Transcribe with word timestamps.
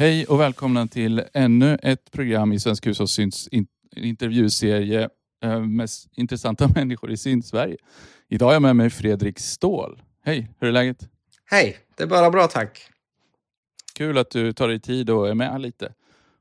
Hej 0.00 0.26
och 0.26 0.40
välkomna 0.40 0.86
till 0.86 1.22
ännu 1.34 1.78
ett 1.82 2.10
program 2.10 2.52
i 2.52 2.60
Svensk 2.60 2.86
hushållssyns 2.86 3.48
in 3.48 3.66
intervjuserie 3.96 5.08
eh, 5.44 5.60
Mest 5.60 6.08
intressanta 6.16 6.68
människor 6.74 7.10
i 7.10 7.16
Syn-Sverige. 7.16 7.76
Idag 8.28 8.46
har 8.46 8.52
jag 8.52 8.62
med 8.62 8.76
mig 8.76 8.90
Fredrik 8.90 9.38
Ståhl. 9.38 10.02
Hej, 10.24 10.50
hur 10.58 10.68
är 10.68 10.72
läget? 10.72 11.08
Hej, 11.44 11.76
det 11.96 12.02
är 12.02 12.06
bara 12.06 12.30
bra 12.30 12.46
tack. 12.46 12.80
Kul 13.94 14.18
att 14.18 14.30
du 14.30 14.52
tar 14.52 14.68
dig 14.68 14.80
tid 14.80 15.10
och 15.10 15.28
är 15.28 15.34
med 15.34 15.60
lite. 15.60 15.92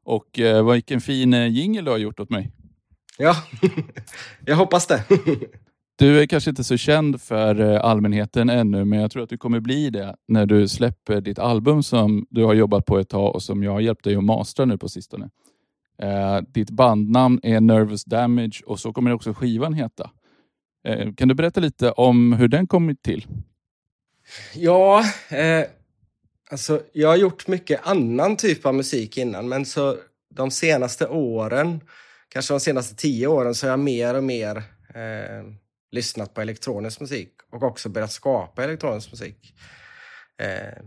Och 0.03 0.39
eh, 0.39 0.71
vilken 0.71 1.01
fin 1.01 1.33
eh, 1.33 1.47
jingel 1.47 1.85
du 1.85 1.91
har 1.91 1.97
gjort 1.97 2.19
åt 2.19 2.29
mig. 2.29 2.51
Ja, 3.17 3.35
jag 4.45 4.55
hoppas 4.55 4.87
det. 4.87 5.03
Du 5.99 6.21
är 6.21 6.25
kanske 6.25 6.49
inte 6.49 6.63
så 6.63 6.77
känd 6.77 7.21
för 7.21 7.59
eh, 7.59 7.85
allmänheten 7.85 8.49
ännu, 8.49 8.85
men 8.85 8.99
jag 8.99 9.11
tror 9.11 9.23
att 9.23 9.29
du 9.29 9.37
kommer 9.37 9.59
bli 9.59 9.89
det 9.89 10.15
när 10.27 10.45
du 10.45 10.67
släpper 10.67 11.21
ditt 11.21 11.39
album 11.39 11.83
som 11.83 12.27
du 12.29 12.43
har 12.43 12.53
jobbat 12.53 12.85
på 12.85 12.99
ett 12.99 13.09
tag 13.09 13.35
och 13.35 13.43
som 13.43 13.63
jag 13.63 13.71
har 13.71 13.79
hjälpt 13.79 14.03
dig 14.03 14.15
att 14.15 14.23
mastra 14.23 14.65
nu 14.65 14.77
på 14.77 14.89
sistone. 14.89 15.29
Eh, 16.01 16.41
ditt 16.41 16.69
bandnamn 16.69 17.39
är 17.43 17.61
Nervous 17.61 18.05
Damage 18.05 18.61
och 18.65 18.79
så 18.79 18.93
kommer 18.93 19.13
också 19.13 19.33
skivan 19.33 19.73
heta. 19.73 20.11
Eh, 20.87 21.13
kan 21.13 21.27
du 21.27 21.35
berätta 21.35 21.59
lite 21.59 21.91
om 21.91 22.33
hur 22.33 22.47
den 22.47 22.67
kommit 22.67 23.03
till? 23.03 23.27
Ja, 24.55 25.03
eh, 25.29 25.65
alltså 26.51 26.81
jag 26.93 27.09
har 27.09 27.17
gjort 27.17 27.47
mycket 27.47 27.87
annan 27.87 28.35
typ 28.35 28.65
av 28.65 28.75
musik 28.75 29.17
innan, 29.17 29.49
men 29.49 29.65
så 29.65 29.95
de 30.35 30.51
senaste 30.51 31.07
åren, 31.07 31.81
kanske 32.29 32.53
de 32.53 32.59
senaste 32.59 32.95
tio 32.95 33.27
åren, 33.27 33.55
så 33.55 33.65
har 33.65 33.71
jag 33.71 33.79
mer 33.79 34.15
och 34.15 34.23
mer 34.23 34.57
eh, 34.95 35.53
lyssnat 35.91 36.33
på 36.33 36.41
elektronisk 36.41 36.99
musik 36.99 37.33
och 37.51 37.63
också 37.63 37.89
börjat 37.89 38.11
skapa 38.11 38.63
elektronisk 38.63 39.11
musik. 39.11 39.53
Eh, 40.37 40.83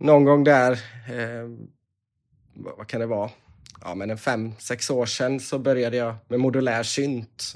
någon 0.00 0.24
gång 0.24 0.44
där, 0.44 0.72
eh, 1.12 1.48
vad, 2.54 2.86
kan 2.86 3.00
det 3.00 3.06
vara? 3.06 3.30
Ja, 3.80 3.94
men 3.94 4.10
en 4.10 4.18
fem, 4.18 4.52
sex 4.58 4.90
år 4.90 5.06
sedan 5.06 5.40
så 5.40 5.58
började 5.58 5.96
jag 5.96 6.14
med 6.28 6.40
modulär 6.40 6.82
synt. 6.82 7.54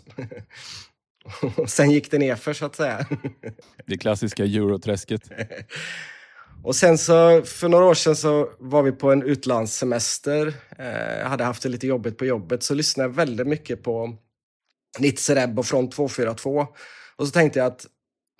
sen 1.66 1.90
gick 1.90 2.10
det 2.10 2.18
nerför 2.18 2.52
så 2.52 2.66
att 2.66 2.76
säga. 2.76 3.06
Det 3.86 3.98
klassiska 3.98 4.44
euroträsket. 4.44 5.30
Och 6.64 6.76
sen 6.76 6.98
så 6.98 7.42
för 7.42 7.68
några 7.68 7.84
år 7.84 7.94
sedan 7.94 8.16
så 8.16 8.50
var 8.58 8.82
vi 8.82 8.92
på 8.92 9.12
en 9.12 9.22
utlandssemester. 9.22 10.54
Jag 10.78 11.20
eh, 11.20 11.28
hade 11.28 11.44
haft 11.44 11.62
det 11.62 11.68
lite 11.68 11.86
jobbigt 11.86 12.18
på 12.18 12.26
jobbet 12.26 12.62
så 12.62 12.74
lyssnade 12.74 13.08
jag 13.08 13.14
väldigt 13.14 13.46
mycket 13.46 13.82
på 13.82 14.16
Nitzereb 14.98 15.58
och 15.58 15.66
Front 15.66 15.92
242. 15.92 16.66
Och 17.16 17.26
så 17.26 17.32
tänkte 17.32 17.58
jag 17.58 17.66
att 17.66 17.86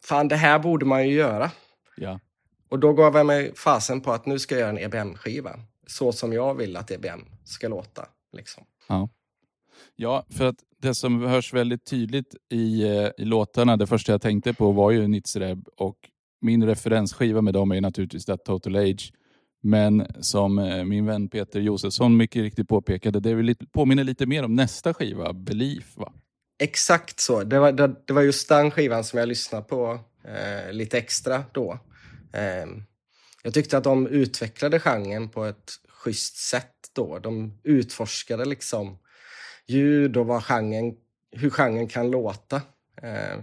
fan, 0.03 0.29
det 0.29 0.37
här 0.37 0.59
borde 0.59 0.87
man 0.87 1.09
ju 1.09 1.15
göra. 1.15 1.51
Ja. 1.97 2.21
Och 2.69 2.79
då 2.79 2.93
gav 2.93 3.17
jag 3.17 3.27
mig 3.27 3.55
fasen 3.55 4.01
på 4.01 4.13
att 4.13 4.27
nu 4.27 4.39
ska 4.39 4.55
jag 4.55 4.61
göra 4.61 4.71
en 4.71 4.79
EBM-skiva. 4.79 5.61
Så 5.87 6.13
som 6.13 6.33
jag 6.33 6.55
vill 6.55 6.77
att 6.77 6.91
EBM 6.91 7.21
ska 7.45 7.69
låta. 7.69 8.07
Liksom. 8.33 8.65
Ja. 8.89 9.09
ja, 9.97 10.27
för 10.31 10.45
att 10.45 10.57
det 10.79 10.95
som 10.95 11.23
hörs 11.23 11.55
väldigt 11.55 11.85
tydligt 11.85 12.35
i, 12.51 12.83
eh, 12.83 13.11
i 13.19 13.25
låtarna, 13.25 13.77
det 13.77 13.87
första 13.87 14.13
jag 14.13 14.23
tänkte 14.23 14.55
på 14.55 14.73
var 14.73 14.91
ju 14.91 15.09
Nitzereb 15.09 15.69
och 15.77 15.97
min 16.41 16.67
referensskiva 16.67 17.41
med 17.41 17.55
dem 17.55 17.73
är 17.73 17.81
naturligtvis 17.81 18.25
That 18.25 18.45
Total 18.45 18.77
Age. 18.77 19.13
Men 19.63 20.07
som 20.21 20.59
eh, 20.59 20.85
min 20.85 21.07
vän 21.07 21.29
Peter 21.29 21.61
Josefsson 21.61 22.17
mycket 22.17 22.43
riktigt 22.43 22.69
påpekade, 22.69 23.21
det 23.21 23.43
lite, 23.43 23.67
påminner 23.67 24.05
lite 24.05 24.27
mer 24.27 24.45
om 24.45 24.55
nästa 24.55 24.95
skiva, 24.95 25.33
Belief. 25.33 25.97
Va? 25.97 26.13
Exakt 26.63 27.21
så. 27.21 27.45
Det 27.45 27.59
var, 27.59 27.73
det, 27.73 27.95
det 28.07 28.13
var 28.13 28.23
just 28.23 28.49
den 28.49 28.71
skivan 28.71 29.05
som 29.05 29.19
jag 29.19 29.29
lyssnade 29.29 29.65
på 29.65 30.01
eh, 30.25 30.73
lite 30.73 30.99
extra 30.99 31.45
då. 31.53 31.79
Eh, 32.33 32.67
jag 33.43 33.55
tyckte 33.55 33.79
att 33.79 33.85
de 33.85 34.07
utvecklade 34.07 34.81
genren 34.81 35.29
på 35.29 35.45
ett 35.45 35.71
schysst 35.89 36.37
sätt 36.37 36.77
då. 36.93 37.19
De 37.19 37.61
utforskade 37.65 38.45
liksom 38.45 38.99
ljud 39.67 40.17
och 40.17 40.27
vad 40.27 40.45
genren, 40.45 40.95
hur 41.31 41.51
genren 41.51 41.89
kan 41.89 42.11
låta. 42.11 42.57
Eh, 43.03 43.39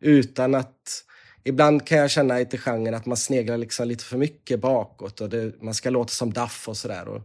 utan 0.00 0.54
att... 0.54 1.02
Ibland 1.44 1.86
kan 1.86 1.98
jag 1.98 2.10
känna 2.10 2.40
i 2.40 2.46
genren 2.46 2.94
att 2.94 3.06
man 3.06 3.16
sneglar 3.16 3.56
liksom 3.56 3.88
lite 3.88 4.04
för 4.04 4.16
mycket 4.16 4.60
bakåt 4.60 5.20
och 5.20 5.28
det, 5.28 5.62
man 5.62 5.74
ska 5.74 5.90
låta 5.90 6.10
som 6.10 6.32
Duff 6.32 6.68
och 6.68 6.76
sådär. 6.76 7.22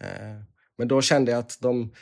Eh, 0.00 0.42
men 0.78 0.88
då 0.88 1.02
kände 1.02 1.32
jag 1.32 1.38
att 1.38 1.58
de 1.60 1.92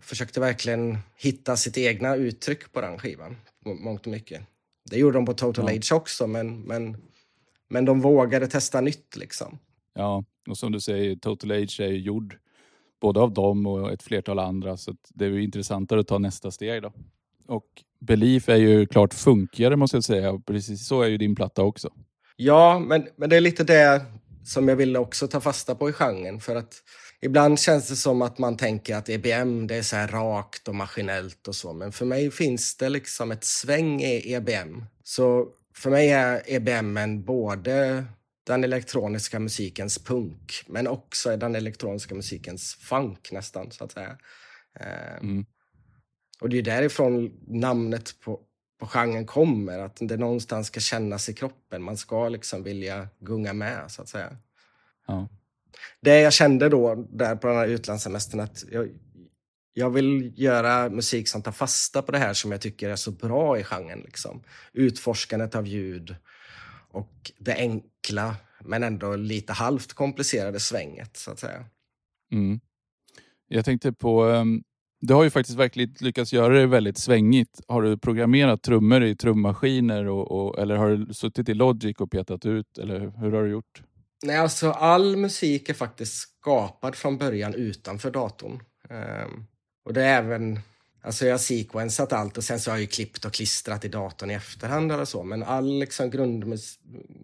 försökte 0.00 0.40
verkligen 0.40 0.98
hitta 1.16 1.56
sitt 1.56 1.78
egna 1.78 2.16
uttryck 2.16 2.72
på 2.72 2.80
den 2.80 2.98
skivan, 2.98 3.36
mångt 3.64 4.06
och 4.06 4.12
mycket. 4.12 4.42
Det 4.90 4.98
gjorde 4.98 5.18
de 5.18 5.26
på 5.26 5.34
Total 5.34 5.64
ja. 5.68 5.76
Age 5.76 5.92
också, 5.92 6.26
men, 6.26 6.60
men, 6.60 6.96
men 7.68 7.84
de 7.84 8.00
vågade 8.00 8.46
testa 8.46 8.80
nytt 8.80 9.16
liksom. 9.16 9.58
Ja, 9.94 10.24
och 10.48 10.58
som 10.58 10.72
du 10.72 10.80
säger, 10.80 11.16
Total 11.16 11.50
Age 11.50 11.80
är 11.80 11.88
gjord 11.88 12.38
både 13.00 13.20
av 13.20 13.32
dem 13.32 13.66
och 13.66 13.92
ett 13.92 14.02
flertal 14.02 14.38
andra, 14.38 14.76
så 14.76 14.96
det 15.08 15.24
är 15.24 15.38
intressantare 15.38 16.00
att 16.00 16.06
ta 16.06 16.18
nästa 16.18 16.50
steg 16.50 16.82
då. 16.82 16.92
Och 17.46 17.66
Belief 18.00 18.48
är 18.48 18.56
ju 18.56 18.86
klart 18.86 19.14
funkigare 19.14 19.76
måste 19.76 19.96
jag 19.96 20.04
säga, 20.04 20.30
och 20.30 20.46
precis 20.46 20.86
så 20.86 21.02
är 21.02 21.08
ju 21.08 21.18
din 21.18 21.34
platta 21.34 21.62
också. 21.62 21.92
Ja, 22.36 22.78
men, 22.78 23.06
men 23.16 23.30
det 23.30 23.36
är 23.36 23.40
lite 23.40 23.64
det 23.64 24.04
som 24.44 24.68
jag 24.68 24.76
ville 24.76 24.98
också 24.98 25.28
ta 25.28 25.40
fasta 25.40 25.74
på 25.74 25.90
i 25.90 25.92
genren, 25.92 26.40
för 26.40 26.56
att 26.56 26.74
Ibland 27.20 27.60
känns 27.60 27.88
det 27.88 27.96
som 27.96 28.22
att 28.22 28.38
man 28.38 28.56
tänker 28.56 28.96
att 28.96 29.08
EBM 29.08 29.66
det 29.66 29.74
är 29.74 29.82
så 29.82 29.96
här 29.96 30.08
rakt 30.08 30.68
och 30.68 30.74
maskinellt 30.74 31.48
och 31.48 31.54
så, 31.54 31.72
men 31.72 31.92
för 31.92 32.06
mig 32.06 32.30
finns 32.30 32.76
det 32.76 32.88
liksom 32.88 33.32
ett 33.32 33.44
sväng 33.44 34.02
i 34.02 34.32
EBM. 34.32 34.84
Så 35.02 35.48
för 35.74 35.90
mig 35.90 36.10
är 36.10 36.42
EBM 36.46 37.24
både 37.24 38.04
den 38.46 38.64
elektroniska 38.64 39.38
musikens 39.40 39.98
punk, 39.98 40.64
men 40.66 40.86
också 40.86 41.36
den 41.36 41.54
elektroniska 41.54 42.14
musikens 42.14 42.74
funk 42.74 43.32
nästan, 43.32 43.70
så 43.70 43.84
att 43.84 43.92
säga. 43.92 44.18
Eh, 44.80 45.16
mm. 45.16 45.46
Och 46.40 46.48
det 46.48 46.58
är 46.58 46.62
därifrån 46.62 47.40
namnet 47.46 48.20
på, 48.20 48.40
på 48.80 48.86
genren 48.86 49.26
kommer, 49.26 49.78
att 49.78 49.96
det 50.00 50.16
någonstans 50.16 50.66
ska 50.66 50.80
kännas 50.80 51.28
i 51.28 51.34
kroppen. 51.34 51.82
Man 51.82 51.96
ska 51.96 52.28
liksom 52.28 52.62
vilja 52.62 53.08
gunga 53.20 53.52
med, 53.52 53.84
så 53.90 54.02
att 54.02 54.08
säga. 54.08 54.36
Ja 55.06 55.28
det 56.00 56.20
jag 56.20 56.32
kände 56.32 56.68
då 56.68 56.94
där 56.94 57.36
på 57.36 57.46
den 57.46 57.56
här 57.56 57.66
utlandssemestern 57.66 58.40
att 58.40 58.64
jag, 58.70 58.88
jag 59.72 59.90
vill 59.90 60.32
göra 60.36 60.90
musik 60.90 61.28
som 61.28 61.42
tar 61.42 61.52
fasta 61.52 62.02
på 62.02 62.12
det 62.12 62.18
här 62.18 62.34
som 62.34 62.52
jag 62.52 62.60
tycker 62.60 62.90
är 62.90 62.96
så 62.96 63.10
bra 63.10 63.58
i 63.58 63.64
genren. 63.64 64.00
Liksom. 64.00 64.42
Utforskandet 64.72 65.54
av 65.54 65.66
ljud 65.66 66.16
och 66.90 67.32
det 67.38 67.54
enkla 67.54 68.36
men 68.64 68.82
ändå 68.82 69.16
lite 69.16 69.52
halvt 69.52 69.92
komplicerade 69.92 70.60
svänget 70.60 71.16
så 71.16 71.30
att 71.30 71.38
säga. 71.38 71.64
Mm. 72.32 72.60
Jag 73.48 73.64
tänkte 73.64 73.92
på, 73.92 74.24
um, 74.24 74.62
du 75.00 75.14
har 75.14 75.24
ju 75.24 75.30
faktiskt 75.30 75.58
verkligen 75.58 75.94
lyckats 76.00 76.32
göra 76.32 76.54
det 76.54 76.66
väldigt 76.66 76.98
svängigt. 76.98 77.60
Har 77.68 77.82
du 77.82 77.98
programmerat 77.98 78.62
trummor 78.62 79.04
i 79.04 79.16
trummaskiner 79.16 80.06
och, 80.06 80.30
och, 80.30 80.58
eller 80.58 80.76
har 80.76 80.90
du 80.90 81.14
suttit 81.14 81.48
i 81.48 81.54
Logic 81.54 81.96
och 81.96 82.10
petat 82.10 82.46
ut 82.46 82.78
eller 82.78 83.00
hur 83.00 83.32
har 83.32 83.42
du 83.42 83.50
gjort? 83.50 83.82
Nej, 84.22 84.36
alltså 84.36 84.70
all 84.70 85.16
musik 85.16 85.68
är 85.68 85.74
faktiskt 85.74 86.14
skapad 86.14 86.96
från 86.96 87.18
början 87.18 87.54
utanför 87.54 88.10
datorn. 88.10 88.62
Um, 88.90 89.46
och 89.84 89.92
det 89.92 90.02
är 90.02 90.18
även, 90.18 90.60
alltså 91.02 91.26
jag 91.26 91.32
har 91.32 91.38
sequensat 91.38 92.12
allt 92.12 92.36
och 92.36 92.44
sen 92.44 92.60
så 92.60 92.70
har 92.70 92.76
jag 92.76 92.80
ju 92.80 92.86
klippt 92.86 93.24
och 93.24 93.32
klistrat 93.32 93.84
i 93.84 93.88
datorn 93.88 94.30
i 94.30 94.34
efterhand 94.34 94.92
eller 94.92 95.04
så. 95.04 95.22
Men 95.22 95.42
all 95.42 95.78
liksom 95.78 96.10
grund, 96.10 96.58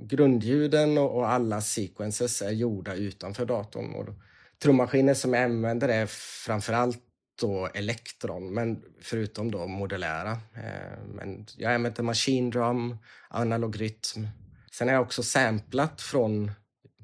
grundljuden 0.00 0.98
och, 0.98 1.16
och, 1.16 1.30
alla 1.30 1.60
sequences 1.60 2.42
är 2.42 2.50
gjorda 2.50 2.94
utanför 2.94 3.46
datorn. 3.46 3.94
Och 3.94 4.08
trummaskiner 4.62 5.14
som 5.14 5.34
jag 5.34 5.44
använder 5.44 5.88
är 5.88 6.06
framförallt 6.46 7.00
då 7.40 7.68
elektron, 7.74 8.54
men 8.54 8.82
förutom 9.00 9.50
då 9.50 9.66
modulära. 9.66 10.30
Ehm, 10.30 11.08
men 11.14 11.46
jag 11.56 11.74
använder 11.74 12.02
machine 12.02 12.50
drum, 12.50 12.98
analog 13.30 13.80
rytm. 13.80 14.28
Sen 14.72 14.88
har 14.88 14.94
jag 14.94 15.02
också 15.02 15.22
samplat 15.22 16.00
från 16.00 16.50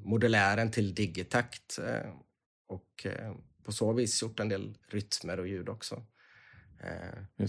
modulären 0.03 0.71
till 0.71 0.95
digitakt 0.95 1.79
eh, 1.79 2.11
och 2.67 3.05
eh, 3.05 3.33
på 3.63 3.71
så 3.71 3.93
vis 3.93 4.21
gjort 4.21 4.39
en 4.39 4.49
del 4.49 4.77
rytmer 4.89 5.39
och 5.39 5.47
ljud 5.47 5.69
också. 5.69 6.03
Eh, 6.83 7.47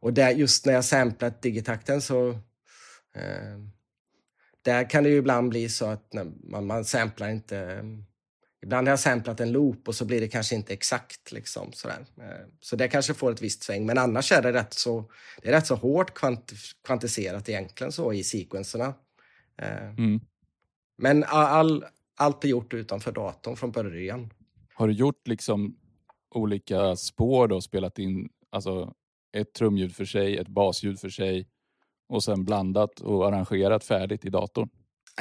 och 0.00 0.12
där, 0.12 0.30
just 0.30 0.66
när 0.66 0.72
jag 0.72 0.84
samplat 0.84 1.42
digitakten 1.42 2.02
så 2.02 2.38
där 4.62 4.90
kan 4.90 5.04
det 5.04 5.10
ju 5.10 5.16
ibland 5.16 5.48
bli 5.48 5.68
så 5.68 5.86
att 5.86 6.12
man, 6.12 6.66
man 6.66 6.84
samplar 6.84 7.28
inte 7.28 7.82
Ibland 8.62 8.88
har 8.88 8.92
jag 8.92 9.00
samplat 9.00 9.40
en 9.40 9.52
loop 9.52 9.88
och 9.88 9.94
så 9.94 10.04
blir 10.04 10.20
det 10.20 10.28
kanske 10.28 10.54
inte 10.54 10.72
exakt. 10.72 11.32
Liksom, 11.32 11.72
sådär. 11.72 12.06
Så 12.60 12.76
det 12.76 12.88
kanske 12.88 13.14
får 13.14 13.32
ett 13.32 13.42
visst 13.42 13.62
sväng. 13.62 13.86
Men 13.86 13.98
annars 13.98 14.32
är 14.32 14.42
det 14.42 14.52
rätt 14.52 14.74
så, 14.74 15.10
det 15.42 15.48
är 15.48 15.52
rätt 15.52 15.66
så 15.66 15.74
hårt 15.74 16.14
kvant, 16.14 16.52
kvantiserat 16.84 17.48
egentligen 17.48 17.92
så 17.92 18.12
i 18.12 18.24
sequenserna. 18.24 18.94
Mm. 19.98 20.20
Men 21.02 21.24
all, 21.24 21.84
allt 22.16 22.44
är 22.44 22.48
gjort 22.48 22.74
utanför 22.74 23.12
datorn 23.12 23.56
från 23.56 23.72
början. 23.72 24.30
Har 24.74 24.88
du 24.88 24.94
gjort 24.94 25.28
liksom 25.28 25.76
olika 26.34 26.96
spår 26.96 27.48
då, 27.48 27.60
spelat 27.60 27.98
in 27.98 28.28
alltså 28.50 28.92
ett 29.36 29.52
trumljud 29.52 29.94
för 29.94 30.04
sig, 30.04 30.38
ett 30.38 30.48
basljud 30.48 31.00
för 31.00 31.08
sig 31.08 31.48
och 32.08 32.24
sen 32.24 32.44
blandat 32.44 33.00
och 33.00 33.28
arrangerat 33.28 33.84
färdigt 33.84 34.24
i 34.24 34.30
datorn? 34.30 34.68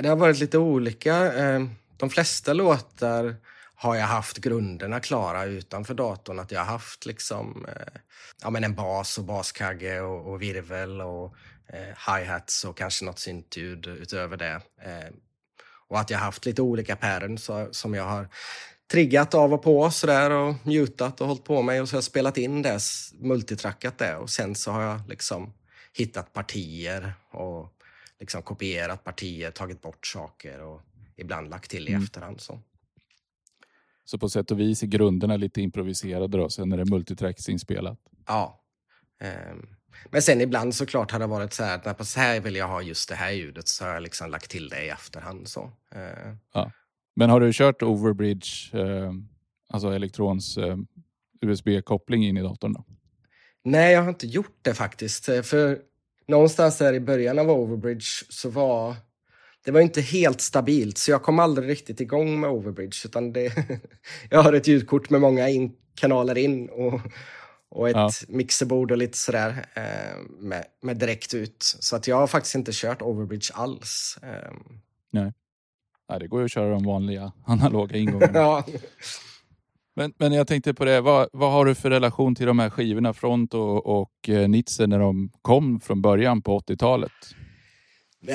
Det 0.01 0.07
har 0.07 0.15
varit 0.15 0.39
lite 0.39 0.57
olika. 0.57 1.33
Eh, 1.33 1.65
de 1.97 2.09
flesta 2.09 2.53
låtar 2.53 3.35
har 3.75 3.95
jag 3.95 4.07
haft 4.07 4.37
grunderna 4.37 4.99
klara 4.99 5.45
utanför 5.45 5.93
datorn. 5.93 6.39
Att 6.39 6.51
jag 6.51 6.59
har 6.59 6.71
haft 6.71 7.05
liksom, 7.05 7.65
eh, 7.65 8.01
ja, 8.43 8.49
men 8.49 8.63
en 8.63 8.75
bas 8.75 9.17
och 9.17 9.23
baskagge 9.23 10.01
och, 10.01 10.31
och 10.31 10.41
virvel 10.41 11.01
och 11.01 11.35
eh, 11.67 12.13
hi-hats 12.13 12.65
och 12.65 12.77
kanske 12.77 13.05
något 13.05 13.19
syntljud 13.19 13.87
utöver 13.87 14.37
det. 14.37 14.61
Eh, 14.81 15.13
och 15.91 15.99
att 15.99 16.09
jag 16.09 16.19
haft 16.19 16.45
lite 16.45 16.61
olika 16.61 16.95
patterns 16.95 17.49
som 17.71 17.93
jag 17.93 18.03
har 18.03 18.27
triggat 18.91 19.33
av 19.33 19.53
och 19.53 19.63
på 19.63 19.91
sådär 19.91 20.31
och 20.31 20.55
mutat 20.67 21.21
och 21.21 21.27
hållit 21.27 21.43
på 21.43 21.61
med 21.61 21.81
och 21.81 21.89
så 21.89 21.93
har 21.93 21.97
jag 21.97 22.03
spelat 22.03 22.37
in 22.37 22.61
det, 22.61 22.79
multitrackat 23.19 23.97
det 23.97 24.15
och 24.15 24.29
sen 24.29 24.55
så 24.55 24.71
har 24.71 24.81
jag 24.81 25.09
liksom 25.09 25.53
hittat 25.93 26.33
partier 26.33 27.13
och 27.31 27.73
liksom 28.19 28.41
kopierat 28.41 29.03
partier, 29.03 29.51
tagit 29.51 29.81
bort 29.81 30.07
saker 30.07 30.61
och 30.61 30.81
ibland 31.15 31.49
lagt 31.49 31.71
till 31.71 31.87
i 31.87 31.91
mm. 31.91 32.03
efterhand. 32.03 32.41
Så. 32.41 32.59
så 34.05 34.17
på 34.17 34.29
sätt 34.29 34.51
och 34.51 34.59
vis 34.59 34.83
är 34.83 34.87
grunderna 34.87 35.37
lite 35.37 35.61
improviserade 35.61 36.37
då, 36.37 36.49
sen 36.49 36.71
är 36.71 36.77
det 36.77 36.85
multitracks 36.85 37.49
inspelat? 37.49 37.99
Ja. 38.27 38.63
Um, 39.51 39.75
men 40.09 40.21
sen 40.21 40.41
ibland 40.41 40.75
såklart 40.75 41.11
har 41.11 41.19
det 41.19 41.27
varit 41.27 41.53
så 41.53 41.63
här 41.63 41.75
att 41.75 41.85
när 41.85 42.03
så 42.03 42.19
här 42.19 42.39
vill 42.39 42.55
jag 42.55 42.67
ha 42.67 42.81
just 42.81 43.09
det 43.09 43.15
här 43.15 43.31
ljudet 43.31 43.67
så 43.67 43.85
har 43.85 43.93
jag 43.93 44.03
liksom 44.03 44.29
lagt 44.31 44.51
till 44.51 44.69
det 44.69 44.85
i 44.85 44.89
efterhand. 44.89 45.47
Så. 45.47 45.61
Uh, 45.95 46.35
ja. 46.53 46.71
Men 47.15 47.29
har 47.29 47.39
du 47.39 47.53
kört 47.53 47.81
Overbridge, 47.81 48.77
uh, 48.77 49.11
alltså 49.69 49.89
elektrons 49.89 50.57
uh, 50.57 50.77
USB-koppling 51.41 52.25
in 52.27 52.37
i 52.37 52.41
datorn? 52.41 52.73
Då? 52.73 52.85
Nej, 53.63 53.93
jag 53.93 54.01
har 54.01 54.09
inte 54.09 54.27
gjort 54.27 54.59
det 54.61 54.73
faktiskt. 54.73 55.25
För 55.25 55.79
någonstans 56.27 56.77
där 56.77 56.93
i 56.93 56.99
början 56.99 57.39
av 57.39 57.49
Overbridge 57.49 58.05
så 58.29 58.49
var 58.49 58.95
det 59.65 59.71
var 59.71 59.81
inte 59.81 60.01
helt 60.01 60.41
stabilt, 60.41 60.97
så 60.97 61.11
jag 61.11 61.23
kom 61.23 61.39
aldrig 61.39 61.69
riktigt 61.69 62.01
igång 62.01 62.39
med 62.39 62.49
Overbridge. 62.49 62.97
Utan 63.05 63.33
det, 63.33 63.53
jag 64.29 64.43
har 64.43 64.53
ett 64.53 64.67
ljudkort 64.67 65.09
med 65.09 65.21
många 65.21 65.49
in, 65.49 65.71
kanaler 65.95 66.37
in 66.37 66.69
och, 66.69 67.01
och 67.71 67.89
ett 67.89 67.95
ja. 67.95 68.11
mixerbord 68.27 68.91
och 68.91 68.97
lite 68.97 69.17
sådär 69.17 69.65
eh, 69.73 70.17
med, 70.39 70.65
med 70.81 70.97
direkt 70.97 71.33
ut. 71.33 71.75
Så 71.79 71.95
att 71.95 72.07
jag 72.07 72.15
har 72.15 72.27
faktiskt 72.27 72.55
inte 72.55 72.71
kört 72.73 73.01
Overbridge 73.01 73.53
alls. 73.53 74.17
Eh. 74.23 74.51
Nej. 75.11 75.33
Nej, 76.09 76.19
det 76.19 76.27
går 76.27 76.39
ju 76.39 76.45
att 76.45 76.51
köra 76.51 76.69
de 76.69 76.83
vanliga 76.83 77.31
analoga 77.45 77.97
ingångarna. 77.97 78.31
ja. 78.39 78.65
Men, 79.95 80.13
men 80.17 80.33
jag 80.33 80.47
tänkte 80.47 80.73
på 80.73 80.85
det, 80.85 81.01
vad, 81.01 81.29
vad 81.33 81.51
har 81.51 81.65
du 81.65 81.75
för 81.75 81.89
relation 81.89 82.35
till 82.35 82.45
de 82.45 82.59
här 82.59 82.69
skivorna 82.69 83.13
Front 83.13 83.53
och, 83.53 84.01
och 84.01 84.29
eh, 84.29 84.49
Nitze 84.49 84.87
när 84.87 84.99
de 84.99 85.31
kom 85.41 85.79
från 85.79 86.01
början 86.01 86.41
på 86.41 86.59
80-talet? 86.59 87.11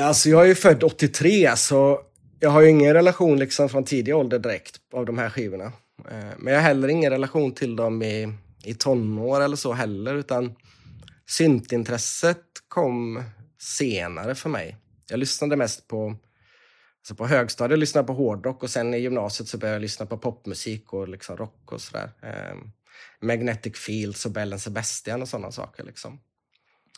Alltså 0.00 0.28
jag 0.28 0.42
är 0.42 0.46
ju 0.46 0.54
född 0.54 0.82
83 0.82 1.56
så 1.56 2.00
jag 2.40 2.50
har 2.50 2.60
ju 2.60 2.70
ingen 2.70 2.94
relation 2.94 3.38
liksom 3.38 3.68
från 3.68 3.84
tidig 3.84 4.16
ålder 4.16 4.38
direkt 4.38 4.76
av 4.92 5.06
de 5.06 5.18
här 5.18 5.30
skivorna. 5.30 5.64
Eh, 6.10 6.34
men 6.38 6.52
jag 6.52 6.60
har 6.60 6.68
heller 6.68 6.88
ingen 6.88 7.10
relation 7.10 7.52
till 7.52 7.76
dem 7.76 8.02
i, 8.02 8.32
i 8.66 8.74
tonår 8.74 9.40
eller 9.40 9.56
så 9.56 9.72
heller 9.72 10.14
utan 10.14 10.56
syntintresset 11.26 12.44
kom 12.68 13.22
senare 13.58 14.34
för 14.34 14.48
mig. 14.48 14.76
Jag 15.10 15.18
lyssnade 15.18 15.56
mest 15.56 15.88
på 15.88 16.16
så 17.02 17.14
på 17.14 17.26
högstadiet 17.26 17.78
lyssnade 17.78 18.02
jag 18.02 18.06
på 18.06 18.22
hårdrock 18.22 18.62
och 18.62 18.70
sen 18.70 18.94
i 18.94 18.98
gymnasiet 18.98 19.48
så 19.48 19.58
började 19.58 19.74
jag 19.74 19.82
lyssna 19.82 20.06
på 20.06 20.18
popmusik 20.18 20.92
och 20.92 21.08
liksom 21.08 21.36
rock 21.36 21.72
och 21.72 21.80
sådär. 21.80 22.10
Um, 22.52 22.72
Magnetic 23.20 23.76
Fields 23.76 24.26
och 24.26 24.32
Bell 24.32 24.52
and 24.52 24.62
Sebastian 24.62 25.22
och 25.22 25.28
sådana 25.28 25.52
saker. 25.52 25.84
Liksom. 25.84 26.20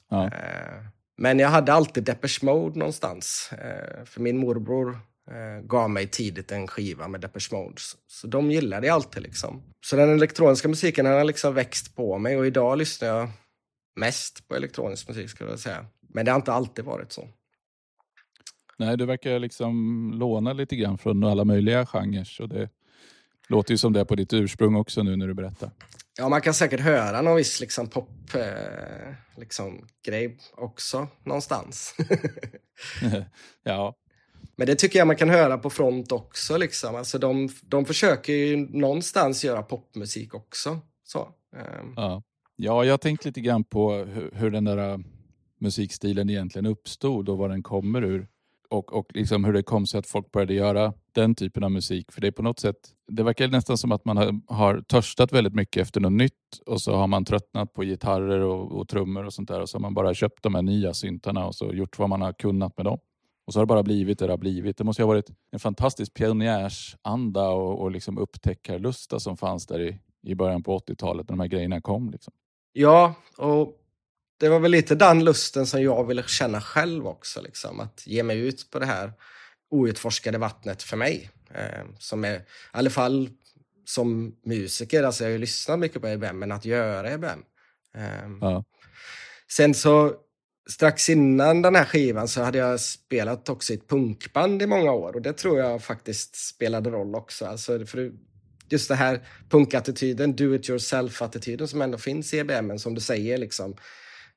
Ja. 0.09 0.25
Uh, 0.25 0.89
men 1.17 1.39
jag 1.39 1.49
hade 1.49 1.73
alltid 1.73 2.05
Depeche 2.05 2.39
Mode 2.43 2.79
någonstans. 2.79 3.51
Uh, 3.53 4.05
för 4.05 4.21
min 4.21 4.39
morbror 4.39 5.01
uh, 5.31 5.67
gav 5.67 5.91
mig 5.91 6.07
tidigt 6.07 6.53
en 6.53 6.67
skiva 6.67 7.09
med 7.09 7.21
Depeche 7.21 7.57
Mode. 7.57 7.81
Så, 8.07 8.27
de 8.27 8.51
gillade 8.51 8.87
jag 8.87 8.95
alltid. 8.95 9.23
Liksom. 9.23 9.63
Så 9.87 9.97
den 9.97 10.11
elektroniska 10.11 10.69
musiken 10.69 11.07
har 11.07 11.25
liksom 11.25 11.55
växt 11.55 11.97
på 11.97 12.19
mig 12.19 12.37
och 12.37 12.47
idag 12.47 12.79
lyssnar 12.79 13.09
jag 13.09 13.31
mest 13.97 14.49
på 14.49 14.57
elektronisk 14.57 15.09
musik 15.09 15.31
skulle 15.31 15.51
jag 15.51 15.59
säga. 15.59 15.87
Men 16.09 16.25
det 16.25 16.31
har 16.31 16.37
inte 16.37 16.53
alltid 16.53 16.85
varit 16.85 17.13
så. 17.13 17.29
Nej, 18.79 18.97
du 18.97 19.07
verkar 19.07 19.39
liksom 19.39 20.13
låna 20.15 20.53
lite 20.53 20.77
grann 20.77 20.99
från 20.99 21.25
alla 21.25 21.45
möjliga 21.45 21.87
genrer. 21.87 22.41
Och 22.41 22.49
det 22.49 22.71
låter 23.49 23.71
ju 23.73 23.79
som 23.79 23.93
det 23.93 24.01
är 24.01 24.05
på 24.05 24.15
ditt 24.15 24.33
ursprung 24.33 24.77
också 24.77 25.03
nu 25.03 25.17
när 25.17 25.27
du 25.27 25.35
berättar. 25.35 25.71
Ja, 26.19 26.29
man 26.29 26.41
kan 26.41 26.55
säkert 26.55 26.81
höra 26.81 27.23
någon 27.23 27.37
viss 27.37 27.61
liksom, 27.61 27.87
pop 27.87 28.35
eh, 28.35 29.15
liksom, 29.37 29.87
också 30.53 31.09
någonstans. 31.25 31.95
ja. 33.63 33.95
Men 34.59 34.67
det 34.67 34.75
tycker 34.75 34.99
jag 34.99 35.07
man 35.07 35.17
kan 35.17 35.31
höra 35.31 35.59
på 35.59 35.71
front 35.71 36.13
också. 36.13 36.57
Liksom. 36.57 36.97
Alltså, 36.97 37.19
de, 37.19 37.49
de 37.63 37.85
försöker 37.85 38.33
ju 38.33 38.57
någonstans 38.57 39.45
göra 39.45 39.63
popmusik 39.63 40.35
också. 40.35 40.79
Så, 41.05 41.29
ehm. 41.57 41.93
ja. 41.97 42.23
ja, 42.57 42.85
jag 42.85 42.93
har 42.93 42.99
tänkt 42.99 43.25
lite 43.25 43.41
grann 43.41 43.65
på 43.65 43.93
hur, 43.93 44.31
hur 44.35 44.51
den 44.51 44.65
där 44.65 44.93
äh, 44.93 44.99
musikstilen 45.61 46.31
egentligen 46.31 46.67
uppstod 46.67 47.29
och 47.29 47.39
var 47.39 47.49
den 47.49 47.63
kommer 47.63 48.05
ur 48.05 48.29
och, 48.71 48.93
och 48.93 49.07
liksom 49.15 49.45
hur 49.45 49.53
det 49.53 49.63
kom 49.63 49.87
sig 49.87 49.99
att 49.99 50.07
folk 50.07 50.33
började 50.33 50.55
göra 50.55 50.93
den 51.13 51.35
typen 51.35 51.65
av 51.65 51.71
musik. 51.71 52.13
För 52.13 52.21
det 52.21 52.27
är 52.27 52.33
på 52.33 52.43
något 52.43 52.61
sätt, 52.61 52.77
det 53.09 53.23
verkar 53.23 53.49
nästan 53.49 53.79
som 53.79 53.93
att 53.93 54.05
man 54.05 54.17
har, 54.17 54.41
har 54.47 54.81
törstat 54.81 55.33
väldigt 55.33 55.55
mycket 55.55 55.83
efter 55.83 56.01
något 56.01 56.13
nytt 56.13 56.61
och 56.67 56.81
så 56.81 56.97
har 56.97 57.07
man 57.07 57.25
tröttnat 57.25 57.73
på 57.73 57.83
gitarrer 57.83 58.41
och, 58.41 58.73
och 58.73 58.89
trummor 58.89 59.25
och 59.25 59.33
sånt 59.33 59.49
där 59.49 59.61
och 59.61 59.69
så 59.69 59.77
har 59.77 59.81
man 59.81 59.95
bara 59.95 60.15
köpt 60.15 60.43
de 60.43 60.55
här 60.55 60.63
nya 60.63 60.95
syntarna 60.95 61.47
och 61.47 61.55
så 61.55 61.73
gjort 61.73 61.99
vad 61.99 62.09
man 62.09 62.23
har 62.23 62.33
kunnat 62.33 62.77
med 62.77 62.87
dem. 62.87 62.99
Och 63.49 63.53
så 63.55 63.59
har 63.59 63.67
det 63.67 63.69
bara 63.69 63.83
blivit 63.83 64.19
det 64.19 64.27
det 64.27 64.33
har 64.33 64.39
blivit. 64.39 64.77
Det 64.77 64.85
måste 64.85 65.03
ha 65.03 65.07
varit 65.07 65.31
en 65.51 65.59
fantastisk 65.59 66.15
pionjärsanda 66.15 67.49
och, 67.49 67.83
och 67.83 67.91
liksom 67.91 68.19
upptäckarlusta 68.19 69.21
som 69.21 69.37
fanns 69.37 69.67
där 69.67 69.81
i, 69.81 69.99
i 70.23 70.35
början 70.35 70.63
på 70.63 70.79
80-talet 70.79 71.29
när 71.29 71.37
de 71.37 71.41
här 71.41 71.49
grejerna 71.49 71.81
kom. 71.81 72.11
Liksom. 72.11 72.33
Ja, 72.73 73.15
och 73.37 73.77
det 74.41 74.49
var 74.49 74.61
väl 74.61 74.71
lite 74.71 74.95
den 74.95 75.25
lusten 75.25 75.67
som 75.67 75.83
jag 75.83 76.05
ville 76.05 76.23
känna 76.23 76.61
själv 76.61 77.07
också. 77.07 77.43
Liksom, 77.43 77.81
att 77.81 78.07
ge 78.07 78.23
mig 78.23 78.39
ut 78.39 78.71
på 78.71 78.79
det 78.79 78.87
här 78.87 79.13
outforskade 79.71 80.39
vattnet 80.39 80.83
för 80.83 80.97
mig. 80.97 81.31
Eh, 81.55 81.85
som 81.99 82.25
är, 82.25 82.37
i 82.37 82.43
alla 82.71 82.91
fall 82.91 83.31
som 83.85 84.37
musiker, 84.45 85.03
alltså 85.03 85.25
jag 85.25 85.29
har 85.29 85.33
ju 85.33 85.39
lyssnat 85.39 85.79
mycket 85.79 86.03
på 86.03 86.09
EBM, 86.09 86.39
men 86.39 86.53
att 86.53 86.65
göra 86.65 87.11
EBM. 87.11 87.45
Eh, 87.95 88.31
ja. 88.41 88.65
Sen 89.51 89.75
så 89.75 90.15
strax 90.71 91.09
innan 91.09 91.63
den 91.63 91.75
här 91.75 91.85
skivan 91.85 92.29
så 92.29 92.43
hade 92.43 92.59
jag 92.59 92.81
spelat 92.81 93.49
också 93.49 93.73
i 93.73 93.77
ett 93.77 93.89
punkband 93.89 94.63
i 94.63 94.67
många 94.67 94.93
år 94.93 95.15
och 95.15 95.23
det 95.23 95.33
tror 95.33 95.59
jag 95.59 95.83
faktiskt 95.83 96.37
spelade 96.37 96.91
roll 96.91 97.15
också. 97.15 97.47
Alltså 97.47 97.87
för 97.87 98.13
just 98.71 98.89
det 98.89 98.95
här 98.95 99.21
punkattityden, 99.49 100.37
do 100.37 100.55
it 100.55 100.69
yourself-attityden 100.71 101.67
som 101.67 101.83
ändå 101.83 101.99
finns 101.99 102.35
i 102.35 102.39
EBM, 102.39 102.79
som 102.79 102.95
du 102.95 103.01
säger. 103.01 103.39
Liksom. 103.39 103.77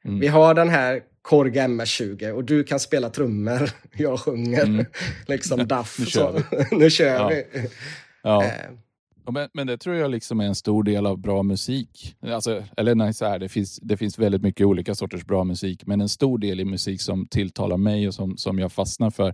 Mm. 0.06 0.20
Vi 0.20 0.28
har 0.28 0.54
den 0.54 0.70
här 0.70 1.02
Korg 1.22 1.60
MS-20 1.60 2.32
och 2.32 2.44
du 2.44 2.64
kan 2.64 2.80
spela 2.80 3.10
trummor, 3.10 3.72
jag 3.98 4.20
sjunger 4.20 4.64
mm. 4.64 4.86
liksom 5.28 5.68
daff. 5.68 6.00
nu 6.00 6.06
kör 6.06 6.44
vi. 6.52 6.66
nu 6.78 6.90
kör 6.90 7.16
ja. 7.16 7.28
vi. 7.28 7.46
Ja. 8.24 8.52
Men, 9.26 9.50
men, 9.54 9.68
det 9.68 9.78
tror 9.78 9.96
jag 9.96 10.12
liksom 10.12 10.40
är 10.40 10.46
en 10.46 10.56
stor 10.56 10.84
del 10.84 11.06
av 11.06 11.18
bra 11.18 11.44
musik. 11.44 12.16
Alltså, 12.22 12.64
eller 12.78 12.96
nej, 12.96 13.14
så 13.14 13.26
här, 13.26 13.40
det, 13.40 13.50
finns, 13.50 13.80
det 13.82 13.98
finns 13.98 14.20
väldigt 14.20 14.42
mycket 14.42 14.66
olika 14.66 14.96
sorters 14.96 15.26
bra 15.26 15.44
musik, 15.44 15.86
men 15.86 16.02
en 16.02 16.10
stor 16.10 16.38
del 16.38 16.60
i 16.60 16.66
musik 16.66 17.02
som 17.02 17.28
tilltalar 17.28 17.78
mig 17.78 18.08
och 18.08 18.14
som, 18.14 18.38
som 18.38 18.60
jag 18.60 18.72
fastnar 18.72 19.10
för 19.10 19.34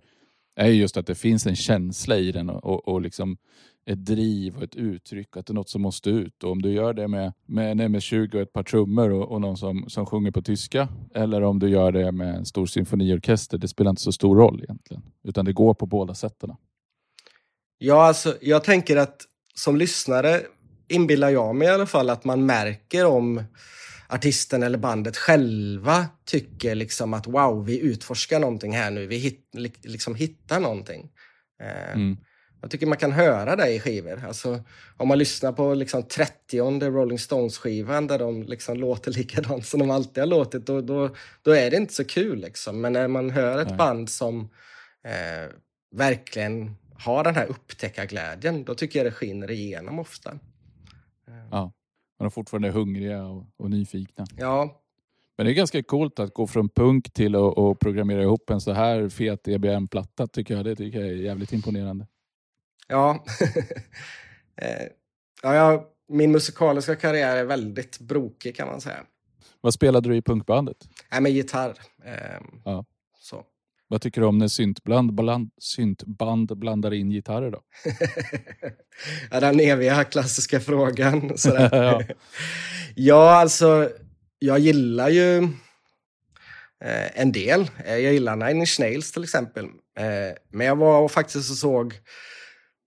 är 0.55 0.67
just 0.67 0.97
att 0.97 1.07
det 1.07 1.15
finns 1.15 1.47
en 1.47 1.55
känsla 1.55 2.17
i 2.17 2.31
den 2.31 2.49
och, 2.49 2.65
och, 2.65 2.87
och 2.87 3.01
liksom 3.01 3.37
ett 3.85 4.05
driv 4.05 4.57
och 4.57 4.63
ett 4.63 4.75
uttryck, 4.75 5.37
att 5.37 5.45
det 5.45 5.51
är 5.51 5.55
något 5.55 5.69
som 5.69 5.81
måste 5.81 6.09
ut. 6.09 6.43
Och 6.43 6.51
om 6.51 6.61
du 6.61 6.71
gör 6.71 6.93
det 6.93 7.07
med, 7.07 7.33
med 7.45 7.71
en 7.71 7.81
MS-20 7.81 8.35
och 8.35 8.41
ett 8.41 8.53
par 8.53 8.63
trummor 8.63 9.09
och, 9.09 9.31
och 9.31 9.41
någon 9.41 9.57
som, 9.57 9.85
som 9.89 10.05
sjunger 10.05 10.31
på 10.31 10.41
tyska, 10.41 10.87
eller 11.13 11.41
om 11.41 11.59
du 11.59 11.69
gör 11.69 11.91
det 11.91 12.11
med 12.11 12.35
en 12.35 12.45
stor 12.45 12.65
symfoniorkester, 12.65 13.57
det 13.57 13.67
spelar 13.67 13.89
inte 13.89 14.01
så 14.01 14.11
stor 14.11 14.35
roll 14.35 14.63
egentligen. 14.63 15.03
Utan 15.23 15.45
det 15.45 15.53
går 15.53 15.73
på 15.73 15.85
båda 15.85 16.13
sätten. 16.13 16.55
Ja, 17.77 18.07
alltså 18.07 18.35
jag 18.41 18.63
tänker 18.63 18.97
att 18.97 19.21
som 19.57 19.77
lyssnare 19.77 20.41
inbillar 20.87 21.29
jag 21.29 21.55
mig 21.55 21.67
i 21.67 21.71
alla 21.71 21.85
fall 21.85 22.09
att 22.09 22.23
man 22.23 22.45
märker 22.45 23.05
om 23.05 23.43
artisten 24.07 24.63
eller 24.63 24.77
bandet 24.77 25.17
själva 25.17 26.05
tycker 26.25 26.75
liksom 26.75 27.13
att 27.13 27.27
wow, 27.27 27.65
vi 27.65 27.79
utforskar 27.79 28.39
någonting 28.39 28.75
här 28.75 28.91
nu, 28.91 29.07
vi 29.07 29.17
hit, 29.17 29.49
liksom 29.83 30.15
hittar 30.15 30.59
någonting. 30.59 31.09
Eh, 31.61 31.93
mm. 31.93 32.17
Jag 32.61 32.71
tycker 32.71 32.87
man 32.87 32.97
kan 32.97 33.11
höra 33.11 33.55
det 33.55 33.73
i 33.73 33.79
skivor. 33.79 34.23
Alltså, 34.27 34.63
om 34.97 35.07
man 35.07 35.17
lyssnar 35.17 35.51
på 35.51 35.73
liksom 35.73 36.03
30 36.03 36.59
Rolling 36.89 37.19
Stones-skivan 37.19 38.07
där 38.07 38.19
de 38.19 38.43
liksom 38.43 38.77
låter 38.77 39.11
likadant 39.17 39.65
som 39.65 39.79
de 39.79 39.91
alltid 39.91 40.21
har 40.21 40.27
låtit, 40.27 40.65
då, 40.65 40.81
då, 40.81 41.15
då 41.41 41.51
är 41.51 41.71
det 41.71 41.77
inte 41.77 41.93
så 41.93 42.05
kul. 42.05 42.39
Liksom. 42.39 42.81
Men 42.81 42.93
när 42.93 43.07
man 43.07 43.29
hör 43.29 43.61
ett 43.61 43.67
Nej. 43.67 43.77
band 43.77 44.09
som 44.09 44.49
eh, 45.05 45.51
verkligen 45.95 46.75
har 46.99 47.23
den 47.23 47.35
här 47.35 47.45
upptäckarglädjen, 47.45 48.63
då 48.63 48.75
tycker 48.75 48.99
jag 48.99 49.05
det 49.05 49.11
skiner 49.11 49.51
igenom 49.51 49.99
ofta. 49.99 50.39
Ja, 51.51 51.71
de 52.17 52.25
är 52.25 52.29
fortfarande 52.29 52.69
hungriga 52.69 53.25
och, 53.25 53.45
och 53.57 53.69
nyfikna. 53.69 54.25
Ja, 54.37 54.81
men 55.37 55.45
det 55.45 55.51
är 55.51 55.53
ganska 55.55 55.83
coolt 55.83 56.19
att 56.19 56.33
gå 56.33 56.47
från 56.47 56.69
punk 56.69 57.13
till 57.13 57.35
att 57.35 57.79
programmera 57.79 58.21
ihop 58.21 58.49
en 58.49 58.61
så 58.61 58.71
här 58.71 59.09
fet 59.09 59.47
EBM-platta 59.47 60.27
tycker 60.27 60.55
jag. 60.55 60.65
Det 60.65 60.75
tycker 60.75 60.99
jag 60.99 61.07
är 61.07 61.13
jävligt 61.13 61.53
imponerande. 61.53 62.07
Ja. 62.87 63.25
Eh, 64.61 64.87
ja, 65.43 65.55
jag, 65.55 65.83
min 66.07 66.31
musikaliska 66.31 66.95
karriär 66.95 67.37
är 67.37 67.43
väldigt 67.45 67.99
brokig 67.99 68.55
kan 68.55 68.67
man 68.67 68.81
säga. 68.81 68.97
Vad 69.61 69.73
spelade 69.73 70.09
du 70.09 70.15
i 70.15 70.21
punkbandet? 70.21 70.77
Nej, 71.11 71.21
med 71.21 71.31
gitarr. 71.31 71.77
Eh, 72.05 72.41
Ja. 72.65 72.85
Vad 73.89 74.01
tycker 74.01 74.21
du 74.21 74.27
om 74.27 74.37
när 74.37 74.47
syntband, 74.47 75.13
bland, 75.13 75.49
syntband 75.61 76.57
blandar 76.57 76.93
in 76.93 77.09
gitarrer 77.09 77.51
då? 77.51 77.61
ja, 79.31 79.39
den 79.39 79.59
eviga 79.59 80.03
klassiska 80.03 80.59
frågan. 80.59 81.33
Sådär. 81.37 81.69
Ja. 81.71 82.03
ja, 82.95 83.39
alltså, 83.39 83.89
jag 84.39 84.59
gillar 84.59 85.09
ju 85.09 85.37
eh, 86.83 87.21
en 87.21 87.31
del. 87.31 87.69
Eh, 87.85 87.97
jag 87.97 88.13
gillar 88.13 88.35
Nine 88.35 88.57
Inch 88.57 88.79
Nails 88.79 89.11
till 89.11 89.23
exempel. 89.23 89.65
Eh, 89.99 90.37
men 90.51 90.67
jag 90.67 90.75
var 90.75 91.07
faktiskt 91.07 91.49
och 91.49 91.57
såg 91.57 91.93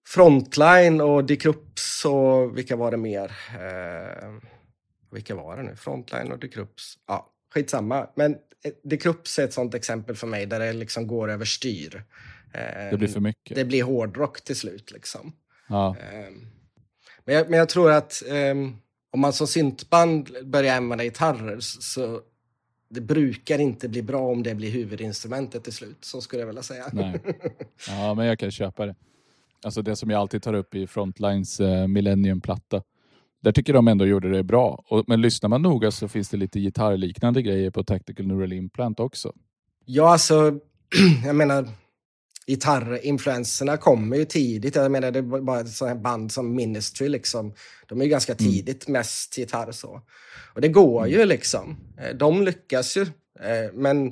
Frontline 0.09 1.01
och 1.01 1.25
Dick 1.25 1.47
och 1.47 2.59
vilka 2.59 2.77
var 2.77 2.91
det 2.91 2.97
mer? 2.97 3.33
Eh, 3.55 4.31
vilka 5.13 5.35
var 5.35 5.57
det 5.57 5.63
nu? 5.63 5.77
Frontline 5.77 6.33
och 6.33 6.39
Dick. 6.39 6.55
Ja, 7.07 7.33
skitsamma. 7.55 8.07
Men 8.17 8.37
eh, 8.65 8.73
Dick 8.85 9.03
Krups 9.03 9.39
är 9.39 9.45
ett 9.45 9.53
sånt 9.53 9.75
exempel 9.75 10.17
för 10.17 10.27
mig 10.27 10.47
där 10.47 10.61
det 10.61 10.73
liksom 10.73 11.07
går 11.07 11.31
överstyr. 11.31 12.05
Eh, 12.55 12.91
Det 12.91 12.97
blir 12.99 13.09
för 13.09 13.21
mycket. 13.21 13.57
det 13.57 13.65
blir 13.65 13.83
hårdrock 13.83 14.41
till 14.41 14.57
slut 14.57 14.91
liksom. 14.91 15.33
Ja. 15.69 15.97
Ehm, 16.13 16.47
Men 17.25 17.35
jag, 17.35 17.51
men 17.51 17.59
jag 17.59 17.69
tror 17.69 17.91
att 17.93 18.23
ehm, 18.29 18.77
om 19.11 19.21
man 19.21 19.33
som 19.33 19.47
syntband 19.47 20.31
börjar 20.45 20.77
använda 20.77 21.05
gitarrer 21.05 21.61
så, 21.61 21.83
så 21.83 22.21
det 22.89 23.01
brukar 23.01 23.59
inte 23.59 23.89
bli 23.89 24.03
bra 24.03 24.21
om 24.21 24.43
det 24.43 24.55
blir 24.55 24.71
huvudinstrumentet 24.71 25.65
till 25.65 25.73
slut. 25.73 26.05
Så 26.05 26.21
skulle 26.21 26.43
jag 26.43 26.47
vilja 26.47 26.63
säga. 26.63 26.87
Nej. 26.93 27.21
ja, 27.89 28.15
men 28.15 28.27
jag 28.27 28.39
kan 28.39 28.51
köpa 28.51 28.87
det. 28.87 28.95
Alltså 29.65 29.83
det 29.83 29.97
som 29.97 30.11
jag 30.11 30.21
alltid 30.21 30.43
tar 30.43 30.55
upp 30.55 30.75
i 30.75 30.87
Frontlines 30.87 31.61
eh, 31.61 31.87
Millennium-platta. 31.87 32.83
Där 33.43 33.53
tycker 33.53 33.73
de 33.73 33.89
ändå 33.89 34.07
gjorde 34.07 34.31
det 34.31 34.43
bra. 34.43 34.85
Och, 34.89 35.05
men 35.07 35.21
lyssnar 35.21 35.49
man 35.49 35.63
noga 35.63 35.91
så 35.91 36.09
finns 36.09 36.29
det 36.29 36.37
lite 36.37 36.61
gitarrliknande 36.61 37.43
grejer 37.43 37.71
på 37.71 37.85
Tactical 37.85 38.27
Neural 38.27 38.53
Implant 38.53 39.01
också. 39.01 39.33
Ja, 39.85 40.13
alltså, 40.13 40.59
jag 41.25 41.37
menar, 41.37 41.69
gitarrinfluenserna 42.47 43.77
kommer 43.77 44.17
ju 44.17 44.25
tidigt. 44.25 44.75
Jag 44.75 44.93
menar, 44.93 45.11
det 45.11 45.19
är 45.19 45.23
bara 45.23 45.61
ett 45.61 45.69
sånt 45.71 45.89
här 45.89 45.99
band 45.99 46.33
som 46.33 46.55
Ministry, 46.55 47.09
liksom. 47.09 47.55
De 47.89 48.01
är 48.01 48.05
ju 48.05 48.11
ganska 48.11 48.35
tidigt 48.35 48.89
mest 48.89 49.39
gitarr 49.39 49.73
så. 49.73 50.01
Och 50.55 50.61
det 50.61 50.69
går 50.69 51.09
ju 51.09 51.25
liksom. 51.25 51.77
Eh, 51.99 52.17
De 52.17 52.43
lyckas 52.43 52.97
ju. 52.97 53.03
Eh, 53.41 53.73
Men 53.75 54.09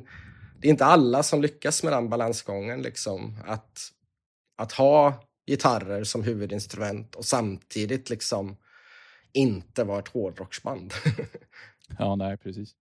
det 0.61 0.68
är 0.68 0.70
inte 0.70 0.85
alla 0.85 1.23
som 1.23 1.42
lyckas 1.42 1.82
med 1.82 1.92
den 1.92 2.08
balansgången, 2.08 2.82
liksom. 2.82 3.37
Att, 3.47 3.78
att 4.58 4.73
ha 4.73 5.25
gitarrer 5.47 6.04
som 6.04 6.23
huvudinstrument 6.23 7.14
och 7.14 7.25
samtidigt 7.25 8.11
liksom 8.11 8.56
inte 9.38 9.85
vara 9.85 9.99
ett 9.99 10.09
hårdrocksband. 10.09 10.92
Ja, 11.99 12.16
nej 12.16 12.37
precis. 12.37 12.75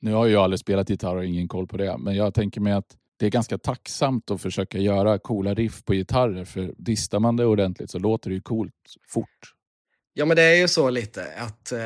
Nu 0.00 0.12
har 0.12 0.26
jag 0.26 0.44
aldrig 0.44 0.60
spelat 0.60 0.90
gitarr 0.90 1.16
och 1.16 1.24
ingen 1.24 1.48
koll 1.48 1.66
på 1.66 1.76
det. 1.76 1.98
Men 1.98 2.16
jag 2.16 2.34
tänker 2.34 2.60
mig 2.60 2.72
att 2.72 2.96
det 3.16 3.26
är 3.26 3.30
ganska 3.30 3.58
tacksamt 3.58 4.30
att 4.30 4.42
försöka 4.42 4.78
göra 4.78 5.18
coola 5.18 5.54
riff 5.54 5.84
på 5.84 5.94
gitarrer. 5.94 6.44
För 6.44 6.74
distar 6.78 7.20
man 7.20 7.36
det 7.36 7.46
ordentligt 7.46 7.90
så 7.90 7.98
låter 7.98 8.30
det 8.30 8.34
ju 8.34 8.40
coolt 8.40 8.74
fort. 9.08 9.54
Ja, 10.12 10.24
men 10.24 10.36
det 10.36 10.42
är 10.42 10.56
ju 10.56 10.68
så 10.68 10.90
lite 10.90 11.26
att 11.36 11.72
eh, 11.72 11.80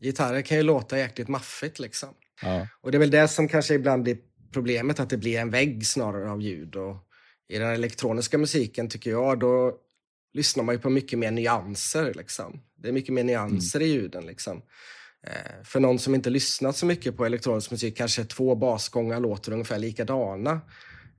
gitarrer 0.00 0.42
kan 0.42 0.56
ju 0.56 0.62
låta 0.62 0.98
jäkligt 0.98 1.28
maffigt 1.28 1.78
liksom. 1.78 2.08
Ja, 2.42 2.66
Och 2.80 2.90
det 2.90 2.96
är 2.96 3.00
väl 3.00 3.10
det 3.10 3.28
som 3.28 3.48
kanske 3.48 3.74
ibland 3.74 4.02
blir 4.02 4.18
problemet, 4.52 5.00
att 5.00 5.10
det 5.10 5.16
blir 5.16 5.38
en 5.38 5.50
vägg 5.50 5.86
snarare 5.86 6.30
av 6.30 6.42
ljud. 6.42 6.76
Och 6.76 6.96
I 7.48 7.58
den 7.58 7.70
elektroniska 7.70 8.38
musiken 8.38 8.88
tycker 8.88 9.10
jag, 9.10 9.38
då 9.38 9.74
lyssnar 10.36 10.64
man 10.64 10.74
ju 10.74 10.78
på 10.78 10.90
mycket 10.90 11.18
mer 11.18 11.30
nyanser. 11.30 12.14
Liksom. 12.14 12.60
Det 12.78 12.88
är 12.88 12.92
mycket 12.92 13.14
mer 13.14 13.24
nyanser 13.24 13.82
i 13.82 13.86
ljuden. 13.86 14.26
Liksom. 14.26 14.62
Eh, 15.26 15.64
för 15.64 15.80
någon 15.80 15.98
som 15.98 16.14
inte 16.14 16.30
lyssnat 16.30 16.76
så 16.76 16.86
mycket 16.86 17.16
på 17.16 17.26
elektronisk 17.26 17.70
musik 17.70 17.96
kanske 17.96 18.24
två 18.24 18.54
basgångar 18.54 19.20
låter 19.20 19.52
ungefär 19.52 19.78
likadana. 19.78 20.60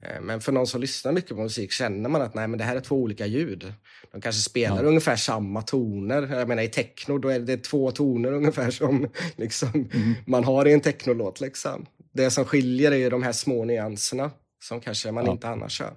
Eh, 0.02 0.22
Men 0.22 0.42
för 0.42 0.52
någon 0.52 0.68
som 0.68 0.82
lyssnar 0.82 1.12
mycket 1.12 1.30
på 1.30 1.42
musik 1.44 1.72
känner 1.72 2.10
man 2.10 2.22
att 2.22 2.36
nej, 2.36 2.48
men 2.48 2.58
det 2.60 2.64
här 2.66 2.76
är 2.76 2.80
två 2.80 2.96
olika 2.96 3.26
ljud. 3.26 3.74
De 4.12 4.22
kanske 4.22 4.42
spelar 4.42 4.84
Ja. 4.84 4.90
ungefär 4.90 5.16
samma 5.16 5.62
toner. 5.62 6.36
Jag 6.40 6.48
menar 6.48 6.64
i 6.64 6.68
techno 6.68 7.18
då 7.18 7.30
är 7.30 7.40
det 7.40 7.58
två 7.64 7.92
toner 7.92 8.32
ungefär 8.34 8.72
som 8.72 9.10
liksom, 9.36 9.90
man 10.28 10.44
har 10.44 10.66
i 10.68 10.74
en 10.74 10.82
technolåt. 10.82 11.42
Liksom. 11.42 11.86
Det 12.14 12.32
som 12.32 12.46
skiljer 12.46 12.92
är 12.92 12.96
ju 12.96 13.10
de 13.10 13.24
här 13.24 13.32
små 13.32 13.66
nyanserna 13.66 14.32
som 14.64 14.82
kanske 14.82 15.12
man 15.12 15.26
Ja. 15.26 15.32
inte 15.32 15.48
annars 15.50 15.82
hör. 15.82 15.94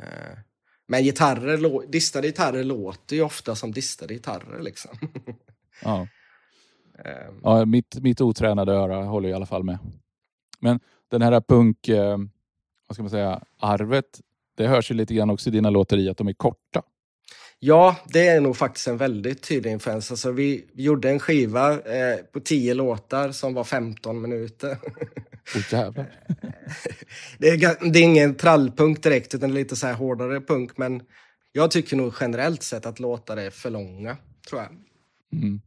Eh, 0.00 0.38
Men 0.86 1.02
gitarrer, 1.02 1.86
distade 1.92 2.26
gitarrer 2.26 2.64
låter 2.64 3.16
ju 3.16 3.22
ofta 3.22 3.54
som 3.54 3.72
distade 3.72 4.14
gitarrer. 4.14 4.62
Liksom. 4.62 4.90
ja. 5.82 6.06
Eh, 7.04 7.28
ja 7.42 7.64
mitt, 7.64 8.00
mitt 8.00 8.20
otränade 8.20 8.72
öra 8.72 9.04
håller 9.04 9.28
i 9.28 9.32
alla 9.32 9.46
fall 9.46 9.64
med. 9.64 9.78
Men 10.60 10.80
den 11.10 11.22
här 11.22 11.40
punk, 11.40 11.88
eh, 11.88 12.18
vad 12.88 12.94
ska 12.94 13.02
man 13.02 13.10
säga, 13.10 13.42
arvet. 13.58 14.20
Det 14.56 14.66
hörs 14.66 14.90
ju 14.90 14.94
lite 14.94 15.14
grann 15.14 15.30
också 15.30 15.48
i 15.48 15.52
dina 15.52 15.70
låtar 15.70 15.96
i 15.96 16.08
att 16.08 16.16
de 16.16 16.28
är 16.28 16.32
korta. 16.32 16.82
Ja, 17.58 17.96
det 18.06 18.28
är 18.28 18.40
nog 18.40 18.56
faktiskt 18.56 18.88
en 18.88 18.96
väldigt 18.96 19.42
tydlig 19.42 19.70
influens. 19.70 20.10
Alltså, 20.10 20.30
vi, 20.30 20.66
vi 20.72 20.82
gjorde 20.82 21.10
en 21.10 21.18
skiva 21.18 21.72
eh, 21.72 22.16
på 22.32 22.40
tio 22.40 22.74
låtar 22.74 23.32
som 23.32 23.54
var 23.54 23.64
15 23.64 24.22
minuter. 24.22 24.78
Jävlar. 25.70 26.24
det, 27.38 27.48
är, 27.48 27.90
det 27.92 27.98
är 27.98 28.02
ingen 28.02 28.34
trallpunk 28.34 29.02
direkt, 29.02 29.34
utan 29.34 29.54
lite 29.54 29.76
så 29.76 29.86
här 29.86 29.94
hårdare 29.94 30.40
punk. 30.40 30.76
Men 30.76 31.02
jag 31.52 31.70
tycker 31.70 31.96
nog 31.96 32.14
generellt 32.20 32.62
sett 32.62 32.86
att 32.86 33.00
låtar 33.00 33.36
är 33.36 33.50
för 33.50 33.70
långa, 33.70 34.16
tror 34.48 34.60
jag. 34.60 34.70
Mm. 35.42 35.60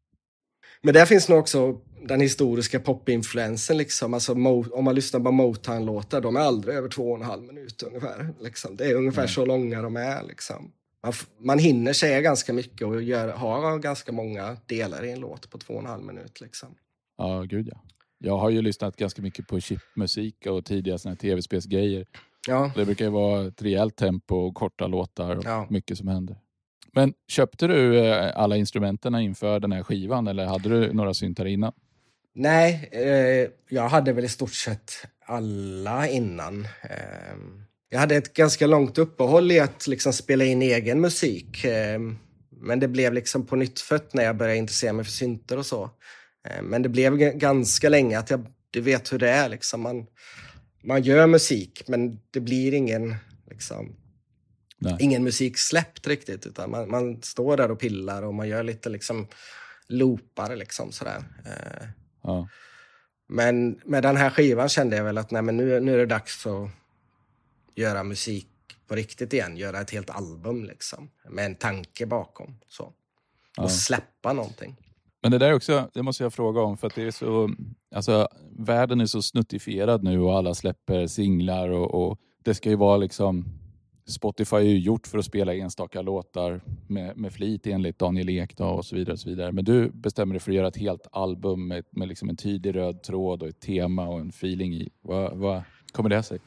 Men 0.81 0.93
där 0.93 1.05
finns 1.05 1.29
nog 1.29 1.39
också 1.39 1.81
den 2.07 2.21
historiska 2.21 2.79
popinfluensen. 2.79 3.77
Liksom. 3.77 4.13
Alltså, 4.13 4.31
om 4.71 4.83
man 4.83 4.95
lyssnar 4.95 5.19
på 5.19 5.31
Motown-låtar, 5.31 6.21
de 6.21 6.35
är 6.35 6.39
aldrig 6.39 6.75
över 6.75 6.89
två 6.89 7.11
och 7.11 7.17
en 7.17 7.25
halv 7.25 7.43
minut 7.43 7.83
ungefär. 7.83 8.33
Liksom. 8.41 8.77
Det 8.77 8.85
är 8.85 8.95
ungefär 8.95 9.21
Nej. 9.21 9.31
så 9.31 9.45
långa 9.45 9.81
de 9.81 9.95
är. 9.95 10.23
Liksom. 10.23 10.71
Man, 11.03 11.13
man 11.39 11.59
hinner 11.59 11.93
säga 11.93 12.21
ganska 12.21 12.53
mycket 12.53 12.87
och 12.87 13.01
gör, 13.01 13.27
har 13.27 13.79
ganska 13.79 14.11
många 14.11 14.57
delar 14.65 15.05
i 15.05 15.11
en 15.11 15.19
låt 15.19 15.49
på 15.49 15.57
två 15.57 15.73
och 15.73 15.79
en 15.79 15.85
halv 15.85 16.03
minut. 16.03 16.41
Liksom. 16.41 16.75
Ja, 17.17 17.41
gud 17.41 17.67
ja. 17.71 17.83
Jag 18.17 18.37
har 18.37 18.49
ju 18.49 18.61
lyssnat 18.61 18.95
ganska 18.95 19.21
mycket 19.21 19.47
på 19.47 19.59
chipmusik 19.59 20.45
och 20.45 20.65
tidiga 20.65 20.97
tv-spelsgrejer. 20.97 22.05
Ja. 22.47 22.71
Det 22.75 22.85
brukar 22.85 23.05
ju 23.05 23.11
vara 23.11 23.47
ett 23.47 23.61
rejält 23.61 23.95
tempo 23.95 24.35
och 24.35 24.55
korta 24.55 24.87
låtar 24.87 25.35
och 25.35 25.45
Ja. 25.45 25.67
mycket 25.69 25.97
som 25.97 26.07
händer. 26.07 26.37
Men 26.93 27.13
köpte 27.27 27.67
du 27.67 27.99
eh, 28.05 28.31
alla 28.37 28.55
instrumenten 28.57 29.15
inför 29.15 29.59
den 29.59 29.71
här 29.71 29.83
skivan 29.83 30.27
eller 30.27 30.45
hade 30.45 30.69
du 30.69 30.93
några 30.93 31.13
syntar 31.13 31.45
innan? 31.45 31.73
Nej, 32.35 32.89
eh, 32.91 33.49
jag 33.69 33.89
hade 33.89 34.13
väl 34.13 34.25
i 34.25 34.27
stort 34.29 34.53
sett 34.53 34.91
alla 35.25 36.07
innan. 36.07 36.63
Eh, 36.83 37.35
jag 37.89 37.99
hade 37.99 38.15
ett 38.15 38.33
ganska 38.33 38.67
långt 38.67 38.97
uppehåll 38.97 39.51
i 39.51 39.59
att 39.59 39.87
liksom 39.87 40.13
spela 40.13 40.43
in 40.45 40.61
egen 40.61 41.01
musik. 41.01 41.65
Eh, 41.65 41.99
men 42.49 42.79
det 42.79 42.87
blev 42.87 43.13
liksom 43.13 43.45
på 43.45 43.55
nytt 43.55 43.79
när 44.13 44.23
jag 44.23 44.37
började 44.37 44.57
intressera 44.57 44.93
mig 44.93 45.05
för 45.05 45.11
synter 45.11 45.57
och 45.57 45.65
så. 45.65 45.89
Eh, 46.45 46.61
men 46.61 46.81
det 46.81 46.89
blev 46.89 47.17
ganska 47.17 47.89
länge 47.89 48.19
att 48.19 48.29
jag, 48.29 48.47
du 48.71 48.81
vet 48.81 49.13
hur 49.13 49.19
det 49.19 49.29
är. 49.29 49.49
Liksom. 49.49 49.81
Man, 49.81 50.05
man 50.83 51.03
gör 51.03 51.27
musik, 51.27 51.83
men 51.87 52.19
det 52.31 52.39
blir 52.39 52.73
ingen, 52.73 53.15
liksom, 53.49 53.95
Nej. 54.77 54.97
ingen 54.99 55.23
musik 55.23 55.57
släppt 55.57 56.07
riktigt. 56.07 56.45
Utan 56.47 56.71
man, 56.71 56.89
man 56.89 57.21
står 57.21 57.57
där 57.57 57.71
och 57.71 57.79
pillar 57.79 58.23
och 58.23 58.33
man 58.33 58.47
gör 58.47 58.63
lite 58.63 58.89
liksom, 58.89 59.27
loopar. 59.87 60.55
Liksom, 60.55 60.91
sådär. 60.91 61.23
Eh, 61.45 61.87
Ja. 62.23 62.47
men 63.27 63.79
med 63.85 64.03
den 64.03 64.17
här 64.17 64.29
skivan 64.29 64.69
kände 64.69 64.95
jag 64.97 65.03
väl 65.03 65.17
att 65.17 65.31
nej, 65.31 65.41
men 65.41 65.57
nu, 65.57 65.79
nu 65.79 65.93
är 65.93 65.97
det 65.97 66.05
dags 66.05 66.45
att 66.45 66.69
göra 67.75 68.03
musik 68.03 68.47
på 68.87 68.95
riktigt 68.95 69.33
igen. 69.33 69.57
Göra 69.57 69.81
ett 69.81 69.91
helt 69.91 70.09
album 70.09 70.63
liksom. 70.63 71.09
Med 71.29 71.45
en 71.45 71.55
tanke 71.55 72.05
bakom. 72.05 72.59
Så. 72.67 72.83
Och 72.83 72.93
Ja. 73.57 73.69
släppa 73.69 74.33
någonting. 74.33 74.75
Men 75.25 75.31
det 75.31 75.37
där 75.37 75.53
också, 75.53 75.89
det 75.93 76.03
måste 76.03 76.23
jag 76.23 76.33
fråga 76.33 76.61
om 76.61 76.77
för 76.77 76.87
att 76.87 76.95
det 76.95 77.03
är 77.03 77.11
så, 77.11 77.49
alltså 77.95 78.27
världen 78.57 79.01
är 79.01 79.05
så 79.05 79.21
snuttifierad 79.21 80.03
nu 80.03 80.19
och 80.19 80.37
alla 80.37 80.53
släpper 80.53 81.07
singlar 81.07 81.69
och, 81.69 82.07
och 82.07 82.19
det 82.43 82.53
ska 82.53 82.69
ju 82.69 82.75
vara 82.75 82.97
liksom 82.97 83.45
Spotify 84.07 84.55
är 84.55 84.61
ju 84.61 84.79
gjort 84.79 85.07
för 85.07 85.17
att 85.17 85.25
spela 85.25 85.53
enstaka 85.53 86.01
låtar 86.01 86.61
med, 86.87 87.17
med 87.17 87.33
flit 87.33 87.67
enligt 87.67 87.99
Daniel 87.99 88.29
Ek 88.29 88.57
då, 88.57 88.65
och 88.65 88.85
så 88.85 88.95
vidare. 88.95 89.13
Och 89.13 89.19
så 89.19 89.29
vidare. 89.29 89.51
Men 89.51 89.65
du 89.65 89.89
bestämmer 89.89 90.33
dig 90.33 90.39
för 90.39 90.51
att 90.51 90.55
göra 90.55 90.67
ett 90.67 90.77
helt 90.77 91.07
album 91.11 91.67
med, 91.67 91.85
med 91.89 92.07
liksom 92.07 92.29
en 92.29 92.37
tydlig 92.37 92.75
röd 92.75 93.03
tråd 93.03 93.43
och 93.43 93.49
ett 93.49 93.59
tema 93.59 94.07
och 94.07 94.19
en 94.19 94.29
feeling 94.29 94.73
i. 94.73 94.89
Vad, 95.01 95.37
vad 95.37 95.63
kommer 95.91 96.09
det 96.09 96.23
sig? 96.23 96.39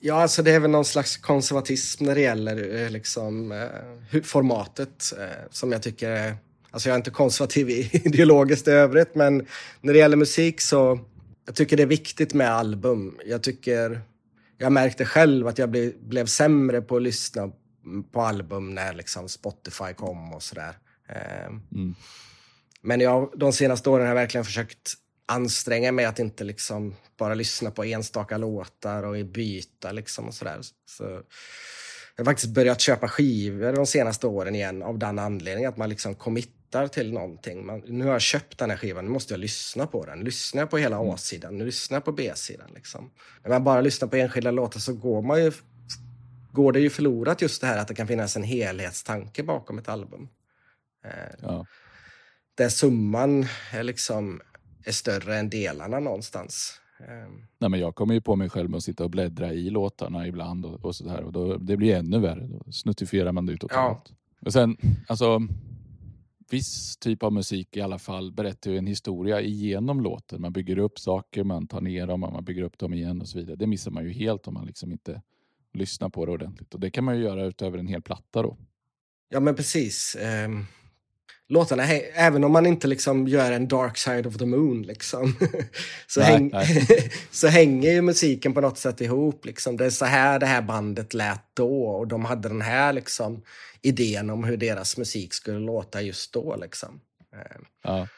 Ja, 0.00 0.14
alltså 0.14 0.42
det 0.42 0.50
är 0.50 0.60
väl 0.60 0.70
någon 0.70 0.84
slags 0.84 1.16
konservatism 1.16 2.04
när 2.04 2.14
det 2.14 2.20
gäller 2.20 2.84
eh, 2.84 2.90
liksom, 2.90 3.52
eh, 3.52 4.22
formatet 4.22 5.04
eh, 5.18 5.46
som 5.50 5.72
jag 5.72 5.82
tycker 5.82 6.10
är... 6.10 6.36
Alltså 6.70 6.88
jag 6.88 6.94
är 6.94 6.98
inte 6.98 7.10
konservativ 7.10 7.70
ideologiskt 7.92 8.68
i 8.68 8.70
övrigt, 8.70 9.14
men 9.14 9.46
när 9.80 9.92
det 9.92 9.98
gäller 9.98 10.16
musik 10.16 10.60
så... 10.60 11.00
Jag 11.46 11.54
tycker 11.54 11.76
det 11.76 11.82
är 11.82 11.86
viktigt 11.86 12.34
med 12.34 12.50
album. 12.50 13.18
Jag 13.26 13.42
tycker... 13.42 14.00
Jag 14.58 14.72
märkte 14.72 15.04
själv 15.04 15.46
att 15.46 15.58
jag 15.58 15.70
blev, 15.70 15.92
blev 16.00 16.26
sämre 16.26 16.82
på 16.82 16.96
att 16.96 17.02
lyssna 17.02 17.52
på 18.12 18.20
album 18.20 18.74
när 18.74 18.94
liksom 18.94 19.28
Spotify 19.28 19.94
kom 19.96 20.32
och 20.32 20.42
sådär. 20.42 20.78
Eh, 21.08 21.48
Mm. 21.72 21.94
Men 22.80 23.00
jag, 23.00 23.32
de 23.36 23.52
senaste 23.52 23.90
åren 23.90 24.00
har 24.00 24.08
jag 24.08 24.20
verkligen 24.20 24.44
försökt 24.44 24.94
anstränga 25.26 25.92
mig 25.92 26.04
att 26.04 26.18
inte 26.18 26.44
liksom 26.44 26.94
bara 27.18 27.34
lyssna 27.34 27.70
på 27.70 27.84
enstaka 27.84 28.38
låtar 28.38 29.02
och 29.02 29.26
byta 29.26 29.92
liksom 29.92 30.28
och 30.28 30.34
sådär. 30.34 30.60
Så 30.86 31.04
jag 32.16 32.24
har 32.24 32.32
faktiskt 32.32 32.54
börjat 32.54 32.80
köpa 32.80 33.08
skivor 33.08 33.72
de 33.72 33.86
senaste 33.86 34.26
åren 34.26 34.54
igen 34.54 34.82
av 34.82 34.98
den 34.98 35.18
anledningen 35.18 35.68
att 35.70 35.76
man 35.76 35.88
liksom 35.88 36.14
committar 36.70 36.88
till 36.88 37.12
någonting. 37.12 37.66
Man, 37.66 37.82
nu 37.86 38.04
har 38.04 38.12
jag 38.12 38.20
köpt 38.20 38.58
den 38.58 38.70
här 38.70 38.76
skivan, 38.76 39.04
nu 39.04 39.10
måste 39.10 39.34
jag 39.34 39.40
lyssna 39.40 39.86
på 39.86 40.04
den. 40.06 40.20
Lyssnar 40.20 40.62
jag 40.62 40.70
på 40.70 40.78
hela 40.78 40.98
A-sidan, 41.00 41.58
nu 41.58 41.64
lyssnar 41.64 41.96
jag 41.96 42.04
på 42.04 42.12
B-sidan. 42.12 42.70
Liksom. 42.74 43.10
När 43.42 43.50
man 43.50 43.64
bara 43.64 43.80
lyssnar 43.80 44.08
på 44.08 44.16
enskilda 44.16 44.50
låtar 44.50 44.80
så 44.80 44.94
går 44.94 45.22
man 45.22 45.44
ju 45.44 45.52
går 46.52 46.72
det 46.72 46.80
ju 46.80 46.90
förlorat 46.90 47.42
just 47.42 47.60
det 47.60 47.66
här 47.66 47.78
att 47.78 47.88
det 47.88 47.94
kan 47.94 48.06
finnas 48.06 48.36
en 48.36 48.42
helhetstanke 48.42 49.42
bakom 49.42 49.78
ett 49.78 49.88
album. 49.88 50.28
Eh, 51.04 51.34
Ja. 51.42 51.66
där 52.54 52.68
summan 52.68 53.46
är 53.72 53.82
liksom 53.82 54.40
är 54.84 54.92
större 54.92 55.36
än 55.38 55.50
delarna 55.50 56.00
någonstans. 56.00 56.80
Eh, 57.00 57.28
Nej, 57.58 57.70
men 57.70 57.80
jag 57.80 57.94
kommer 57.94 58.14
ju 58.14 58.20
på 58.20 58.36
mig 58.36 58.48
själv 58.50 58.70
med 58.70 58.76
att 58.76 58.82
sitta 58.84 59.04
och 59.04 59.10
bläddra 59.10 59.52
i 59.52 59.70
låtarna 59.70 60.26
ibland 60.26 60.64
och, 60.66 60.84
och 60.84 60.96
sådär. 60.96 61.22
Och 61.22 61.32
då, 61.32 61.56
det 61.56 61.76
blir 61.76 61.94
ännu 61.96 62.18
värre. 62.18 62.46
Då 62.46 62.72
snuttifierar 62.72 63.32
man 63.32 63.46
det 63.46 63.52
ut 63.52 63.60
totalt. 63.60 64.12
Och 64.46 64.52
sen, 64.52 64.76
alltså, 65.08 65.40
viss 66.50 66.96
typ 66.96 67.22
av 67.22 67.32
musik 67.32 67.76
i 67.76 67.80
alla 67.80 67.98
fall 67.98 68.32
berättar 68.32 68.70
ju 68.70 68.78
en 68.78 68.86
historia 68.86 69.40
igenom 69.40 70.00
låten. 70.00 70.40
Man 70.40 70.52
bygger 70.52 70.78
upp 70.78 70.98
saker, 70.98 71.44
man 71.44 71.66
tar 71.66 71.80
ner 71.80 72.06
dem, 72.06 72.20
man 72.20 72.44
bygger 72.44 72.62
upp 72.62 72.78
dem 72.78 72.94
igen 72.94 73.20
och 73.20 73.28
så 73.28 73.38
vidare. 73.38 73.56
Det 73.56 73.66
missar 73.66 73.90
man 73.90 74.04
ju 74.04 74.10
helt 74.10 74.48
om 74.48 74.54
man 74.54 74.66
liksom 74.66 74.92
inte 74.92 75.22
lyssnar 75.72 76.08
på 76.08 76.26
det 76.26 76.32
ordentligt. 76.32 76.74
Och 76.74 76.80
det 76.80 76.90
kan 76.90 77.04
man 77.04 77.16
ju 77.16 77.22
göra 77.22 77.44
utöver 77.44 77.78
en 77.78 77.86
hel 77.86 78.02
platta 78.02 78.42
då. 78.42 78.56
Ja, 79.28 79.40
men 79.40 79.54
precis. 79.54 80.16
Um, 80.44 80.66
låtarna, 81.48 81.84
även 82.14 82.44
om 82.44 82.52
man 82.52 82.66
inte 82.66 82.86
liksom 82.86 83.28
gör 83.28 83.52
en 83.52 83.68
dark 83.68 83.98
side 83.98 84.26
of 84.26 84.38
the 84.38 84.46
moon, 84.46 84.82
liksom, 84.82 85.34
så, 86.06 86.20
Nej, 86.20 86.32
häng, 86.32 86.50
nej. 86.52 87.10
så 87.30 87.48
hänger 87.48 87.92
ju 87.92 88.02
musiken 88.02 88.54
på 88.54 88.60
något 88.60 88.78
sätt 88.78 89.00
ihop. 89.00 89.44
Liksom. 89.44 89.76
Det 89.76 89.86
är 89.86 89.90
så 89.90 90.04
här 90.04 90.38
det 90.38 90.46
här 90.46 90.62
bandet 90.62 91.14
lät 91.14 91.42
då 91.54 91.84
och 91.84 92.08
de 92.08 92.24
hade 92.24 92.48
den 92.48 92.62
här 92.62 92.92
liksom, 92.92 93.42
idén 93.82 94.30
om 94.30 94.44
hur 94.44 94.56
deras 94.56 94.96
musik 94.96 95.34
skulle 95.34 95.58
låta 95.58 96.02
just 96.02 96.32
då. 96.32 96.56
Liksom. 96.56 97.00
Ehm, 97.34 97.64
Ja, 97.82 98.08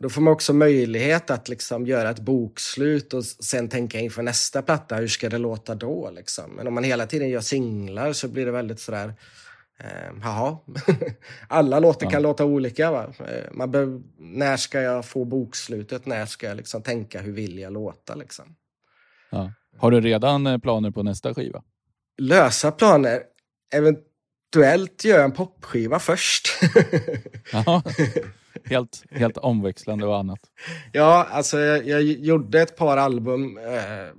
Då 0.00 0.08
får 0.08 0.20
man 0.20 0.32
också 0.32 0.52
möjlighet 0.52 1.30
att 1.30 1.48
liksom 1.48 1.86
göra 1.86 2.10
ett 2.10 2.18
bokslut 2.18 3.14
och 3.14 3.24
sen 3.24 3.68
tänka 3.68 4.00
inför 4.00 4.22
nästa 4.22 4.62
platta, 4.62 4.96
hur 4.96 5.08
ska 5.08 5.28
det 5.28 5.38
låta 5.38 5.74
då? 5.74 6.10
Liksom. 6.10 6.50
Men 6.50 6.66
om 6.66 6.74
man 6.74 6.84
hela 6.84 7.06
tiden 7.06 7.28
gör 7.28 7.40
singlar 7.40 8.12
så 8.12 8.28
blir 8.28 8.46
det 8.46 8.52
väldigt 8.52 8.80
sådär, 8.80 9.14
eh, 9.78 10.12
jaha, 10.22 10.58
alla 11.48 11.80
låtar 11.80 12.10
kan 12.10 12.22
låta 12.22 12.44
olika. 12.44 12.90
Va? 12.90 13.12
Eh, 13.18 13.52
man 13.52 13.70
behöver, 13.70 14.00
när 14.18 14.56
ska 14.56 14.80
jag 14.80 15.04
få 15.04 15.24
bokslutet? 15.24 16.06
När 16.06 16.26
ska 16.26 16.46
jag 16.46 16.56
liksom 16.56 16.82
tänka, 16.82 17.20
hur 17.20 17.32
vill 17.32 17.58
jag 17.58 17.72
låta? 17.72 18.14
Liksom? 18.14 18.56
ja. 19.30 19.52
Har 19.78 19.90
du 19.90 20.00
redan 20.00 20.46
eh, 20.46 20.58
planer 20.58 20.90
på 20.90 21.02
nästa 21.02 21.34
skiva? 21.34 21.62
Lösa 22.18 22.72
planer, 22.72 23.22
eventuellt 23.74 25.04
göra 25.04 25.24
en 25.24 25.32
popskiva 25.32 25.98
först. 25.98 26.48
Ja. 27.52 27.82
helt, 28.64 29.04
helt 29.10 29.36
omväxlande 29.36 30.06
och 30.06 30.16
annat. 30.16 30.40
Ja, 30.92 31.26
alltså 31.30 31.58
jag, 31.58 31.86
jag 31.86 32.02
gjorde 32.02 32.62
ett 32.62 32.76
par 32.76 32.96
album 32.96 33.58
eh, 33.58 34.14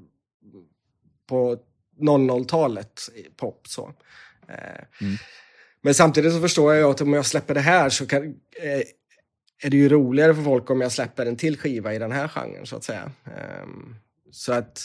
på 1.30 1.58
00-talet, 2.02 3.02
i 3.16 3.24
pop 3.38 3.68
så. 3.68 3.94
Eh, 4.48 4.84
Mm. 5.02 5.18
Men 5.86 5.94
samtidigt 5.94 6.34
så 6.34 6.40
förstår 6.42 6.74
jag 6.74 6.92
att 6.92 7.02
om 7.02 7.14
jag 7.14 7.26
släpper 7.26 7.54
det 7.54 7.60
här 7.60 7.90
så 7.90 8.06
kan, 8.06 8.24
eh, 8.62 8.82
är 9.64 9.70
det 9.70 9.78
ju 9.78 9.90
roligare 9.90 10.36
för 10.36 10.44
folk 10.44 10.70
om 10.70 10.82
jag 10.82 10.92
släpper 10.92 11.26
en 11.26 11.36
till 11.36 11.58
skiva 11.58 11.94
i 11.94 12.00
den 12.00 12.12
här 12.12 12.28
genren 12.28 12.66
så 12.66 12.76
att 12.76 12.84
säga. 12.84 13.12
Eh, 13.26 13.68
så 14.32 14.54
att 14.54 14.82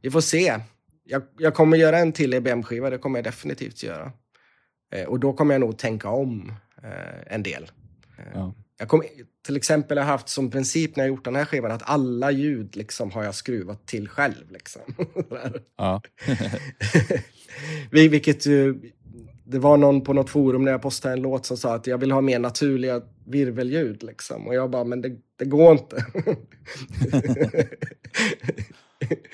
vi 0.00 0.10
får 0.10 0.20
se. 0.20 0.58
Jag, 1.04 1.22
jag 1.38 1.54
kommer 1.54 1.76
göra 1.76 1.98
en 1.98 2.12
till 2.12 2.34
EBM-skiva, 2.34 2.90
det 2.90 2.98
kommer 2.98 3.18
jag 3.18 3.24
definitivt 3.24 3.82
göra. 3.82 4.12
Eh, 4.94 5.04
och 5.06 5.20
då 5.20 5.32
kommer 5.32 5.54
jag 5.54 5.60
nog 5.60 5.78
tänka 5.78 6.08
om 6.08 6.52
eh, 6.82 7.34
en 7.34 7.42
del. 7.42 7.62
Eh, 8.18 8.24
Ja. 8.34 8.54
jag 8.78 8.88
kommer, 8.88 9.06
till 9.46 9.56
exempel 9.56 9.98
har 9.98 10.04
jag 10.04 10.10
haft 10.12 10.28
som 10.28 10.50
princip 10.50 10.96
när 10.96 11.04
jag 11.04 11.08
gjort 11.08 11.24
den 11.24 11.36
här 11.36 11.44
skivan 11.44 11.70
att 11.70 11.82
alla 11.90 12.30
ljud 12.30 12.76
liksom 12.76 13.10
har 13.10 13.24
jag 13.24 13.34
skruvat 13.34 13.86
till 13.86 14.08
själv. 14.08 14.50
Liksom. 14.50 14.82
Ja. 15.78 16.02
Vi- 17.90 18.08
Vilket 18.08 18.46
ju, 18.46 18.80
det 19.46 19.58
var 19.58 19.76
någon 19.76 20.00
på 20.04 20.12
något 20.12 20.30
forum 20.30 20.64
när 20.64 20.72
jag 20.72 20.82
postade 20.82 21.14
en 21.14 21.22
låt 21.22 21.46
som 21.46 21.56
sa 21.56 21.74
att 21.74 21.86
jag 21.86 21.98
vill 21.98 22.12
ha 22.12 22.20
mer 22.20 22.38
naturliga 22.38 23.00
virvelljud. 23.26 24.02
Liksom. 24.02 24.46
Och 24.46 24.54
jag 24.54 24.70
bara, 24.70 24.84
men 24.84 25.00
det, 25.00 25.12
det 25.38 25.44
går 25.44 25.72
inte. 25.72 26.04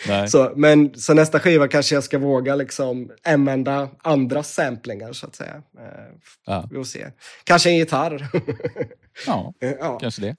Så, 0.29 0.53
men 0.57 0.95
så 0.95 1.15
nästa 1.15 1.41
skiva 1.41 1.69
kanske 1.69 1.95
jag 1.95 2.05
ska 2.05 2.19
våga 2.19 2.55
liksom 2.55 3.11
använda 3.25 3.89
andra 4.03 4.43
samplingar 4.43 5.13
så 5.13 5.27
att 5.27 5.35
säga. 5.37 5.63
Eh, 5.79 6.15
Ja. 6.47 6.67
vi 6.71 6.77
får 6.77 6.85
se. 6.85 7.07
Kanske 7.45 7.71
en 7.71 7.77
gitarr. 7.77 8.29
ja, 9.27 9.55
ja. 9.81 9.99
kanske 9.99 10.23
det. 10.23 10.37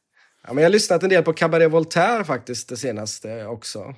Ja, 0.47 0.53
men 0.53 0.57
jag 0.57 0.69
har 0.69 0.71
lyssnat 0.71 1.03
en 1.03 1.09
del 1.09 1.23
på 1.23 1.33
Cabaret 1.33 1.71
Voltaire 1.71 2.23
faktiskt 2.23 2.69
det 2.69 2.77
senaste 2.77 3.45
också. 3.45 3.95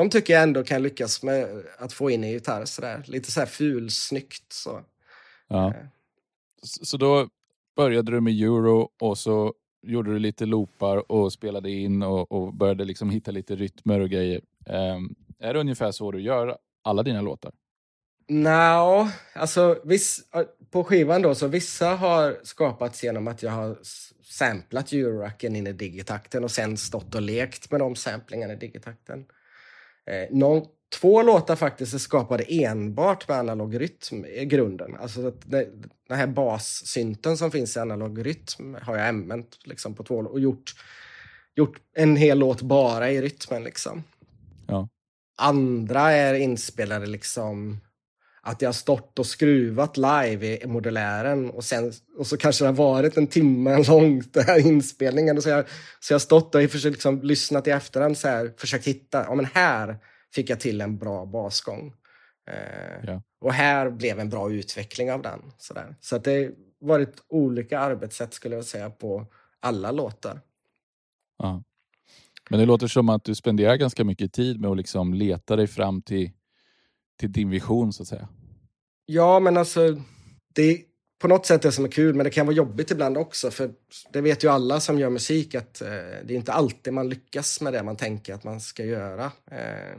Eh, 0.00 0.04
De 0.04 0.10
tycker 0.10 0.32
jag 0.32 0.42
ändå 0.42 0.64
kan 0.64 0.82
lyckas 0.82 1.22
med 1.22 1.64
att 1.78 1.92
få 1.92 2.10
in 2.10 2.24
en 2.24 2.30
gitarr 2.30 2.64
sådär. 2.64 3.02
Lite 3.06 3.30
sådär 3.30 3.46
fulsnyggt 3.46 4.52
så. 4.52 4.80
Ja. 5.48 5.68
Eh. 5.68 5.86
Så 6.62 6.96
då 6.96 7.28
började 7.76 8.12
du 8.12 8.20
med 8.20 8.32
euro 8.32 8.88
och 9.00 9.18
så 9.18 9.54
gjorde 9.82 10.12
du 10.12 10.18
lite 10.18 10.46
loopar 10.46 11.12
och 11.12 11.32
spelade 11.32 11.70
in 11.70 12.02
och, 12.02 12.32
och 12.32 12.54
började 12.54 12.84
liksom 12.84 13.10
hitta 13.10 13.30
lite 13.30 13.56
rytmer 13.56 14.00
och 14.00 14.08
grejer. 14.10 14.40
Ehm, 14.66 15.14
är 15.38 15.54
det 15.54 15.60
ungefär 15.60 15.92
så 15.92 16.10
du 16.10 16.20
gör 16.20 16.58
alla 16.82 17.02
dina 17.02 17.20
låtar? 17.20 17.52
Nå, 18.28 19.08
alltså 19.34 19.80
viss, 19.84 20.20
på 20.70 20.84
skivan 20.84 21.22
då 21.22 21.34
så 21.34 21.46
vissa 21.48 21.88
har 21.88 22.40
skapats 22.42 23.04
genom 23.04 23.28
att 23.28 23.42
jag 23.42 23.50
har 23.50 23.78
samplat 24.22 24.92
euroracken 24.92 25.56
in 25.56 25.66
i 25.66 25.72
digitakten 25.72 26.44
och 26.44 26.50
sen 26.50 26.76
stått 26.76 27.14
och 27.14 27.22
lekt 27.22 27.70
med 27.70 27.80
de 27.80 27.96
samplingarna 27.96 28.52
i 28.52 28.56
digitakten. 28.56 29.26
Eh, 30.10 30.28
någon, 30.30 30.66
två 31.00 31.22
låtar 31.22 31.56
faktiskt 31.56 31.94
är 31.94 31.98
skapade 31.98 32.44
enbart 32.48 33.28
med 33.28 33.38
analog 33.38 33.80
rytm 33.80 34.24
i 34.24 34.44
grunden. 34.44 34.96
Alltså 34.96 35.26
att 35.26 35.50
det, 35.50 35.68
den 36.08 36.18
här 36.18 36.26
bassynten 36.26 37.36
som 37.36 37.50
finns 37.50 37.76
i 37.76 37.80
analog 37.80 38.26
rytm 38.26 38.76
har 38.82 38.96
jag 38.96 39.08
använt 39.08 39.58
liksom, 39.64 39.94
på 39.94 40.04
två 40.04 40.14
och 40.14 40.40
gjort, 40.40 40.74
gjort 41.54 41.76
en 41.96 42.16
hel 42.16 42.38
låt 42.38 42.62
bara 42.62 43.10
i 43.10 43.22
rytmen. 43.22 43.64
Liksom. 43.64 44.04
Ja. 44.66 44.88
Andra 45.38 46.10
är 46.12 46.34
inspelade 46.34 47.06
liksom 47.06 47.80
att 48.42 48.62
jag 48.62 48.68
har 48.68 48.72
stått 48.72 49.18
och 49.18 49.26
skruvat 49.26 49.96
live 49.96 50.58
i 50.62 50.66
modulären 50.66 51.50
och, 51.50 51.64
sen, 51.64 51.92
och 52.18 52.26
så 52.26 52.36
kanske 52.36 52.64
det 52.64 52.68
har 52.68 52.74
varit 52.74 53.16
en 53.16 53.26
timme 53.26 53.84
långt 53.88 54.34
den 54.34 54.44
här 54.44 54.66
inspelningen. 54.66 55.36
Och 55.36 55.42
så, 55.42 55.48
jag, 55.48 55.64
så 56.00 56.12
jag 56.12 56.14
har 56.14 56.20
stått 56.20 56.54
och 56.54 56.70
försökt 56.70 56.92
liksom, 56.92 57.20
lyssnat 57.22 57.66
i 57.66 57.70
efterhand, 57.70 58.18
så 58.18 58.28
här, 58.28 58.52
försökt 58.56 58.86
hitta, 58.86 59.24
ja 59.24 59.34
men 59.34 59.44
här 59.44 59.98
fick 60.34 60.50
jag 60.50 60.60
till 60.60 60.80
en 60.80 60.98
bra 60.98 61.26
basgång. 61.26 61.94
Eh, 62.50 63.04
Ja. 63.06 63.22
Och 63.40 63.52
här 63.52 63.90
blev 63.90 64.20
en 64.20 64.28
bra 64.28 64.52
utveckling 64.52 65.12
av 65.12 65.22
den. 65.22 65.40
Så, 65.58 65.74
där. 65.74 65.96
så 66.00 66.16
att 66.16 66.24
det 66.24 66.42
har 66.42 66.52
varit 66.88 67.22
olika 67.28 67.78
arbetssätt 67.78 68.34
skulle 68.34 68.54
jag 68.54 68.64
säga 68.64 68.90
på 68.90 69.26
alla 69.60 69.90
låtar. 69.92 70.40
Ja. 71.38 71.62
Men 72.50 72.60
det 72.60 72.66
låter 72.66 72.86
som 72.86 73.08
att 73.08 73.24
du 73.24 73.34
spenderar 73.34 73.76
ganska 73.76 74.04
mycket 74.04 74.32
tid 74.32 74.60
med 74.60 74.70
att 74.70 74.76
liksom 74.76 75.14
leta 75.14 75.56
dig 75.56 75.66
fram 75.66 76.02
till, 76.02 76.30
till 77.20 77.32
din 77.32 77.50
vision 77.50 77.92
så 77.92 78.02
att 78.02 78.08
säga. 78.08 78.28
Ja, 79.06 79.40
men 79.40 79.56
alltså, 79.56 79.80
det 80.54 80.62
är 80.62 80.78
på 81.20 81.28
något 81.28 81.46
sätt 81.46 81.62
det 81.62 81.72
som 81.72 81.84
är 81.84 81.88
kul, 81.88 82.14
men 82.14 82.24
det 82.24 82.30
kan 82.30 82.46
vara 82.46 82.56
jobbigt 82.56 82.90
ibland 82.90 83.18
också. 83.18 83.50
För 83.50 83.70
det 84.12 84.20
vet 84.20 84.44
ju 84.44 84.48
alla 84.48 84.80
som 84.80 84.98
gör 84.98 85.10
musik 85.10 85.54
att 85.54 85.80
eh, 85.82 85.88
det 86.24 86.30
är 86.30 86.36
inte 86.36 86.52
alltid 86.52 86.92
man 86.92 87.08
lyckas 87.08 87.60
med 87.60 87.72
det 87.72 87.82
man 87.82 87.96
tänker 87.96 88.34
att 88.34 88.44
man 88.44 88.60
ska 88.60 88.84
göra. 88.84 89.24
Eh, 89.50 89.98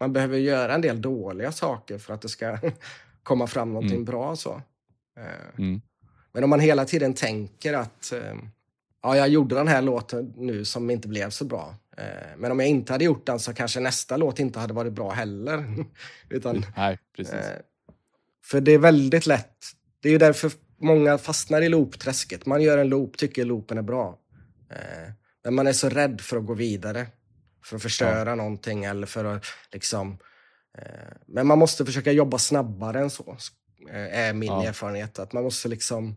man 0.00 0.12
behöver 0.12 0.38
göra 0.38 0.74
en 0.74 0.80
del 0.80 1.02
dåliga 1.02 1.52
saker 1.52 1.98
för 1.98 2.14
att 2.14 2.22
det 2.22 2.28
ska 2.28 2.58
komma 3.22 3.46
fram 3.46 3.68
någonting 3.68 3.92
Mm. 3.96 4.04
bra. 4.04 4.36
så. 4.36 4.62
Eh, 5.18 5.58
Mm. 5.58 5.80
men 6.32 6.44
om 6.44 6.50
man 6.50 6.60
hela 6.60 6.84
tiden 6.84 7.14
tänker 7.14 7.74
att 7.74 8.12
eh, 8.12 8.34
ja, 9.02 9.16
jag 9.16 9.28
gjorde 9.28 9.54
den 9.54 9.68
här 9.68 9.82
låten 9.82 10.32
nu 10.36 10.64
som 10.64 10.90
inte 10.90 11.08
blev 11.08 11.30
så 11.30 11.44
bra. 11.44 11.74
Eh, 11.96 12.36
men 12.36 12.52
om 12.52 12.60
jag 12.60 12.68
inte 12.68 12.92
hade 12.92 13.04
gjort 13.04 13.26
den 13.26 13.38
så 13.38 13.54
kanske 13.54 13.80
nästa 13.80 14.16
låt 14.16 14.38
inte 14.38 14.58
hade 14.58 14.74
varit 14.74 14.92
bra 14.92 15.10
heller. 15.10 15.84
Utan 16.28 16.64
Nej, 16.76 16.98
precis. 17.16 17.34
Eh, 17.34 17.60
För 18.44 18.60
det 18.60 18.72
är 18.72 18.78
väldigt 18.78 19.26
lätt. 19.26 19.56
Det 20.00 20.08
är 20.08 20.12
ju 20.12 20.18
därför 20.18 20.52
många 20.80 21.18
fastnar 21.18 21.62
i 21.62 21.68
loopträsket. 21.68 22.46
Man 22.46 22.62
gör 22.62 22.78
en 22.78 22.88
loop, 22.88 23.16
tycker 23.16 23.44
loopen 23.44 23.78
är 23.78 23.82
bra. 23.82 24.18
Eh, 24.70 25.12
Men 25.44 25.54
man 25.54 25.66
är 25.66 25.72
så 25.72 25.88
rädd 25.88 26.20
för 26.20 26.36
att 26.36 26.46
gå 26.46 26.54
vidare. 26.54 27.06
För 27.64 27.76
att 27.76 27.82
förstöra 27.82 28.34
någonting 28.34 28.84
eller 28.84 29.06
för 29.06 29.24
att 29.24 29.44
liksom... 29.72 30.18
Men 31.26 31.46
man 31.46 31.58
måste 31.58 31.84
försöka 31.84 32.12
jobba 32.12 32.38
snabbare 32.38 33.00
än 33.00 33.10
så. 33.10 33.36
är 33.90 34.32
min 34.32 34.52
ja. 34.52 34.64
erfarenhet. 34.64 35.18
Att 35.18 35.32
man 35.32 35.44
måste 35.44 35.68
liksom 35.68 36.16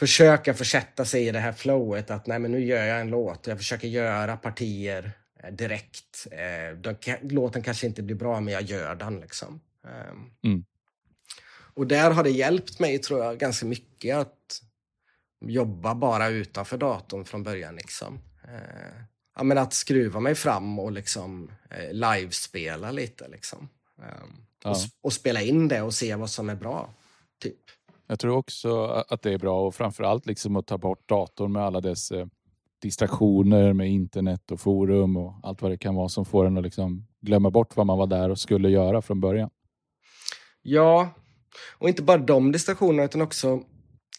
försöka 0.00 0.54
försätta 0.54 1.04
sig 1.04 1.26
i 1.26 1.30
det 1.30 1.38
här 1.38 1.52
flowet 1.52 2.10
att 2.10 2.26
nej 2.26 2.38
men 2.38 2.52
nu 2.52 2.64
gör 2.64 2.84
jag 2.84 3.00
en 3.00 3.08
låt 3.10 3.46
jag 3.46 3.58
försöker 3.58 3.88
göra 3.88 4.36
partier 4.36 5.12
eh, 5.42 5.52
direkt. 5.52 6.26
Eh, 6.30 7.20
låten 7.22 7.62
kanske 7.62 7.86
inte 7.86 8.02
blir 8.02 8.16
bra 8.16 8.40
men 8.40 8.54
jag 8.54 8.62
gör 8.62 8.94
den 8.94 9.20
liksom. 9.20 9.60
Ehm, 9.84 10.30
mm. 10.42 10.64
Och 11.74 11.86
där 11.86 12.10
har 12.10 12.24
det 12.24 12.30
hjälpt 12.30 12.78
mig 12.78 12.98
tror 12.98 13.24
jag 13.24 13.38
ganska 13.38 13.66
mycket 13.66 14.16
att 14.16 14.62
jobba 15.40 15.94
bara 15.94 16.28
utanför 16.28 16.78
datorn 16.78 17.24
från 17.24 17.42
början. 17.42 17.76
Liksom. 17.76 18.20
Eh, 18.44 19.02
ja, 19.36 19.42
men 19.42 19.58
att 19.58 19.72
skruva 19.72 20.20
mig 20.20 20.34
fram 20.34 20.78
och 20.78 20.92
liksom 20.92 21.52
livespela 21.90 22.90
lite. 22.90 23.28
Liksom. 23.28 23.68
Eh, 23.98 24.04
ja. 24.64 24.70
och, 24.70 24.76
och, 25.00 25.12
spela 25.12 25.42
in 25.42 25.68
det 25.68 25.82
och 25.82 25.94
se 25.94 26.14
vad 26.14 26.30
som 26.30 26.50
är 26.50 26.56
bra. 26.56 26.94
Typ. 27.42 27.60
Jag 28.10 28.18
tror 28.18 28.36
också 28.36 28.84
att 29.08 29.22
det 29.22 29.32
är 29.32 29.38
bra 29.38 29.66
och 29.66 29.74
framförallt 29.74 30.26
liksom 30.26 30.56
att 30.56 30.66
ta 30.66 30.78
bort 30.78 31.08
datorn 31.08 31.52
med 31.52 31.62
alla 31.62 31.80
dess 31.80 32.10
eh, 32.10 32.26
distraktioner 32.82 33.72
med 33.72 33.90
internet 33.90 34.50
och 34.50 34.60
forum 34.60 35.16
och 35.16 35.34
allt 35.42 35.62
vad 35.62 35.70
det 35.70 35.78
kan 35.78 35.94
vara 35.94 36.08
som 36.08 36.24
får 36.24 36.46
en 36.46 36.56
att 36.56 36.62
liksom 36.62 37.06
glömma 37.20 37.50
bort 37.50 37.76
vad 37.76 37.86
man 37.86 37.98
var 37.98 38.06
där 38.06 38.30
och 38.30 38.38
skulle 38.38 38.70
göra 38.70 39.02
från 39.02 39.20
början. 39.20 39.50
Ja, 40.62 41.08
och 41.78 41.88
inte 41.88 42.02
bara 42.02 42.18
de 42.18 42.52
distraktionerna 42.52 43.04
utan 43.04 43.20
också 43.20 43.62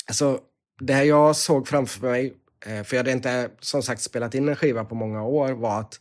alltså, 0.07 0.39
det 0.79 0.93
här 0.93 1.03
jag 1.03 1.35
såg 1.35 1.67
framför 1.67 2.07
mig, 2.07 2.33
eh, 2.65 2.83
för 2.83 2.95
jag 2.95 2.99
hade 2.99 3.11
inte 3.11 3.51
som 3.59 3.83
sagt 3.83 4.01
spelat 4.01 4.35
in 4.35 4.49
en 4.49 4.55
skiva 4.55 4.85
på 4.85 4.95
många 4.95 5.23
år, 5.23 5.51
var 5.51 5.79
att 5.79 5.99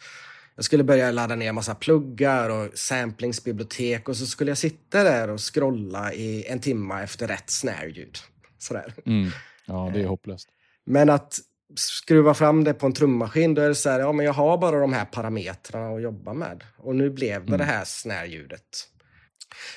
jag 0.61 0.65
skulle 0.65 0.85
börja 0.85 1.11
ladda 1.11 1.35
ner 1.35 1.53
massa 1.53 1.75
pluggar 1.75 2.51
och 2.51 2.79
samplingsbibliotek 2.79 4.09
och 4.09 4.17
så 4.17 4.27
skulle 4.27 4.51
jag 4.51 4.59
sitta 4.59 5.05
där 5.05 5.31
och 5.31 5.55
scrolla 5.55 6.13
i 6.13 6.47
en 6.47 6.61
timme 6.61 7.03
efter 7.03 7.29
rätt 7.29 7.51
snare-ljud. 7.51 8.19
Sådär. 8.59 8.95
Mm. 9.07 9.31
Ja, 9.67 9.91
det 9.95 10.01
är 10.01 10.05
eh, 10.05 10.09
hopplöst. 10.09 10.49
Men 10.85 11.11
att 11.11 11.39
skruva 11.77 12.35
fram 12.35 12.65
det 12.65 12.75
på 12.75 12.87
en 12.87 12.93
trummaskin, 12.93 13.55
då 13.55 13.63
är 13.63 13.69
det 13.69 13.75
så 13.75 13.91
här, 13.91 14.01
ja 14.01 14.13
men 14.13 14.27
jag 14.27 14.33
har 14.33 14.59
bara 14.59 14.81
de 14.81 14.93
här 14.93 15.05
parametrarna 15.05 15.97
att 15.97 16.03
jobba 16.03 16.33
med. 16.33 16.65
Och 16.77 16.97
nu 16.97 17.11
blev 17.11 17.41
det 17.41 17.49
mm. 17.49 17.59
det 17.59 17.65
här 17.65 17.85
snare-ljudet. 17.85 18.89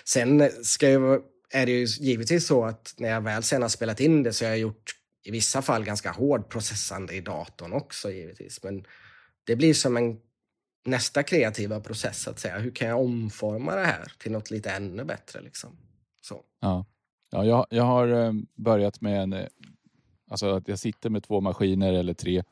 Sen 0.06 0.50
ska 0.64 0.90
jag 0.90 1.22
är 1.52 1.66
det 1.66 1.72
ju 1.72 1.86
givetvis 1.86 2.48
så 2.48 2.66
att 2.66 2.94
när 2.98 3.10
jag 3.10 3.22
väl 3.22 3.44
sen 3.44 3.62
har 3.62 3.70
spelat 3.70 4.00
in 4.00 4.24
det 4.24 4.34
så 4.34 4.46
har 4.46 4.50
jag 4.50 4.60
gjort 4.60 4.96
i 5.24 5.32
vissa 5.32 5.62
fall 5.62 5.84
ganska 5.84 6.12
hård 6.12 6.50
processande 6.50 7.14
i 7.14 7.22
datorn 7.22 7.74
också 7.74 8.12
givetvis. 8.12 8.64
Men 8.64 8.86
det 9.44 9.56
blir 9.56 9.74
som 9.74 9.98
en 9.98 10.18
nästa 10.84 11.24
kreativa 11.24 11.80
process 11.80 12.28
att 12.28 12.40
säga. 12.40 12.60
Hur 12.60 12.72
kan 12.72 12.88
jag 12.88 13.02
omforma 13.02 13.76
det 13.76 13.86
här 13.86 14.12
till 14.18 14.32
något 14.32 14.52
lite 14.52 14.72
ännu 14.72 15.04
bättre? 15.04 15.42
Liksom. 15.42 15.70
Så. 16.22 16.42
Ja. 16.62 16.86
Ja, 17.32 17.46
jag, 17.46 17.66
jag 17.70 17.84
har 17.84 18.08
eh, 18.08 18.34
börjat 18.56 19.02
med 19.02 19.22
en, 19.22 19.34
eh, 19.34 19.48
alltså 20.30 20.56
att 20.56 20.68
jag 20.68 20.80
sitter 20.80 21.10
med 21.10 21.24
två 21.24 21.42
maskiner 21.42 21.94
eller 21.94 22.14
tre 22.14 22.44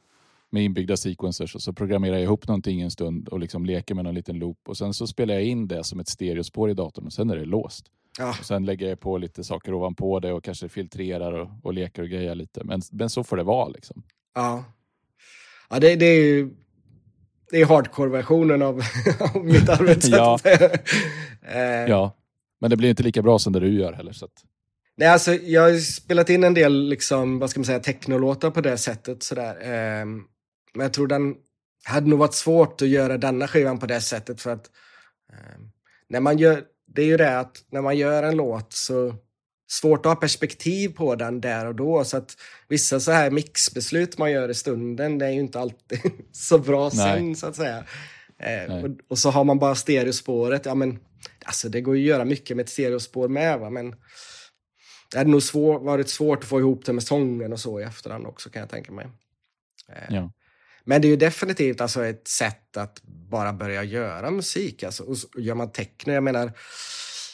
med 0.50 0.63
inbyggda 0.63 0.98
sequencers 0.98 1.56
och 1.56 1.62
så 1.62 1.74
programmerar 1.74 2.13
jag 2.13 2.24
ihop 2.24 2.48
någonting 2.48 2.82
en 2.82 2.91
stund 2.91 3.28
och 3.28 3.39
liksom 3.39 3.65
leker 3.65 3.96
med 3.96 4.04
någon 4.04 4.15
liten 4.15 4.39
loop 4.39 4.58
och 4.67 4.78
sen 4.78 4.94
så 4.94 5.08
spelar 5.08 5.34
jag 5.34 5.44
in 5.44 5.67
det 5.67 5.84
som 5.84 6.00
ett 6.00 6.08
stereospår 6.08 6.70
i 6.70 6.74
datorn 6.74 7.06
och 7.06 7.13
sen 7.13 7.30
är 7.30 7.36
det 7.36 7.46
låst. 7.46 7.86
Ja. 8.17 8.30
Och 8.30 8.46
sen 8.46 8.65
lägger 8.65 8.89
jag 8.89 9.00
på 9.00 9.17
lite 9.17 9.44
saker 9.44 9.74
ovanpå 9.74 10.20
det 10.20 10.34
och 10.34 10.44
kanske 10.44 10.70
filtrerar 10.70 11.34
och, 11.34 11.50
och 11.63 11.74
leker 11.74 12.02
och 12.02 12.10
grejer 12.10 12.36
lite. 12.36 12.63
Men, 12.63 12.82
men 12.91 13.10
så 13.10 13.24
får 13.24 13.38
det 13.38 13.44
vara 13.44 13.67
liksom. 13.67 14.04
Ja, 14.36 14.63
ja 15.70 15.80
det, 15.80 15.96
det 15.96 16.06
är 16.06 16.24
ju 16.24 16.50
det 17.52 17.62
är 17.62 17.66
hardcore-versionen 17.66 18.62
av, 18.62 18.82
av 19.36 19.46
mitt 19.46 19.70
arbetssätt. 19.70 20.14
ja. 20.14 20.40
Eh. 21.44 21.90
ja, 21.90 22.18
men 22.62 22.70
det 22.70 22.78
blir 22.78 22.90
inte 22.90 23.04
lika 23.04 23.22
bra 23.22 23.40
som 23.40 23.54
det 23.54 23.60
du 23.60 23.80
gör 23.80 23.94
heller. 23.94 24.14
Så 24.14 24.26
att... 24.26 24.32
Nej, 24.98 25.08
alltså, 25.08 25.34
jag 25.34 25.62
har 25.62 25.78
spelat 25.78 26.30
in 26.30 26.44
en 26.44 26.54
del 26.54 26.90
liksom, 26.90 27.40
vad 27.40 27.50
ska 27.50 27.60
man 27.60 27.66
säga, 27.66 27.80
technolåtar 27.80 28.52
på 28.52 28.62
det 28.62 28.78
sättet. 28.78 29.24
Sådär. 29.24 29.56
Eh, 29.62 30.06
men 30.74 30.84
jag 30.84 30.94
tror 30.94 31.08
den 31.08 31.36
hade 31.84 32.10
nog 32.10 32.20
varit 32.20 32.34
svårt 32.34 32.82
att 32.82 32.88
göra 32.88 33.18
denna 33.18 33.48
skivan 33.48 33.80
på 33.80 33.86
det 33.86 34.02
sättet 34.02 34.42
för 34.42 34.52
att 34.52 34.70
eh, 35.34 35.60
när 36.10 36.20
man 36.20 36.38
gör 36.38 36.64
det 36.96 37.02
är 37.02 37.06
ju 37.06 37.18
det 37.18 37.40
att 37.40 37.64
när 37.72 37.82
man 37.82 37.98
gör 37.98 38.24
en 38.24 38.36
låt 38.36 38.74
så 38.74 39.16
svårt 39.71 40.05
att 40.05 40.12
ha 40.12 40.15
perspektiv 40.15 40.89
på 40.89 41.15
den 41.15 41.41
där 41.41 41.65
och 41.65 41.75
då. 41.75 42.03
Så 42.03 42.17
att 42.17 42.38
vissa 42.67 42.99
så 42.99 43.12
här 43.12 43.31
mixbeslut 43.31 44.17
man 44.17 44.31
gör 44.31 44.49
i 44.49 44.53
stunden, 44.53 45.17
det 45.17 45.25
är 45.25 45.29
ju 45.29 45.39
inte 45.39 45.60
alltid 45.60 45.99
så 46.31 46.57
bra 46.57 46.89
Nej. 46.93 47.19
sen 47.19 47.36
så 47.36 47.47
att 47.47 47.55
säga. 47.55 47.86
Eh, 48.39 48.73
och, 48.73 48.89
och, 49.07 49.19
så 49.19 49.29
har 49.29 49.43
man 49.43 49.60
bara 49.60 49.75
stereospåret. 49.75 50.65
Ja, 50.65 50.75
men, 50.75 50.99
alltså, 51.45 51.69
det 51.69 51.81
går 51.81 51.97
ju 51.97 52.03
att 52.03 52.10
göra 52.10 52.25
mycket 52.25 52.57
med 52.57 52.63
ett 52.63 52.69
stereospår 52.69 53.27
med, 53.27 53.60
va? 53.60 53.69
men 53.69 53.95
det 55.12 55.17
hade 55.17 55.29
nog 55.29 55.43
svår, 55.43 55.79
varit 55.79 56.10
svårt 56.10 56.39
att 56.39 56.49
få 56.49 56.60
ihop 56.60 56.86
det 56.86 56.93
med 56.93 57.03
sången 57.03 57.53
och 57.53 57.60
så 57.60 57.79
i 57.79 57.84
efterhand 57.84 58.27
också 58.27 58.49
kan 58.49 58.60
jag 58.60 58.69
tänka 58.69 58.91
mig. 58.91 59.07
Eh, 59.89 60.15
ja. 60.15 60.31
Men 60.84 61.01
det 61.01 61.07
är 61.07 61.10
ju 61.10 61.15
definitivt 61.15 61.81
alltså 61.81 62.05
ett 62.05 62.27
sätt 62.27 62.77
att 62.77 63.01
bara 63.03 63.53
börja 63.53 63.84
göra 63.84 64.31
musik. 64.31 64.84
Alltså, 64.84 65.03
och 65.03 65.17
gör 65.38 65.55
man 65.55 65.71
techno, 65.71 66.13
jag 66.13 66.23
menar, 66.23 66.51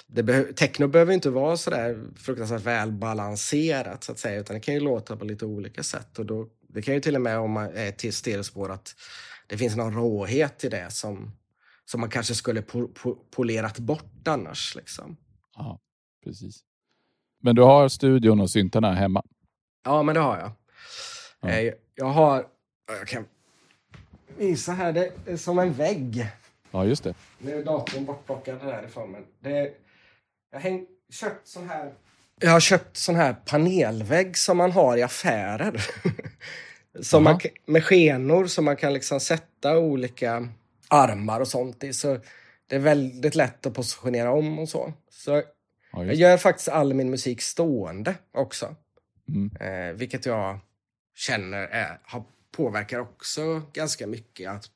det 0.08 0.24
be 0.24 0.54
techno 0.54 0.88
behöver 0.88 1.14
inte 1.14 1.30
vara 1.30 1.58
så 1.58 1.70
där 1.70 2.04
fruktansvärt 2.16 2.62
välbalanserat 2.62 4.04
så 4.04 4.12
att 4.12 4.20
säga, 4.20 4.40
utan 4.40 4.54
det 4.54 4.60
kan 4.60 4.74
ju 4.74 4.80
låta 4.80 5.18
på 5.18 5.26
lite 5.26 5.46
olika 5.46 5.84
sätt. 5.84 6.20
Och 6.20 6.26
då, 6.26 6.48
det 6.68 6.82
kan 6.82 6.94
ju 6.94 7.00
till 7.02 7.16
och 7.16 7.22
med 7.22 7.38
om 7.40 7.52
man 7.52 7.72
är 7.76 7.92
till 7.92 8.14
stereospår 8.14 8.72
att 8.72 8.96
det 9.48 9.58
finns 9.58 9.76
någon 9.76 9.94
råhet 9.94 10.64
i 10.64 10.70
det 10.70 10.92
som, 10.92 11.32
som 11.86 12.02
man 12.02 12.10
kanske 12.10 12.36
skulle 12.36 12.62
po 12.62 12.88
po 12.88 13.16
polerat 13.16 13.80
bort 13.80 14.28
annars. 14.28 14.76
Liksom. 14.76 15.18
Ja, 15.56 15.80
precis. 16.24 16.64
Men 17.42 17.56
du 17.56 17.62
har 17.62 17.90
studion 17.90 18.40
och 18.40 18.50
syntarna 18.50 18.94
hemma? 18.94 19.24
Ja, 19.84 20.04
men 20.04 20.16
det 20.16 20.22
har 20.22 20.38
jag. 20.38 20.52
Ja. 21.42 21.50
Eh, 21.50 21.74
jag 21.96 22.06
har, 22.06 22.48
jag 22.88 23.08
kan 23.08 23.26
visa 24.38 24.72
här. 24.72 24.94
Det 24.94 25.12
är 25.26 25.38
som 25.38 25.60
en 25.60 25.74
vägg. 25.74 26.28
Ja, 26.72 26.86
just 26.86 27.04
det. 27.04 27.14
Nu 27.40 27.60
är 27.60 27.66
datorn 27.66 28.06
bortplockad 28.06 28.60
därifrån. 28.60 29.12
Men 29.12 29.26
det 29.40 29.74
jag 30.64 30.72
har 30.72 30.86
köpt 31.12 31.48
sån 31.48 31.70
här... 31.70 31.94
Jag 32.40 32.52
har 32.52 32.60
köpt 32.60 32.98
sån 32.98 33.16
här 33.16 33.34
panelvägg 33.34 34.38
som 34.38 34.58
man 34.58 34.72
har 34.72 34.98
i 34.98 35.04
affärer. 35.04 35.86
som 37.02 37.24
man, 37.24 37.40
med 37.66 37.84
skenor 37.84 38.46
som 38.46 38.66
man 38.66 38.76
kan 38.76 38.94
liksom 38.94 39.20
sätta 39.20 39.78
olika 39.78 40.50
armar 40.88 41.40
och 41.40 41.48
sånt 41.48 41.84
i. 41.84 41.94
Så 41.94 42.20
det 42.68 42.76
är 42.76 42.80
väldigt 42.80 43.36
lätt 43.36 43.66
att 43.66 43.74
positionera 43.74 44.32
om 44.32 44.60
och 44.60 44.70
så. 44.70 44.94
Så 45.10 45.44
ja, 45.92 46.06
jag 46.06 46.16
gör 46.16 46.38
faktiskt 46.38 46.70
all 46.70 46.94
min 46.94 47.10
musik 47.10 47.42
stående 47.42 48.16
också. 48.32 48.76
Mm. 49.30 49.52
Eh, 49.60 49.94
vilket 49.94 50.26
jag 50.26 50.60
känner 51.16 51.68
är, 51.68 52.00
har 52.04 52.24
påverkar 52.58 53.00
också 53.00 53.62
ganska 53.74 54.08
mycket. 54.08 54.50
Att, 54.50 54.72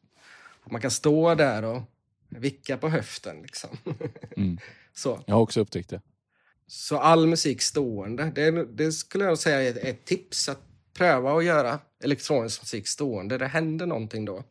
man 0.71 0.81
kan 0.81 0.91
stå 0.91 1.35
där 1.35 1.63
och 1.63 1.81
vicka 2.29 2.77
på 2.77 2.89
höften. 2.89 3.41
Liksom. 3.41 3.69
Mm. 4.37 4.57
Så. 4.93 5.19
Jag 5.25 5.35
har 5.35 5.41
också 5.41 5.59
upptäckt 5.59 5.89
det. 5.89 6.01
Så 6.67 6.97
all 6.97 7.27
musik 7.27 7.61
stående, 7.61 8.31
det, 8.35 8.65
det 8.65 8.91
skulle 8.91 9.25
jag 9.25 9.37
säga 9.39 9.61
är 9.61 9.89
ett 9.89 10.05
tips. 10.05 10.49
Att 10.49 10.59
pröva 10.93 11.37
att 11.37 11.45
göra 11.45 11.79
elektronisk 12.03 12.61
musik 12.61 12.87
stående. 12.87 13.37
Det 13.37 13.47
händer 13.47 13.85
någonting 13.85 14.25
då 14.25 14.43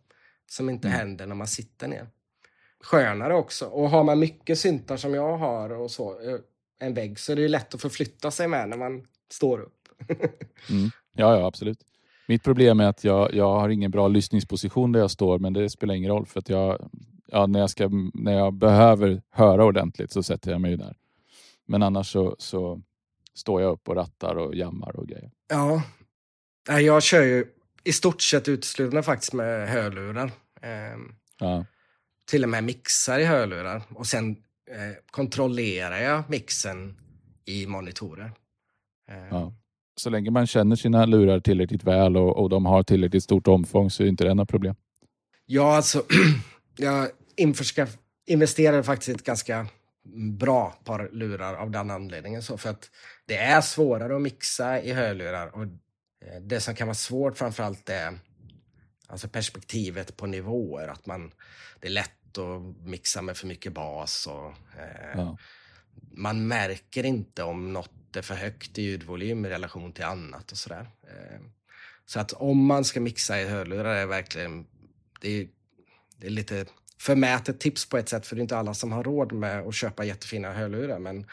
som 0.50 0.70
inte 0.70 0.88
mm. 0.88 0.98
händer 0.98 1.26
när 1.26 1.34
man 1.34 1.46
sitter 1.46 1.88
ner. 1.88 2.06
Skönare 2.80 3.34
också. 3.34 3.66
Och 3.66 3.90
har 3.90 4.04
man 4.04 4.18
mycket 4.18 4.58
syntar 4.58 4.96
som 4.96 5.14
jag 5.14 5.38
har 5.38 5.70
och 5.70 5.90
så, 5.90 6.20
eh, 6.20 6.38
en 6.80 6.94
vägg, 6.94 7.18
så 7.18 7.32
är 7.32 7.36
det 7.36 7.48
lätt 7.48 7.74
att 7.74 7.80
förflytta 7.80 8.30
sig 8.30 8.48
med 8.48 8.68
när 8.68 8.76
man 8.76 9.06
står 9.30 9.60
upp. 9.60 9.88
mm. 10.70 10.90
Ja, 11.12 11.38
ja, 11.38 11.46
absolut. 11.46 11.78
Mitt 12.28 12.42
problem 12.42 12.80
är 12.80 12.84
att 12.84 13.04
jag, 13.04 13.34
jag 13.34 13.60
har 13.60 13.68
ingen 13.68 13.90
bra 13.90 14.08
lyssningsposition 14.08 14.92
där 14.92 15.00
jag 15.00 15.10
står, 15.10 15.38
men 15.38 15.52
det 15.52 15.70
spelar 15.70 15.94
ingen 15.94 16.10
roll 16.10 16.26
för 16.26 16.38
att 16.38 16.48
jag, 16.48 16.90
ja, 17.32 17.46
när, 17.46 17.60
jag 17.60 17.70
ska, 17.70 17.90
när 18.14 18.32
jag 18.32 18.54
behöver 18.54 19.22
höra 19.30 19.64
ordentligt 19.64 20.12
så 20.12 20.22
sätter 20.22 20.50
jag 20.50 20.60
mig 20.60 20.76
där. 20.76 20.96
Men 21.66 21.82
annars 21.82 22.12
så, 22.12 22.36
så 22.38 22.82
står 23.34 23.62
jag 23.62 23.72
upp 23.72 23.88
och 23.88 23.94
rattar 23.94 24.34
och 24.34 24.54
jammar 24.54 24.96
och 24.96 25.08
grejer. 25.08 25.30
Ja, 25.48 25.82
jag 26.80 27.02
kör 27.02 27.22
ju 27.22 27.46
i 27.84 27.92
stort 27.92 28.22
sett 28.22 28.48
uteslutande 28.48 29.02
faktiskt 29.02 29.32
med 29.32 29.68
hörlurar. 29.68 30.32
Eh, 30.62 30.98
ja. 31.38 31.64
Till 32.30 32.42
och 32.42 32.48
med 32.48 32.64
mixar 32.64 33.18
i 33.18 33.24
hörlurar 33.24 33.82
och 33.94 34.06
sen 34.06 34.30
eh, 34.70 34.96
kontrollerar 35.10 35.98
jag 35.98 36.30
mixen 36.30 36.96
i 37.44 37.66
monitorer. 37.66 38.32
Eh, 39.10 39.28
ja 39.30 39.52
så 40.00 40.10
länge 40.10 40.30
man 40.30 40.46
känner 40.46 40.76
sina 40.76 41.06
lurar 41.06 41.40
tillräckligt 41.40 41.84
väl 41.84 42.16
och, 42.16 42.36
och 42.42 42.48
de 42.48 42.66
har 42.66 42.82
tillräckligt 42.82 43.22
stort 43.22 43.48
omfång 43.48 43.90
så 43.90 44.02
är 44.02 44.06
inte 44.06 44.24
det 44.24 44.34
något 44.34 44.48
problem. 44.48 44.74
Ja, 45.46 45.76
alltså 45.76 46.02
jag 46.76 47.08
investerade 48.26 48.82
faktiskt 48.82 49.08
i 49.08 49.12
ett 49.12 49.24
ganska 49.24 49.66
bra 50.38 50.78
par 50.84 51.08
lurar 51.12 51.54
av 51.54 51.70
den 51.70 51.90
anledningen. 51.90 52.42
Så 52.42 52.58
för 52.58 52.70
att 52.70 52.90
det 53.26 53.36
är 53.36 53.60
svårare 53.60 54.16
att 54.16 54.22
mixa 54.22 54.80
i 54.80 54.92
hörlurar 54.92 55.56
och 55.56 55.62
eh, 55.62 56.40
det 56.40 56.60
som 56.60 56.74
kan 56.74 56.86
vara 56.86 56.94
svårt 56.94 57.38
framförallt 57.38 57.88
är 57.88 58.18
alltså 59.06 59.28
perspektivet 59.28 60.16
på 60.16 60.26
nivåer. 60.26 60.88
Att 60.88 61.06
man, 61.06 61.32
det 61.80 61.88
är 61.88 61.92
lätt 61.92 62.38
att 62.38 62.86
mixa 62.86 63.22
med 63.22 63.36
för 63.36 63.46
mycket 63.46 63.72
bas 63.72 64.26
och 64.26 64.46
eh, 64.78 65.10
ja 65.14 65.36
man 66.12 66.48
märker 66.48 67.04
inte 67.04 67.42
om 67.42 67.72
något 67.72 68.16
är 68.16 68.22
för 68.22 68.34
högt 68.34 68.78
i 68.78 68.82
ljudvolym 68.82 69.44
i 69.44 69.48
relation 69.48 69.92
till 69.92 70.04
annat 70.04 70.52
och 70.52 70.58
sådär. 70.58 70.90
Eh, 71.02 71.40
så 72.06 72.20
att 72.20 72.32
om 72.32 72.64
man 72.64 72.84
ska 72.84 73.00
mixa 73.00 73.40
i 73.40 73.48
hörlurar 73.48 73.94
är 73.94 74.06
verkligen, 74.06 74.66
det 75.20 75.40
är, 75.40 75.48
det 76.16 76.26
är 76.26 76.30
lite 76.30 76.66
förmätet 77.00 77.60
tips 77.60 77.88
på 77.88 77.98
ett 77.98 78.08
sätt, 78.08 78.26
för 78.26 78.36
det 78.36 78.40
är 78.40 78.42
inte 78.42 78.56
alla 78.58 78.74
som 78.74 78.92
har 78.92 79.04
råd 79.04 79.32
med 79.32 79.60
att 79.60 79.74
köpa 79.74 80.04
jättefina 80.04 80.52
hörlurar, 80.52 80.98
men 80.98 81.26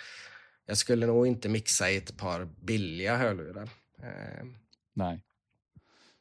jag 0.65 0.77
skulle 0.77 1.05
nog 1.05 1.27
inte 1.27 1.49
mixa 1.49 1.91
i 1.91 1.97
ett 1.97 2.17
par 2.17 2.47
billiga 2.61 3.17
hörlurar. 3.17 3.69
Eh, 4.03 4.45
Nej. 4.93 5.23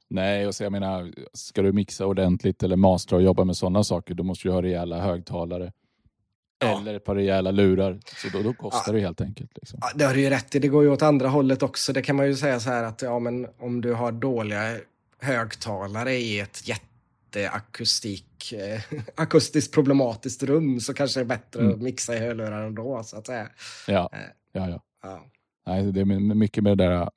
Nej, 0.09 0.47
och 0.47 0.55
så 0.55 0.63
jag 0.63 0.73
menar, 0.73 1.13
ska 1.33 1.63
du 1.63 1.73
mixa 1.73 2.07
ordentligt 2.07 2.63
eller 2.63 2.77
mastra 2.77 3.17
och 3.17 3.23
jobba 3.23 3.45
med 3.45 3.57
sådana 3.57 3.85
saker, 3.85 4.15
då 4.15 4.23
måste 4.23 4.49
du 4.49 4.53
ha 4.53 4.63
rejäla 4.63 5.01
högtalare. 5.01 5.73
Ja. 6.59 6.81
Eller 6.81 6.95
ett 6.95 7.05
par 7.05 7.15
rejäla 7.15 7.51
lurar. 7.51 8.01
Så 8.23 8.29
då, 8.29 8.43
då 8.43 8.55
kostar 8.55 8.93
Ja. 8.93 8.97
det 8.97 9.01
helt 9.01 9.21
enkelt. 9.21 9.51
Liksom. 9.55 9.79
Ja, 9.83 9.91
det 9.95 10.05
har 10.05 10.15
du 10.15 10.21
ju 10.21 10.31
rätt 10.31 10.55
i. 10.55 10.59
Det 10.59 10.69
går 10.69 10.83
ju 10.83 10.91
åt 10.91 11.03
andra 11.03 11.29
hållet 11.29 11.63
också. 11.63 11.93
Det 11.93 12.03
kan 12.03 12.17
man 12.17 12.27
ju 12.27 12.35
säga 12.37 12.61
så 12.61 12.71
här 12.71 12.83
att 12.85 13.03
ja, 13.03 13.19
men 13.19 13.47
om 13.59 13.81
du 13.81 13.93
har 13.93 14.13
dåliga 14.13 14.77
högtalare 15.21 16.13
i 16.15 16.41
ett 16.41 16.69
jätteakustik, 17.41 18.53
eh, 18.53 18.81
akustiskt 19.17 19.75
problematiskt 19.75 20.43
rum 20.43 20.81
så 20.81 20.95
kanske 20.95 21.21
det 21.21 21.25
är 21.25 21.29
bättre 21.29 21.61
Mm. 21.61 21.75
att 21.75 21.83
mixa 21.83 22.17
i 22.17 22.19
hörlurar 22.19 22.67
ändå, 22.67 23.03
så 23.05 23.17
att 23.17 23.27
säga. 23.27 23.49
Ja, 23.87 24.11
Eh. 24.13 24.19
ja, 24.53 24.69
ja. 24.69 24.83
Ja. 25.03 25.31
Nej, 25.67 25.93
det 25.93 26.01
är 26.01 26.35
mycket 26.35 26.63
med 26.65 26.79
det 26.79 26.85
där 26.85 27.11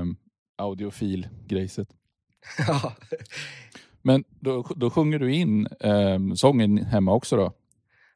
um, 0.00 0.16
audiofil-grejset. 0.58 1.88
Ja. 2.68 2.94
Men 4.04 4.24
då, 4.40 4.62
då 4.76 4.90
sjunger 4.90 5.18
du 5.18 5.34
in 5.34 5.66
ehm, 5.80 6.36
sången 6.36 6.78
hemma 6.78 7.12
också 7.12 7.36
då? 7.36 7.52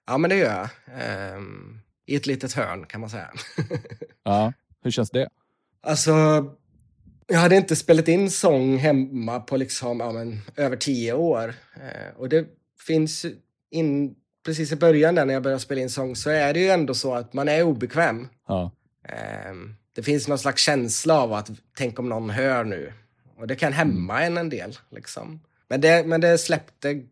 ja, 0.06 0.18
men 0.18 0.30
det 0.30 0.36
gör 0.36 0.52
jag. 0.58 0.68
Ehm, 1.00 1.80
I 2.06 2.16
ett 2.16 2.26
litet 2.26 2.52
hörn 2.52 2.86
kan 2.86 3.00
man 3.00 3.10
säga. 3.10 3.30
Ja. 4.24 4.52
Hur 4.82 4.90
känns 4.90 5.10
det? 5.10 5.28
Alltså, 5.82 6.12
jag 7.26 7.38
hade 7.38 7.56
inte 7.56 7.76
spelat 7.76 8.08
in 8.08 8.30
sång 8.30 8.76
hemma 8.76 9.40
på 9.40 9.56
liksom, 9.56 10.00
ja, 10.00 10.12
men, 10.12 10.40
över 10.56 10.76
tio 10.76 11.12
år. 11.12 11.54
Eh, 11.74 12.16
och 12.16 12.28
det 12.28 12.46
finns 12.86 13.26
in, 13.70 14.14
precis 14.44 14.72
i 14.72 14.76
början 14.76 15.14
där 15.14 15.24
när 15.24 15.34
jag 15.34 15.42
började 15.42 15.62
spela 15.62 15.80
in 15.80 15.90
sång 15.90 16.16
så 16.16 16.30
är 16.30 16.54
det 16.54 16.60
ju 16.60 16.68
ändå 16.68 16.94
så 16.94 17.14
att 17.14 17.32
man 17.32 17.48
är 17.48 17.62
obekväm. 17.62 18.28
Ja. 18.48 18.72
Ehm, 19.08 19.74
det 19.92 20.02
finns 20.02 20.28
någon 20.28 20.38
slags 20.38 20.62
känsla 20.62 21.20
av 21.20 21.32
att 21.32 21.50
tänk 21.76 21.98
om 21.98 22.08
någon 22.08 22.30
hör 22.30 22.64
nu. 22.64 22.92
Och 23.36 23.46
det 23.46 23.56
kan 23.56 23.72
hämma 23.72 24.22
en 24.22 24.38
en 24.38 24.48
del. 24.48 24.78
Liksom. 24.90 25.40
Men, 25.68 25.80
det, 25.80 26.06
men 26.06 26.20
det 26.20 26.38
släppte 26.38 27.02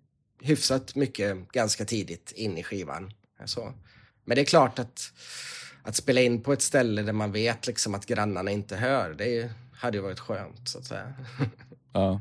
hyfsat 0.40 0.94
mycket 0.94 1.52
ganska 1.52 1.84
tidigt 1.84 2.32
in 2.36 2.58
i 2.58 2.62
skivan. 2.62 3.12
Så. 3.44 3.72
Men 4.24 4.34
det 4.34 4.40
är 4.40 4.44
klart 4.44 4.78
att, 4.78 5.12
att 5.82 5.96
spela 5.96 6.20
in 6.20 6.42
på 6.42 6.52
ett 6.52 6.62
ställe 6.62 7.02
där 7.02 7.12
man 7.12 7.32
vet 7.32 7.66
liksom 7.66 7.94
att 7.94 8.06
grannarna 8.06 8.50
inte 8.50 8.76
hör, 8.76 9.14
det 9.18 9.50
hade 9.84 9.96
ju 9.96 10.02
varit 10.02 10.20
skönt 10.20 10.68
så 10.68 10.78
att 10.78 10.84
säga. 10.84 11.12
Ja. 11.92 12.20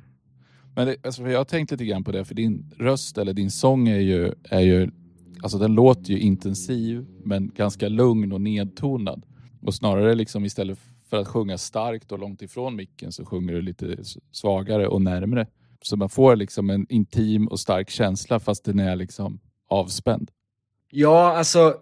Men 0.76 0.88
det, 0.88 0.96
alltså, 1.06 1.30
jag 1.30 1.40
har 1.40 1.46
tänkt 1.46 1.72
lite 1.72 1.86
grann 1.86 2.04
på 2.04 2.12
det, 2.12 2.26
för 2.26 2.36
din 2.36 2.74
röst 2.78 3.18
eller 3.18 3.34
din 3.34 3.52
sång 3.52 3.88
är 3.88 4.00
ju, 4.00 4.34
är 4.44 4.60
ju 4.60 4.92
alltså 5.44 5.58
den 5.58 5.74
låter 5.74 6.12
ju 6.12 6.20
intensiv 6.20 7.06
men 7.24 7.52
ganska 7.56 7.90
lugn 7.90 8.32
och 8.32 8.42
nedtonad. 8.42 9.26
Och 9.62 9.76
snarare 9.76 10.16
liksom 10.16 10.46
istället 10.46 10.80
för 11.10 11.18
att 11.18 11.28
sjunga 11.28 11.58
starkt 11.58 12.12
och 12.12 12.20
långt 12.20 12.42
ifrån 12.42 12.76
micken 12.76 13.12
så 13.12 13.26
sjunger 13.26 13.54
du 13.54 13.62
lite 13.62 13.98
svagare 14.32 14.88
och 14.88 15.02
närmre. 15.02 15.48
Så 15.82 15.98
man 15.98 16.10
får 16.10 16.36
liksom 16.36 16.70
en 16.70 16.86
intim 16.90 17.48
och 17.48 17.60
stark 17.60 17.90
känsla 17.90 18.40
fast 18.40 18.66
den 18.66 18.80
är 18.80 18.96
liksom 18.96 19.40
avspänd. 19.70 20.32
Ja, 20.92 21.38
alltså, 21.38 21.76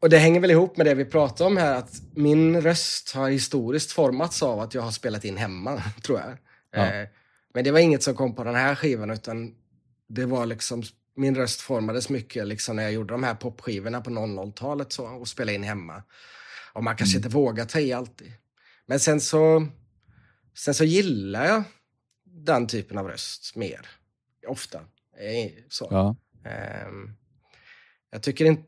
och 0.00 0.08
det 0.08 0.18
hänger 0.18 0.40
väl 0.40 0.50
ihop 0.50 0.76
med 0.76 0.86
det 0.86 0.94
vi 0.94 1.04
pratade 1.04 1.50
om 1.50 1.56
här, 1.56 1.74
att 1.74 2.02
min 2.14 2.60
röst 2.60 3.12
har 3.12 3.30
historiskt 3.30 3.92
formats 3.92 4.42
av 4.42 4.60
att 4.60 4.74
jag 4.74 4.82
har 4.82 4.90
spelat 4.90 5.24
in 5.24 5.36
hemma, 5.36 5.82
tror 6.02 6.20
jag. 6.20 6.38
Ja. 6.70 6.86
Eh, 6.94 7.08
men 7.54 7.64
det 7.64 7.70
var 7.70 7.78
inget 7.78 8.02
som 8.02 8.14
kom 8.14 8.34
på 8.34 8.44
den 8.44 8.54
här 8.54 8.74
skivan, 8.74 9.10
utan 9.10 9.54
det 10.08 10.26
var 10.26 10.46
liksom, 10.46 10.82
min 11.16 11.34
röst 11.36 11.60
formades 11.60 12.08
mycket 12.08 12.46
liksom 12.46 12.76
när 12.76 12.82
jag 12.82 12.92
gjorde 12.92 13.14
de 13.14 13.22
här 13.22 13.34
popskivorna 13.34 14.00
på 14.00 14.10
00-talet 14.10 14.92
så, 14.92 15.06
och 15.06 15.28
spelade 15.28 15.54
in 15.54 15.62
hemma. 15.62 16.02
Och 16.72 16.84
man 16.84 16.96
kanske 16.96 17.16
inte 17.16 17.28
vågar 17.28 17.64
ta 17.64 17.80
i 17.80 17.92
alltid. 17.92 18.32
Men 18.86 19.00
sen 19.00 19.20
så, 19.20 19.66
sen 20.58 20.74
så 20.74 20.84
gillar 20.84 21.46
jag 21.46 21.62
den 22.24 22.66
typen 22.66 22.98
av 22.98 23.08
röst 23.08 23.56
mer, 23.56 23.88
ofta. 24.46 24.78
Eh, 25.18 25.52
Så. 25.68 25.88
Ja. 25.90 26.16
Ehm, 26.50 27.10
jag 28.10 28.22
tycker 28.22 28.44
inte 28.44 28.62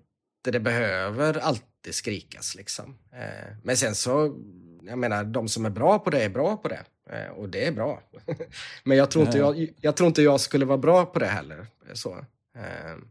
det 0.52 0.60
behöver 0.60 1.38
alltid 1.38 1.94
skrikas 1.94 2.54
liksom. 2.54 2.94
Eh, 3.12 3.56
men 3.62 3.76
sen 3.76 3.94
så, 3.94 4.36
jag 4.82 4.98
menar, 4.98 5.24
de 5.24 5.48
som 5.48 5.64
är 5.66 5.70
bra 5.70 5.98
på 5.98 6.10
det 6.10 6.24
är 6.24 6.28
bra 6.28 6.56
på 6.56 6.68
det. 6.68 6.82
Eh, 7.10 7.30
och 7.32 7.48
det 7.48 7.66
är 7.66 7.72
bra. 7.72 8.02
men 8.84 8.96
jag 8.96 9.10
tror, 9.10 9.26
inte 9.26 9.38
Ja. 9.38 9.54
jag, 9.54 9.68
jag 9.80 9.96
tror 9.96 10.06
inte 10.06 10.22
jag 10.22 10.40
skulle 10.40 10.64
vara 10.64 10.78
bra 10.78 11.06
på 11.06 11.18
det 11.18 11.26
heller. 11.26 11.58
eh, 11.58 11.94
Så. 11.94 12.12
Ehm, 12.58 13.08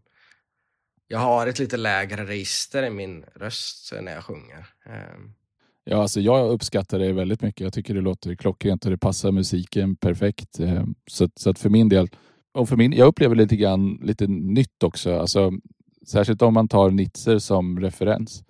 jag 1.08 1.20
har 1.20 1.48
ett 1.48 1.60
lite 1.60 1.78
lägre 1.78 2.26
register 2.26 2.84
i 2.84 2.90
min 2.90 3.26
röst 3.36 3.94
när 4.02 4.12
jag 4.14 4.24
sjunger. 4.24 4.66
Ja, 5.84 6.02
alltså 6.02 6.20
jag 6.20 6.50
uppskattar 6.52 7.00
det 7.00 7.14
väldigt 7.14 7.42
mycket. 7.42 7.62
Jag 7.62 7.74
tycker 7.74 7.94
det 7.94 8.02
låter 8.02 8.36
klockrent 8.36 8.86
och 8.86 8.92
det 8.92 8.98
passar 8.98 9.32
musiken 9.32 9.96
perfekt. 9.96 10.60
Eh, 10.60 10.84
Så, 11.12 11.30
så 11.36 11.50
att 11.50 11.60
för 11.60 11.70
min 11.70 11.90
del, 11.90 12.10
och 12.54 12.70
för 12.70 12.76
min, 12.76 12.94
jag 12.94 13.08
upplever 13.08 13.36
lite 13.36 13.56
grann 13.56 14.00
lite 14.04 14.28
nytt 14.28 14.84
också. 14.84 15.20
Alltså, 15.20 15.52
särskilt 16.10 16.42
om 16.42 16.54
man 16.54 16.68
tar 16.68 16.90
Nitzer 16.92 17.40
som 17.40 17.80
referens 17.80 18.44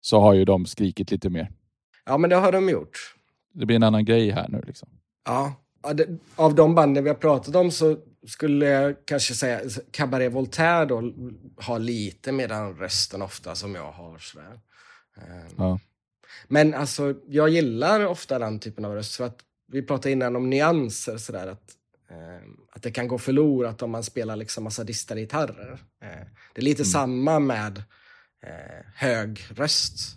så 0.00 0.20
har 0.20 0.34
ju 0.34 0.44
de 0.44 0.66
skrikit 0.66 1.10
lite 1.10 1.30
mer. 1.30 1.50
ja, 2.06 2.18
men 2.18 2.30
det 2.30 2.36
har 2.36 2.52
de 2.52 2.68
gjort. 2.68 3.14
Det 3.52 3.66
blir 3.66 3.76
en 3.76 3.82
annan 3.82 4.04
grej 4.04 4.30
här 4.30 4.48
nu. 4.48 4.62
Liksom. 4.66 4.88
Ja, 5.24 5.54
av 6.36 6.54
de 6.54 6.74
banden 6.74 7.04
vi 7.04 7.10
har 7.10 7.16
pratat 7.16 7.56
om 7.56 7.70
så 7.70 7.96
skulle 8.26 8.66
jag 8.66 8.96
kanske 9.04 9.34
säga 9.34 9.60
Cabaret 9.90 10.32
Voltaire 10.32 10.84
då 10.84 11.12
har 11.56 11.78
lite 11.78 12.32
mer 12.32 12.48
den 12.48 12.74
rösten 12.74 13.22
ofta 13.22 13.54
som 13.54 13.74
jag 13.74 13.92
har. 13.92 14.18
Sådär. 14.18 14.60
Ehm, 15.16 15.48
Ja. 15.56 15.78
Men 16.48 16.74
alltså, 16.74 17.14
jag 17.28 17.48
gillar 17.48 18.06
ofta 18.06 18.38
den 18.38 18.58
typen 18.58 18.84
av 18.84 18.94
röst 18.94 19.16
för 19.16 19.24
att 19.24 19.38
vi 19.72 19.82
pratade 19.82 20.12
innan 20.12 20.36
om 20.36 20.50
nyanser 20.50 21.16
sådär 21.16 21.46
att, 21.46 21.72
att 22.72 22.82
det 22.82 22.90
kan 22.90 23.08
gå 23.08 23.18
förlorat 23.18 23.82
om 23.82 23.90
man 23.90 24.02
spelar 24.02 24.36
liksom 24.36 24.64
massa 24.64 24.84
distade 24.84 25.20
gitarrer. 25.20 25.72
Eh, 26.02 26.26
det 26.54 26.60
är 26.60 26.64
lite 26.64 26.84
samma 26.84 27.38
med 27.38 27.78
eh, 28.42 28.84
hög 28.94 29.40
röst. 29.50 30.16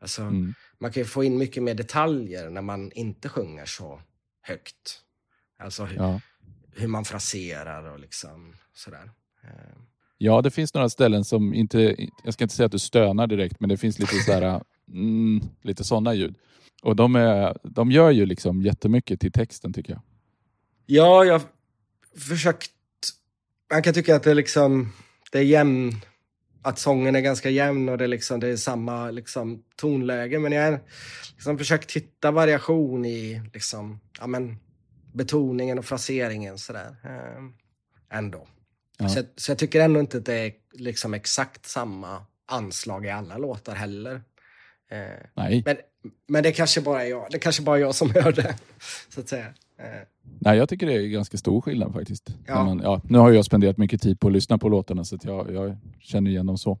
Alltså, 0.00 0.22
Mm. 0.22 0.54
man 0.78 0.92
kan 0.92 1.04
få 1.04 1.24
in 1.24 1.38
mycket 1.38 1.62
mer 1.62 1.74
detaljer 1.74 2.50
när 2.50 2.62
man 2.62 2.92
inte 2.92 3.28
sjunger 3.28 3.64
så 3.66 4.00
högt. 4.42 5.00
Alltså 5.58 5.84
hur, 5.84 5.96
Ja. 5.96 6.20
hur 6.76 6.88
man 6.88 7.04
fraserar 7.04 7.92
och 7.92 8.00
liksom 8.00 8.54
sådär. 8.74 9.10
Eh, 9.44 9.76
ja, 10.18 10.42
det 10.42 10.50
finns 10.50 10.74
några 10.74 10.88
ställen 10.88 11.24
som 11.24 11.54
inte, 11.54 11.96
jag 12.24 12.34
ska 12.34 12.44
inte 12.44 12.54
säga 12.54 12.66
att 12.66 12.72
du 12.72 12.78
stönar 12.78 13.26
direkt, 13.26 13.60
men 13.60 13.68
det 13.68 13.76
finns 13.76 13.98
lite 13.98 14.14
så 14.14 14.32
här, 14.32 14.62
mm, 14.88 15.40
lite 15.62 15.84
sådana 15.84 16.14
ljud. 16.14 16.34
Och 16.82 16.96
de, 16.96 17.16
är, 17.16 17.56
de 17.62 17.90
gör 17.90 18.10
ju 18.10 18.26
liksom 18.26 18.62
jättemycket 18.62 19.20
till 19.20 19.32
texten 19.32 19.72
tycker 19.72 19.92
jag. 19.92 20.02
Ja, 20.90 21.24
jag 21.24 21.32
har 21.32 21.42
försökt... 22.20 22.70
Man 23.72 23.82
kan 23.82 23.94
tycka 23.94 24.16
att 24.16 24.22
det 24.22 24.30
är 24.30 24.34
liksom... 24.34 24.92
Det 25.32 25.38
är 25.38 25.42
jämn... 25.42 25.92
Att 26.62 26.78
sången 26.78 27.16
är 27.16 27.20
ganska 27.20 27.50
jämn 27.50 27.88
och 27.88 27.98
det 27.98 28.04
är, 28.04 28.08
liksom, 28.08 28.40
det 28.40 28.48
är 28.48 28.56
samma 28.56 29.10
liksom, 29.10 29.62
tonläge. 29.76 30.38
Men 30.38 30.52
jag 30.52 30.64
har 30.64 30.80
liksom 31.32 31.58
försökt 31.58 31.92
hitta 31.92 32.30
variation 32.30 33.04
i 33.04 33.42
liksom, 33.54 34.00
ja, 34.20 34.26
men, 34.26 34.56
betoningen 35.14 35.78
och 35.78 35.84
fraseringen 35.84 36.58
sådär. 36.58 36.96
Eh, 37.04 37.44
ändå. 38.18 38.48
Ja. 38.98 39.08
Så, 39.08 39.22
så 39.36 39.50
jag 39.50 39.58
tycker 39.58 39.80
ändå 39.80 40.00
inte 40.00 40.18
att 40.18 40.26
det 40.26 40.34
är 40.34 40.52
liksom 40.72 41.14
exakt 41.14 41.66
samma 41.66 42.26
anslag 42.46 43.06
i 43.06 43.10
alla 43.10 43.38
låtar 43.38 43.74
heller. 43.74 44.22
Eh, 44.90 44.98
Nej. 45.34 45.62
men, 45.66 45.76
men 46.28 46.42
det 46.42 46.52
kanske 46.52 46.80
bara 46.80 47.04
är 47.04 47.10
jag. 47.10 47.26
Det 47.30 47.38
kanske 47.38 47.62
bara 47.62 47.78
jag 47.78 47.94
som 47.94 48.10
hör 48.10 48.32
det. 48.32 48.58
Så 49.08 49.20
att 49.20 49.28
säga. 49.28 49.54
Eh, 49.78 49.84
Nej, 50.40 50.58
jag 50.58 50.68
tycker 50.68 50.86
det 50.86 50.92
är 50.92 51.06
ganska 51.06 51.36
stor 51.38 51.60
skillnad 51.60 51.92
faktiskt. 51.92 52.28
Ja. 52.46 52.64
Man, 52.64 52.80
ja, 52.82 53.00
nu 53.04 53.18
har 53.18 53.30
jag 53.32 53.44
spenderat 53.44 53.78
mycket 53.78 54.02
tid 54.02 54.20
på 54.20 54.26
att 54.26 54.32
lyssna 54.32 54.58
på 54.58 54.68
låtarna 54.68 55.04
så 55.04 55.14
att 55.14 55.24
jag, 55.24 55.52
jag 55.54 55.76
känner 56.00 56.30
igen 56.30 56.46
dem 56.46 56.58
så. 56.58 56.78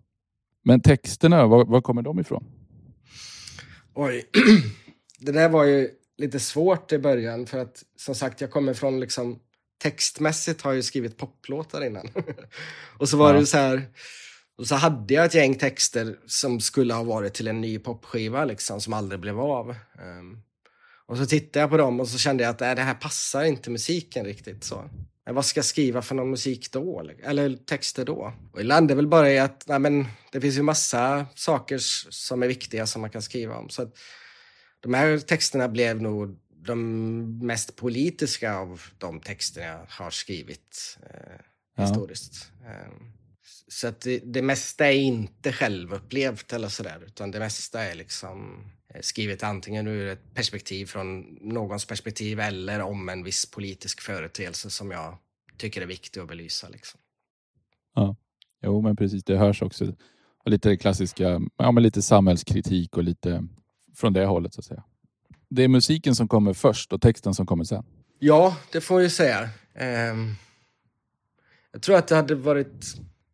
Men 0.64 0.80
texterna, 0.80 1.46
var, 1.46 1.64
var 1.64 1.80
kommer 1.80 2.02
de 2.02 2.18
ifrån? 2.20 2.44
Oj. 3.94 4.24
Det 5.20 5.32
där 5.32 5.48
var 5.48 5.64
ju 5.64 5.88
lite 6.18 6.40
svårt 6.40 6.92
i 6.92 6.98
början 6.98 7.46
för 7.46 7.58
att 7.58 7.82
som 7.96 8.14
sagt 8.14 8.40
jag 8.40 8.50
kommer 8.50 8.74
från 8.74 9.00
liksom 9.00 9.38
textmässigt 9.82 10.62
har 10.62 10.72
jag 10.72 10.84
skrivit 10.84 11.16
poplåtar 11.16 11.84
innan. 11.86 12.08
och 12.98 13.08
så 13.08 13.16
var 13.16 13.34
Ja. 13.34 13.40
det 13.40 13.46
så 13.46 13.56
här 13.56 13.82
och 14.58 14.66
så 14.66 14.74
hade 14.74 15.14
jag 15.14 15.24
ett 15.24 15.34
gäng 15.34 15.54
texter 15.54 16.16
som 16.26 16.60
skulle 16.60 16.94
ha 16.94 17.02
varit 17.02 17.34
till 17.34 17.48
en 17.48 17.60
ny 17.60 17.78
popskiva 17.78 18.44
liksom 18.44 18.80
som 18.80 18.92
aldrig 18.92 19.20
blev 19.20 19.40
av. 19.40 19.70
Ehm, 19.70 20.38
och 21.08 21.16
så 21.16 21.26
tittade 21.26 21.62
jag 21.62 21.70
på 21.70 21.76
dem 21.76 22.00
och 22.00 22.08
så 22.08 22.18
kände 22.18 22.42
jag 22.44 22.50
att 22.50 22.60
äh, 22.60 22.74
det 22.74 22.82
här 22.82 22.94
passar 22.94 23.44
inte 23.44 23.70
musiken 23.70 24.24
riktigt 24.24 24.64
så. 24.64 24.90
vad 25.24 25.46
ska 25.46 25.58
jag 25.58 25.64
skriva 25.64 26.02
för 26.02 26.14
någon 26.14 26.30
musik 26.30 26.72
då? 26.72 27.10
Eller 27.22 27.56
texter 27.56 28.04
då? 28.04 28.32
Och 28.52 28.60
ibland 28.60 28.84
är 28.84 28.88
det 28.88 28.94
väl 28.94 29.06
bara 29.06 29.30
i 29.30 29.38
att 29.38 29.64
nej, 29.66 29.78
men 29.78 30.06
det 30.32 30.40
finns 30.40 30.56
ju 30.56 30.62
massa 30.62 31.26
saker 31.34 31.78
som 32.10 32.42
är 32.42 32.46
viktiga 32.46 32.86
som 32.86 33.00
man 33.00 33.10
kan 33.10 33.22
skriva 33.22 33.56
om. 33.56 33.68
Så 33.68 33.82
att 33.82 33.98
de 34.80 34.94
här 34.94 35.18
texterna 35.18 35.68
blev 35.68 36.02
nog 36.02 36.38
de 36.50 37.46
mest 37.46 37.76
politiska 37.76 38.54
av 38.54 38.82
de 38.98 39.20
texter 39.20 39.66
jag 39.66 39.86
har 39.88 40.10
skrivit 40.10 40.98
eh, 41.10 41.40
ja. 41.76 41.82
historiskt. 41.82 42.50
Eh, 42.66 42.92
så 43.68 43.88
att 43.88 44.00
det, 44.00 44.18
det, 44.18 44.42
mesta 44.42 44.86
är 44.86 44.96
inte 44.96 45.52
självupplevt 45.52 46.52
eller 46.52 46.68
sådär, 46.68 47.02
utan 47.06 47.30
det 47.30 47.38
mesta 47.38 47.82
är 47.82 47.94
liksom 47.94 48.64
skrivet 49.00 49.42
antingen 49.42 49.86
ur 49.86 50.08
ett 50.08 50.34
perspektiv 50.34 50.86
från 50.86 51.20
någons 51.40 51.84
perspektiv 51.86 52.40
eller 52.40 52.80
om 52.80 53.08
en 53.08 53.24
viss 53.24 53.50
politisk 53.50 54.00
företeelse 54.00 54.70
som 54.70 54.90
jag 54.90 55.18
tycker 55.56 55.82
är 55.82 55.86
viktig 55.86 56.20
att 56.20 56.28
belysa. 56.28 56.68
Liksom. 56.68 57.00
Ja, 57.94 58.16
jo 58.62 58.80
men 58.82 58.96
precis, 58.96 59.24
det 59.24 59.36
hörs 59.36 59.62
också. 59.62 59.94
Och 60.44 60.50
lite 60.50 60.76
klassiska, 60.76 61.40
ja 61.56 61.72
men 61.72 61.82
lite 61.82 62.02
samhällskritik 62.02 62.96
och 62.96 63.02
lite 63.02 63.44
från 63.94 64.12
det 64.12 64.26
hållet 64.26 64.54
så 64.54 64.60
att 64.60 64.64
säga. 64.64 64.84
Det 65.50 65.64
är 65.64 65.68
musiken 65.68 66.14
som 66.14 66.28
kommer 66.28 66.52
först 66.52 66.92
och 66.92 67.00
texten 67.00 67.34
som 67.34 67.46
kommer 67.46 67.64
sen. 67.64 67.84
Ja, 68.18 68.56
det 68.72 68.80
får 68.80 69.00
jag 69.00 69.04
ju 69.04 69.10
säga. 69.10 69.48
Um, 70.12 70.34
jag 71.72 71.82
tror 71.82 71.96
att 71.96 72.08
det 72.08 72.16
hade 72.16 72.34
varit 72.34 72.84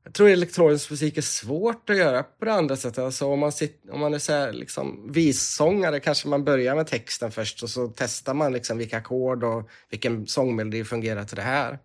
jag 0.05 0.15
tror 0.15 0.29
elektronisk 0.29 0.91
musik 0.91 1.17
är 1.17 1.23
svårt 1.23 1.91
att 1.91 1.97
göra 1.97 2.23
på 2.23 2.45
det 2.45 2.53
andra 2.53 2.77
sättet. 2.77 2.99
Alltså 2.99 3.27
om 3.27 3.39
man, 3.39 3.53
sitter, 3.53 3.93
om 3.93 4.01
man 4.01 4.15
är 4.15 4.19
så 4.19 4.33
här, 4.33 4.53
liksom, 4.53 5.13
vissångare 5.13 6.01
kanske 6.01 6.29
man 6.29 6.45
börjar 6.45 6.75
med 6.75 6.87
texten 6.87 7.31
först 7.31 7.63
och 7.63 7.71
så 7.71 7.93
testar 7.97 8.35
man 8.35 8.53
liksom 8.53 8.79
vilka 8.79 8.99
ackord 8.99 9.45
och 9.45 9.69
vilken 9.91 10.27
sångmelodi 10.27 10.85
fungerar 10.85 11.25
till 11.25 11.37
det 11.37 11.43
här. 11.43 11.79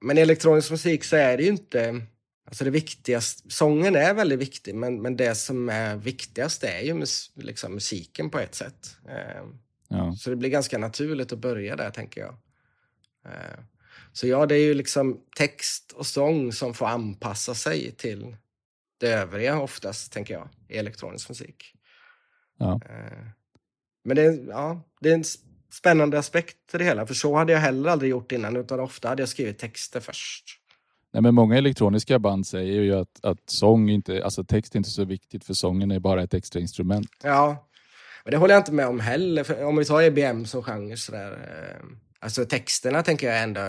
Men 0.00 0.18
i 0.18 0.20
elektronisk 0.20 0.70
musik 0.70 1.04
så 1.04 1.16
är 1.16 1.36
det 1.36 1.42
ju 1.42 1.48
inte... 1.48 2.06
Alltså 2.46 2.64
det 2.64 2.70
viktigaste, 2.70 3.50
sången 3.50 3.96
är 3.96 4.14
väldigt 4.14 4.38
viktig, 4.38 4.74
men, 4.74 5.02
men 5.02 5.16
det 5.16 5.34
som 5.34 5.68
är 5.68 5.96
viktigast 5.96 6.64
är 6.64 6.80
ju 6.80 6.94
mus, 6.94 7.30
liksom 7.34 7.74
musiken 7.74 8.30
på 8.30 8.38
ett 8.38 8.54
sätt. 8.54 8.96
Eh, 9.08 9.42
ja. 9.88 10.16
Så 10.18 10.30
det 10.30 10.36
blir 10.36 10.50
ganska 10.50 10.78
naturligt 10.78 11.32
att 11.32 11.38
börja 11.38 11.76
där, 11.76 11.90
tänker 11.90 12.20
jag. 12.20 12.34
Så 14.12 14.26
ja, 14.26 14.46
det 14.46 14.54
är 14.54 14.64
ju 14.64 14.74
liksom 14.74 15.20
text 15.36 15.92
och 15.92 16.06
sång 16.06 16.52
som 16.52 16.74
får 16.74 16.86
anpassa 16.86 17.54
sig 17.54 17.92
till 17.92 18.36
det 19.00 19.08
övriga 19.08 19.60
oftast, 19.60 20.12
tänker 20.12 20.34
jag, 20.34 20.48
i 20.68 20.76
elektronisk 20.76 21.28
musik. 21.28 21.74
Ja. 22.58 22.80
Eh, 22.88 23.26
men 24.04 24.16
det 24.16 24.22
är, 24.22 24.44
ja, 24.48 24.82
det 25.00 25.10
är 25.10 25.14
en 25.14 25.24
spännande 25.72 26.18
aspekt 26.18 26.56
till 26.70 26.78
det 26.78 26.84
hela, 26.84 27.06
för 27.06 27.14
så 27.14 27.36
hade 27.36 27.52
jag 27.52 27.60
heller 27.60 27.90
aldrig 27.90 28.10
gjort 28.10 28.32
innan, 28.32 28.56
utan 28.56 28.80
ofta 28.80 29.08
hade 29.08 29.22
jag 29.22 29.28
skrivit 29.28 29.58
texter 29.58 30.00
först. 30.00 30.44
Nej, 31.12 31.22
men 31.22 31.34
många 31.34 31.58
elektroniska 31.58 32.18
band 32.18 32.46
säger 32.46 32.82
ju 32.82 32.94
att, 32.94 33.24
att 33.24 33.50
sång 33.50 33.90
inte, 33.90 34.24
alltså 34.24 34.44
text 34.44 34.74
är 34.74 34.78
inte 34.78 34.90
så 34.90 35.04
viktigt, 35.04 35.44
för 35.44 35.54
sången 35.54 35.90
är 35.90 35.98
bara 35.98 36.22
ett 36.22 36.34
extra 36.34 36.60
instrument. 36.60 37.08
Ja, 37.22 37.68
men 38.24 38.30
det 38.30 38.36
håller 38.36 38.54
jag 38.54 38.60
inte 38.60 38.72
med 38.72 38.86
om 38.86 39.00
heller. 39.00 39.44
För 39.44 39.64
om 39.64 39.76
vi 39.76 39.84
tar 39.84 40.02
EBM 40.02 40.44
som 40.44 40.62
genre 40.62 40.96
sådär, 40.96 41.32
eh, 41.32 41.86
alltså 42.20 42.44
texterna 42.44 43.02
tänker 43.02 43.26
jag 43.26 43.42
ändå 43.42 43.60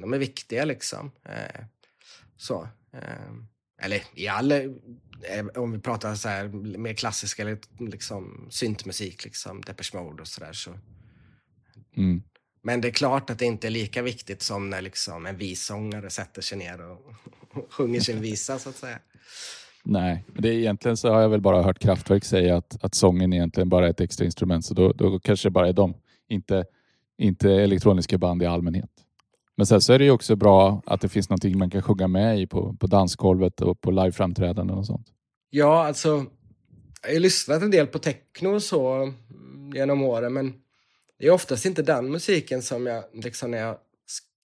de 0.00 0.14
är 0.14 0.18
viktiga 0.18 0.64
liksom. 0.64 1.10
Eh, 1.24 1.64
så. 2.36 2.68
Eh, 2.92 3.32
eller 3.82 4.02
i 4.14 4.28
all, 4.28 4.52
eh, 4.52 5.46
om 5.54 5.72
vi 5.72 5.78
pratar 5.78 6.14
så 6.14 6.28
här 6.28 6.48
mer 6.78 6.94
klassisk 6.94 7.38
eller 7.38 7.58
liksom 7.78 8.46
syntmusik, 8.50 9.24
liksom 9.24 9.60
Depeche 9.60 9.96
Mode 9.98 10.22
och 10.22 10.28
sådär. 10.28 10.52
Så. 10.52 10.70
Mm. 11.96 12.22
Men 12.62 12.80
det 12.80 12.88
är 12.88 12.92
klart 12.92 13.30
att 13.30 13.38
det 13.38 13.44
inte 13.44 13.68
är 13.68 13.70
lika 13.70 14.02
viktigt 14.02 14.42
som 14.42 14.70
när 14.70 14.82
liksom 14.82 15.26
en 15.26 15.36
vissångare 15.36 16.10
sätter 16.10 16.42
sig 16.42 16.58
ner 16.58 16.90
och 16.90 17.14
sjunger 17.72 18.00
sin 18.00 18.20
visa 18.20 18.58
så 18.58 18.68
att 18.68 18.76
säga. 18.76 18.98
Nej, 19.82 20.24
det 20.38 20.48
är 20.48 20.52
egentligen 20.52 20.96
så 20.96 21.12
har 21.12 21.20
jag 21.20 21.28
väl 21.28 21.40
bara 21.40 21.62
hört 21.62 21.78
Kraftwerk 21.78 22.24
säga 22.24 22.56
att, 22.56 22.84
att 22.84 22.94
sången 22.94 23.32
egentligen 23.32 23.68
bara 23.68 23.86
är 23.86 23.90
ett 23.90 24.00
extra 24.00 24.24
instrument, 24.24 24.64
så 24.64 24.74
då, 24.74 24.92
då 24.92 25.20
kanske 25.20 25.48
det 25.48 25.50
bara 25.50 25.68
är 25.68 25.72
de, 25.72 25.94
inte, 26.28 26.64
inte 27.18 27.52
elektroniska 27.52 28.18
band 28.18 28.42
i 28.42 28.46
allmänhet. 28.46 28.90
Men 29.56 29.66
sen 29.66 29.80
så 29.80 29.92
är 29.92 29.98
det 29.98 30.04
ju 30.04 30.10
också 30.10 30.36
bra 30.36 30.82
att 30.86 31.00
det 31.00 31.08
finns 31.08 31.28
någonting 31.28 31.58
man 31.58 31.70
kan 31.70 31.82
sjunga 31.82 32.08
med 32.08 32.40
i 32.40 32.46
på, 32.46 32.76
på 32.80 32.86
dansgolvet 32.86 33.60
och 33.60 33.80
på 33.80 33.90
liveframträdanden 33.90 34.78
och 34.78 34.86
sånt. 34.86 35.06
Ja, 35.50 35.86
alltså 35.86 36.26
jag 37.02 37.12
har 37.12 37.20
lyssnat 37.20 37.62
en 37.62 37.70
del 37.70 37.86
på 37.86 37.98
techno 37.98 38.54
och 38.54 38.62
så 38.62 39.12
genom 39.74 40.02
åren, 40.02 40.32
men 40.32 40.54
det 41.18 41.26
är 41.26 41.30
oftast 41.30 41.66
inte 41.66 41.82
den 41.82 42.10
musiken 42.10 42.62
som 42.62 42.86
jag, 42.86 43.04
liksom 43.12 43.50
när 43.50 43.58
jag 43.58 43.76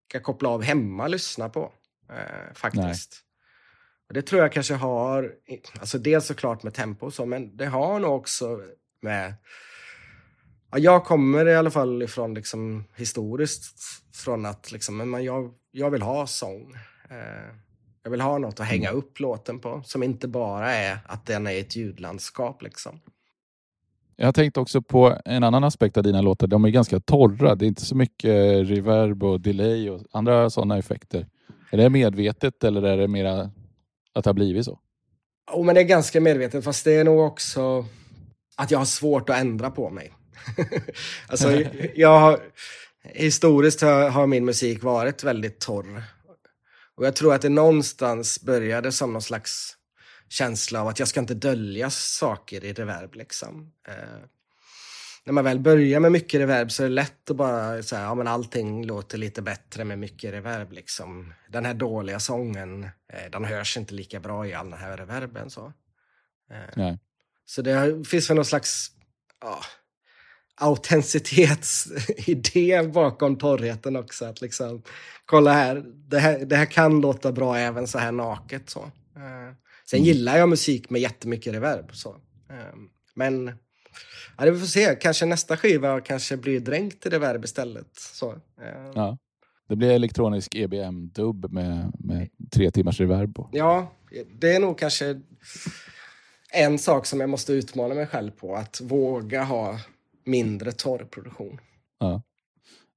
ska 0.09 0.21
koppla 0.21 0.49
av 0.49 0.63
hemma, 0.63 1.09
lyssna 1.09 1.49
på. 1.49 1.73
Eh, 2.11 2.55
faktiskt. 2.55 3.25
Och 4.09 4.15
det 4.15 4.23
tror 4.23 4.43
jag 4.43 4.53
kanske 4.53 4.75
har, 4.75 5.33
alltså 5.81 5.99
dels 5.99 6.27
såklart 6.27 6.63
med 6.63 6.75
tempo 6.75 7.07
och 7.07 7.15
så, 7.15 7.27
men 7.27 7.57
det 7.57 7.67
har 7.67 7.99
nog 8.01 8.17
också 8.17 8.61
med 9.03 9.35
Ja, 10.71 10.79
jag 10.79 11.05
kommer 11.05 11.47
i 11.47 11.55
alla 11.55 11.71
fall 11.71 12.03
ifrån 12.03 12.35
liksom, 12.35 12.85
historiskt 12.97 13.79
från 14.15 14.47
att 14.47 14.73
liksom, 14.73 15.11
men 15.11 15.25
jag, 15.25 15.51
jag 15.71 15.91
vill 15.91 16.03
ha 16.03 16.27
sång. 16.27 16.75
Eh, 17.11 17.55
jag 18.03 18.11
vill 18.11 18.21
ha 18.21 18.39
något 18.39 18.61
att 18.61 18.67
hänga 18.67 18.89
mm. 18.89 18.99
upp 18.99 19.21
låten 19.21 19.59
på 19.59 19.83
som 19.85 20.03
inte 20.03 20.29
bara 20.29 20.73
är 20.73 20.99
att 21.07 21.27
den 21.27 21.47
är 21.47 21.61
ett 21.61 21.77
ljudlandskap. 21.77 22.63
Liksom. 22.63 23.01
Jag 24.17 24.27
har 24.27 24.33
tänkt 24.33 24.57
också 24.57 24.83
på 24.83 25.19
en 25.25 25.45
annan 25.45 25.65
aspekt 25.65 25.97
av 25.97 26.03
dina 26.03 26.21
låtar. 26.21 26.47
De 26.47 26.65
är 26.65 26.69
ganska 26.69 27.01
torra. 27.01 27.55
Det 27.55 27.65
är 27.65 27.69
inte 27.69 27.85
så 27.85 27.95
mycket 27.95 28.69
reverb 28.69 29.23
och 29.23 29.41
delay 29.41 29.91
och 29.91 30.03
andra 30.13 30.51
sådana 30.51 30.79
effekter. 30.79 31.27
Är 31.71 31.77
det 31.77 31.91
medvetet 31.91 32.65
eller 32.65 32.83
är 32.83 32.97
det 32.97 33.09
mera 33.09 33.51
att 34.13 34.25
det 34.25 34.29
har 34.29 34.35
blivit 34.35 34.65
så? 34.65 34.79
Oh, 35.53 35.65
men 35.65 35.75
det 35.75 35.81
är 35.81 35.85
ganska 35.85 36.21
medvetet, 36.21 36.65
fast 36.65 36.85
det 36.85 36.93
är 36.93 37.05
nog 37.05 37.21
också 37.21 37.87
att 38.57 38.71
jag 38.71 38.79
har 38.79 38.85
svårt 38.85 39.31
att 39.31 39.37
ändra 39.37 39.71
på 39.71 39.91
mig. 39.91 40.13
alltså, 41.27 41.63
jag 41.95 42.41
historiskt 43.03 43.81
har, 43.81 44.11
har, 44.11 44.27
min 44.27 44.45
musik 44.45 44.83
varit 44.83 45.25
väldigt 45.25 45.61
torr. 45.61 46.03
Och 46.95 47.07
jag 47.07 47.17
tror 47.17 47.35
att 47.35 47.43
det 47.43 47.49
någonstans 47.49 48.41
började 48.41 48.93
som 48.93 49.13
någon 49.13 49.23
slags 49.23 49.77
känsla 50.29 50.81
av 50.81 50.89
att 50.89 50.99
jag 50.99 51.09
ska 51.09 51.21
inte 51.21 51.35
dölja 51.35 51.91
saker 51.91 52.65
i 52.65 52.73
reverb. 52.73 53.15
Liksom. 53.15 53.73
Eh, 53.89 53.95
när 55.25 55.33
man 55.33 55.45
väl 55.45 55.61
börjar 55.61 56.01
med 56.01 56.13
mycket 56.13 56.41
reverb 56.41 56.73
så 56.73 56.83
är 56.83 56.89
det 56.89 56.95
lätt 56.95 57.31
att 57.31 57.37
bara 57.37 57.83
säga 57.83 58.03
ja 58.03 58.15
men 58.15 58.27
allting 58.27 58.87
låter 58.87 59.19
lite 59.19 59.43
bättre 59.43 59.85
med 59.85 59.99
mycket 59.99 60.33
reverb. 60.33 60.73
Liksom. 60.73 61.35
Den 61.49 61.65
här 61.65 61.75
dåliga 61.75 62.21
sången, 62.21 62.85
eh, 62.85 63.31
den 63.33 63.45
hörs 63.45 63.77
inte 63.77 63.95
lika 63.95 64.21
bra 64.21 64.47
i 64.47 64.55
all 64.55 64.71
den 64.71 64.79
här 64.79 64.97
reverben. 64.97 65.51
Så, 65.51 65.73
eh, 66.51 66.95
så 67.45 67.63
det 67.63 68.09
finns 68.09 68.31
väl 68.31 68.37
någon 68.37 68.45
slags 68.45 68.91
ja, 69.41 69.61
autenticitetsidé 70.59 72.83
bakom 72.83 73.37
torrheten 73.37 73.97
också. 73.97 74.25
Att 74.25 74.41
liksom, 74.41 74.83
kolla 75.25 75.53
här 75.53 75.85
det, 76.09 76.19
här, 76.19 76.39
det 76.39 76.57
här 76.57 76.67
kan 76.67 77.01
låta 77.01 77.33
bra 77.33 77.59
även 77.59 77.87
så 77.87 77.99
här 77.99 78.13
naket. 78.13 78.71
Så. 78.71 78.81
Uh, 78.81 78.89
sen 79.91 79.99
mm. 79.99 80.07
gillar 80.07 80.39
jag 80.39 80.49
musik 80.49 80.91
med 80.91 81.01
jättemycket 81.01 81.55
reverb. 81.55 81.91
Så. 81.93 82.11
Uh, 82.11 82.17
men 83.15 83.47
ja, 84.39 84.45
det 84.45 84.51
vi 84.51 84.59
får 84.59 84.67
se, 84.67 84.97
kanske 85.01 85.27
nästa 85.27 85.57
skiva 85.57 86.01
kanske 86.01 86.37
blir 86.37 86.61
dränkt 86.61 87.07
i 87.07 87.09
reverb 87.09 87.45
istället. 87.45 87.97
Så, 87.97 88.33
uh, 88.33 88.39
ja. 88.95 89.19
Det 89.69 89.77
blir 89.77 89.91
elektronisk 89.91 90.55
EBM-dubb 90.55 91.53
med, 91.53 91.93
med 91.99 92.29
tre 92.53 92.71
timmars 92.71 93.01
reverb 93.01 93.35
på. 93.35 93.49
Ja, 93.53 93.93
det 94.41 94.55
är 94.55 94.61
nog 94.61 94.79
kanske 94.79 95.21
en 96.53 96.79
sak 96.79 97.07
som 97.07 97.21
jag 97.21 97.31
måste 97.31 97.53
utmana 97.53 97.95
mig 97.95 98.07
själv 98.07 98.31
på. 98.31 98.57
Att 98.57 98.81
våga 98.81 99.45
ha 99.45 99.79
mindre 100.29 100.73
torrproduktion. 100.73 101.61
Ja, 101.99 102.23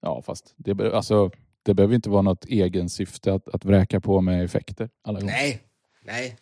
ja 0.02 0.22
fast 0.22 0.54
det, 0.58 0.94
alltså, 0.94 1.32
det 1.64 1.74
behöver 1.74 1.96
inte 1.96 2.10
vara 2.10 2.22
något 2.22 2.46
egen 2.46 2.90
syfte 2.90 3.34
att, 3.34 3.48
att 3.48 3.66
vräka 3.66 4.00
på 4.00 4.22
med 4.22 4.46
effekter 4.46 4.90
alla 5.04 5.20
gånger. 5.20 5.34
Nej, 5.34 5.62
nej. 6.06 6.38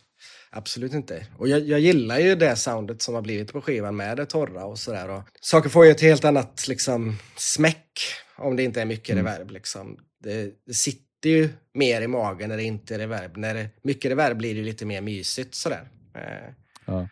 Absolut 0.52 0.94
inte. 0.94 1.26
Och 1.38 1.48
jag, 1.48 1.60
jag 1.60 1.80
gillar 1.80 2.20
ju 2.20 2.36
det 2.36 2.56
soundet 2.56 3.02
som 3.02 3.16
har 3.16 3.22
blivit 3.22 3.54
på 3.54 3.62
skivan 3.62 3.96
med 3.96 4.18
det 4.18 4.26
torra 4.26 4.66
och 4.66 4.80
sådär. 4.80 5.24
Saker 5.42 5.70
får 5.70 5.86
ju 5.86 5.92
ett 5.92 6.02
helt 6.02 6.26
annat 6.26 6.68
liksom, 6.68 7.18
smäck 7.38 8.00
om 8.38 8.56
det 8.56 8.64
inte 8.64 8.82
är 8.82 8.86
mycket 8.86 9.10
mm. 9.10 9.26
reverb. 9.26 9.52
Liksom. 9.52 9.98
Det, 10.24 10.66
det, 10.66 10.74
sitter 10.74 11.30
ju 11.30 11.50
mer 11.74 12.02
i 12.02 12.08
magen 12.08 12.50
när 12.50 12.58
det 12.58 12.64
inte 12.64 12.96
är 12.96 13.00
reverb. 13.00 13.38
När 13.38 13.54
det 13.54 13.70
mycket 13.82 14.12
reverb 14.12 14.38
blir 14.38 14.56
det 14.56 14.62
lite 14.62 14.86
mer 14.86 15.02
mysigt 15.02 15.56
sådär. 15.56 15.90
Eh, 16.16 16.54
ja. 16.86 17.08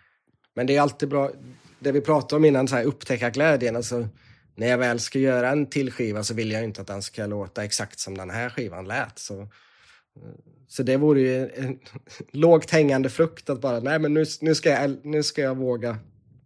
Men 0.54 0.68
det 0.68 0.76
är 0.76 0.82
alltid 0.82 1.10
bra 1.10 1.32
det 1.80 1.92
vi 1.92 2.02
pratade 2.02 2.36
om 2.36 2.46
innan, 2.46 2.68
så 2.68 2.76
här, 2.76 2.84
upptäcka 2.84 3.30
glädjen. 3.30 3.76
Alltså, 3.76 4.08
när 4.56 4.68
jag 4.68 4.78
väl 4.78 5.00
ska 5.00 5.20
göra 5.20 5.50
en 5.50 5.66
till 5.66 5.92
skiva 5.92 6.24
så 6.24 6.34
vill 6.34 6.52
jag 6.52 6.64
inte 6.64 6.82
att 6.82 6.88
den 6.88 7.02
ska 7.02 7.26
låta 7.26 7.64
exakt 7.64 8.00
som 8.00 8.18
den 8.18 8.30
här 8.30 8.50
skivan 8.50 8.88
lät. 8.88 9.20
Så, 9.20 9.48
så 10.68 10.84
det 10.84 10.98
vore 10.98 11.22
ju 11.22 11.50
en 11.50 11.80
lågt 12.32 12.72
hängande 12.72 13.10
frukt 13.10 13.50
att 13.50 13.62
bara, 13.62 13.80
nej 13.80 14.00
men 14.00 14.14
nu, 14.14 14.26
nu, 14.42 14.56
ska, 14.56 14.70
jag, 14.70 15.06
nu 15.06 15.24
ska 15.24 15.42
jag 15.42 15.58
våga 15.58 15.98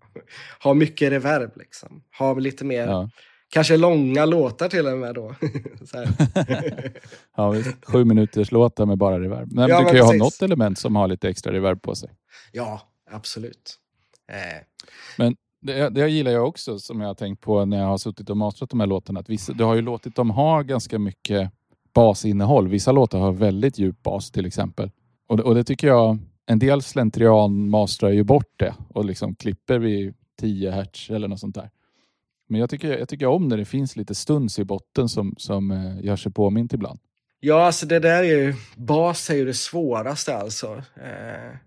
ha 0.64 0.74
mycket 0.74 1.12
reverb. 1.12 1.52
Liksom. 1.58 2.04
Ha 2.18 2.34
lite 2.34 2.66
mer 2.66 2.88
ja. 2.88 3.10
Kanske 3.54 3.78
långa 3.78 4.26
låtar 4.26 4.70
till 4.70 4.88
och 4.88 4.98
med 4.98 5.16
då. 5.16 5.36
ja, 7.38 7.50
visst. 7.50 7.86
Sju 7.86 8.06
minuters 8.06 8.52
låtar 8.52 8.86
med 8.86 8.98
bara 8.98 9.20
reverb. 9.20 9.52
Men 9.52 9.70
ja, 9.70 9.80
du 9.80 9.86
kan 9.86 9.96
ju 9.96 10.02
ha 10.02 10.14
något 10.14 10.42
element 10.42 10.80
som 10.80 10.96
har 10.96 11.08
lite 11.08 11.30
extra 11.30 11.54
reverb 11.54 11.82
på 11.82 11.96
sig. 11.96 12.10
Ja, 12.52 12.82
absolut. 13.12 13.78
Eh. 14.32 14.38
Men 15.18 15.36
det, 15.62 15.90
det 15.90 16.10
gillar 16.10 16.32
jag 16.32 16.48
också, 16.48 16.80
som 16.80 17.02
jag 17.02 17.08
har 17.08 17.16
tänkt 17.16 17.42
på 17.42 17.66
när 17.66 17.80
jag 17.80 17.86
har 17.86 17.98
suttit 17.98 18.30
och 18.30 18.38
mastrat 18.38 18.70
de 18.70 18.80
här 18.80 18.88
låtarna. 18.88 19.20
Att 19.20 19.30
vissa, 19.30 19.54
du 19.54 19.64
har 19.64 19.76
ju 19.76 19.82
låtit 19.82 20.16
dem 20.16 20.30
ha 20.30 20.62
ganska 20.62 21.00
mycket 21.00 21.52
basinnehåll. 21.94 22.68
Vissa 22.68 22.92
låtar 22.92 23.20
har 23.20 23.32
väldigt 23.32 23.80
djup 23.80 24.04
bas 24.04 24.32
till 24.32 24.46
exempel. 24.46 24.92
Och 25.28 25.38
det, 25.38 25.44
och 25.44 25.56
det 25.56 25.64
tycker 25.64 25.88
jag, 25.88 26.18
en 26.46 26.60
del 26.60 26.82
slentrian 26.82 27.70
mastrar 27.70 28.10
ju 28.10 28.24
bort 28.24 28.54
det 28.56 28.76
och 28.90 29.06
liksom 29.06 29.36
klipper 29.36 29.80
vid 29.80 30.14
10 30.40 30.72
hertz 30.72 31.10
eller 31.10 31.28
något 31.28 31.40
sånt 31.40 31.56
där. 31.56 31.70
Men 32.50 32.60
jag 32.60 32.70
tycker, 32.70 32.98
jag 32.98 33.10
tycker 33.10 33.26
om 33.26 33.48
när 33.48 33.58
det 33.58 33.66
finns 33.66 33.96
lite 33.96 34.16
stuns 34.16 34.60
i 34.60 34.64
botten 34.64 35.10
som, 35.10 35.36
som 35.38 35.72
eh, 35.72 36.06
gör 36.06 36.16
sig 36.16 36.32
påmint 36.32 36.74
ibland. 36.74 37.00
Ja, 37.40 37.66
alltså 37.66 37.86
det 37.86 38.00
där 38.00 38.24
är 38.24 38.24
ju, 38.24 38.54
bas 38.76 39.30
är 39.30 39.36
ju 39.36 39.46
det 39.46 39.54
svåraste 39.54 40.38
alltså. 40.38 40.84
Eh, 40.96 41.58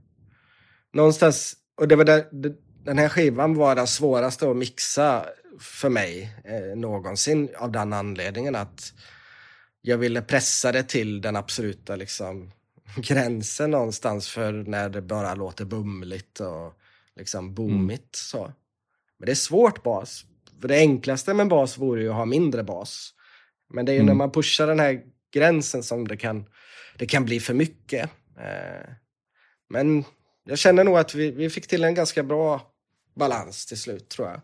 någonstans, 0.93 1.55
och 1.81 1.89
det 1.89 1.97
var 1.97 2.05
där, 2.05 2.25
det, 2.33 2.57
den 2.85 2.99
här 2.99 3.09
skivan 3.09 3.55
var 3.55 3.75
den 3.75 3.87
svåraste 3.87 4.51
att 4.51 4.57
mixa 4.57 5.27
för 5.61 5.89
mig 5.89 6.35
eh, 6.45 6.77
någonsin 6.77 7.49
av 7.57 7.73
den 7.73 7.93
anledningen 7.93 8.55
att 8.55 8.93
jag 9.83 9.99
ville 9.99 10.23
pressa 10.23 10.73
det 10.73 10.83
till 10.83 11.21
den 11.21 11.37
absoluta 11.37 11.97
liksom, 11.97 12.53
gränsen 12.97 13.71
någonstans 13.71 14.29
för 14.29 14.53
när 14.53 14.89
det 14.89 15.03
bara 15.03 15.35
låter 15.35 15.65
bumligt 15.65 16.41
och 16.41 16.79
liksom 17.17 17.55
boomigt. 17.55 18.01
Mm. 18.01 18.09
Så. 18.13 18.53
Men 19.19 19.27
det 19.27 19.33
är 19.33 19.37
svårt 19.37 19.83
bas. 19.83 20.25
För 20.61 20.69
det 20.69 20.79
enklaste 20.79 21.35
med 21.35 21.49
bas 21.49 21.79
vore 21.79 22.03
ju 22.03 22.09
att 22.09 22.15
ha 22.15 22.25
mindre 22.25 22.65
bas. 22.65 23.11
Men 23.75 23.87
det 23.87 23.93
är 23.93 23.95
ju 23.95 24.01
mm. 24.01 24.07
när 24.07 24.15
man 24.15 24.31
pushar 24.31 24.67
den 24.67 24.81
här 24.81 25.03
gränsen 25.33 25.83
som 25.83 26.09
det 26.09 26.17
kan, 26.17 26.45
det 26.99 27.07
kan 27.07 27.25
bli 27.25 27.41
för 27.41 27.55
mycket. 27.55 28.11
Eh, 28.39 28.91
men 29.69 30.05
jag 30.45 30.59
känner 30.59 30.85
nog 30.85 30.99
att 30.99 31.15
vi, 31.15 31.31
vi 31.31 31.51
fick 31.51 31.67
till 31.67 31.85
en 31.85 31.95
ganska 31.95 32.23
bra 32.23 32.74
balans 33.15 33.67
till 33.67 33.81
slut 33.81 34.09
tror 34.09 34.29
jag. 34.29 34.41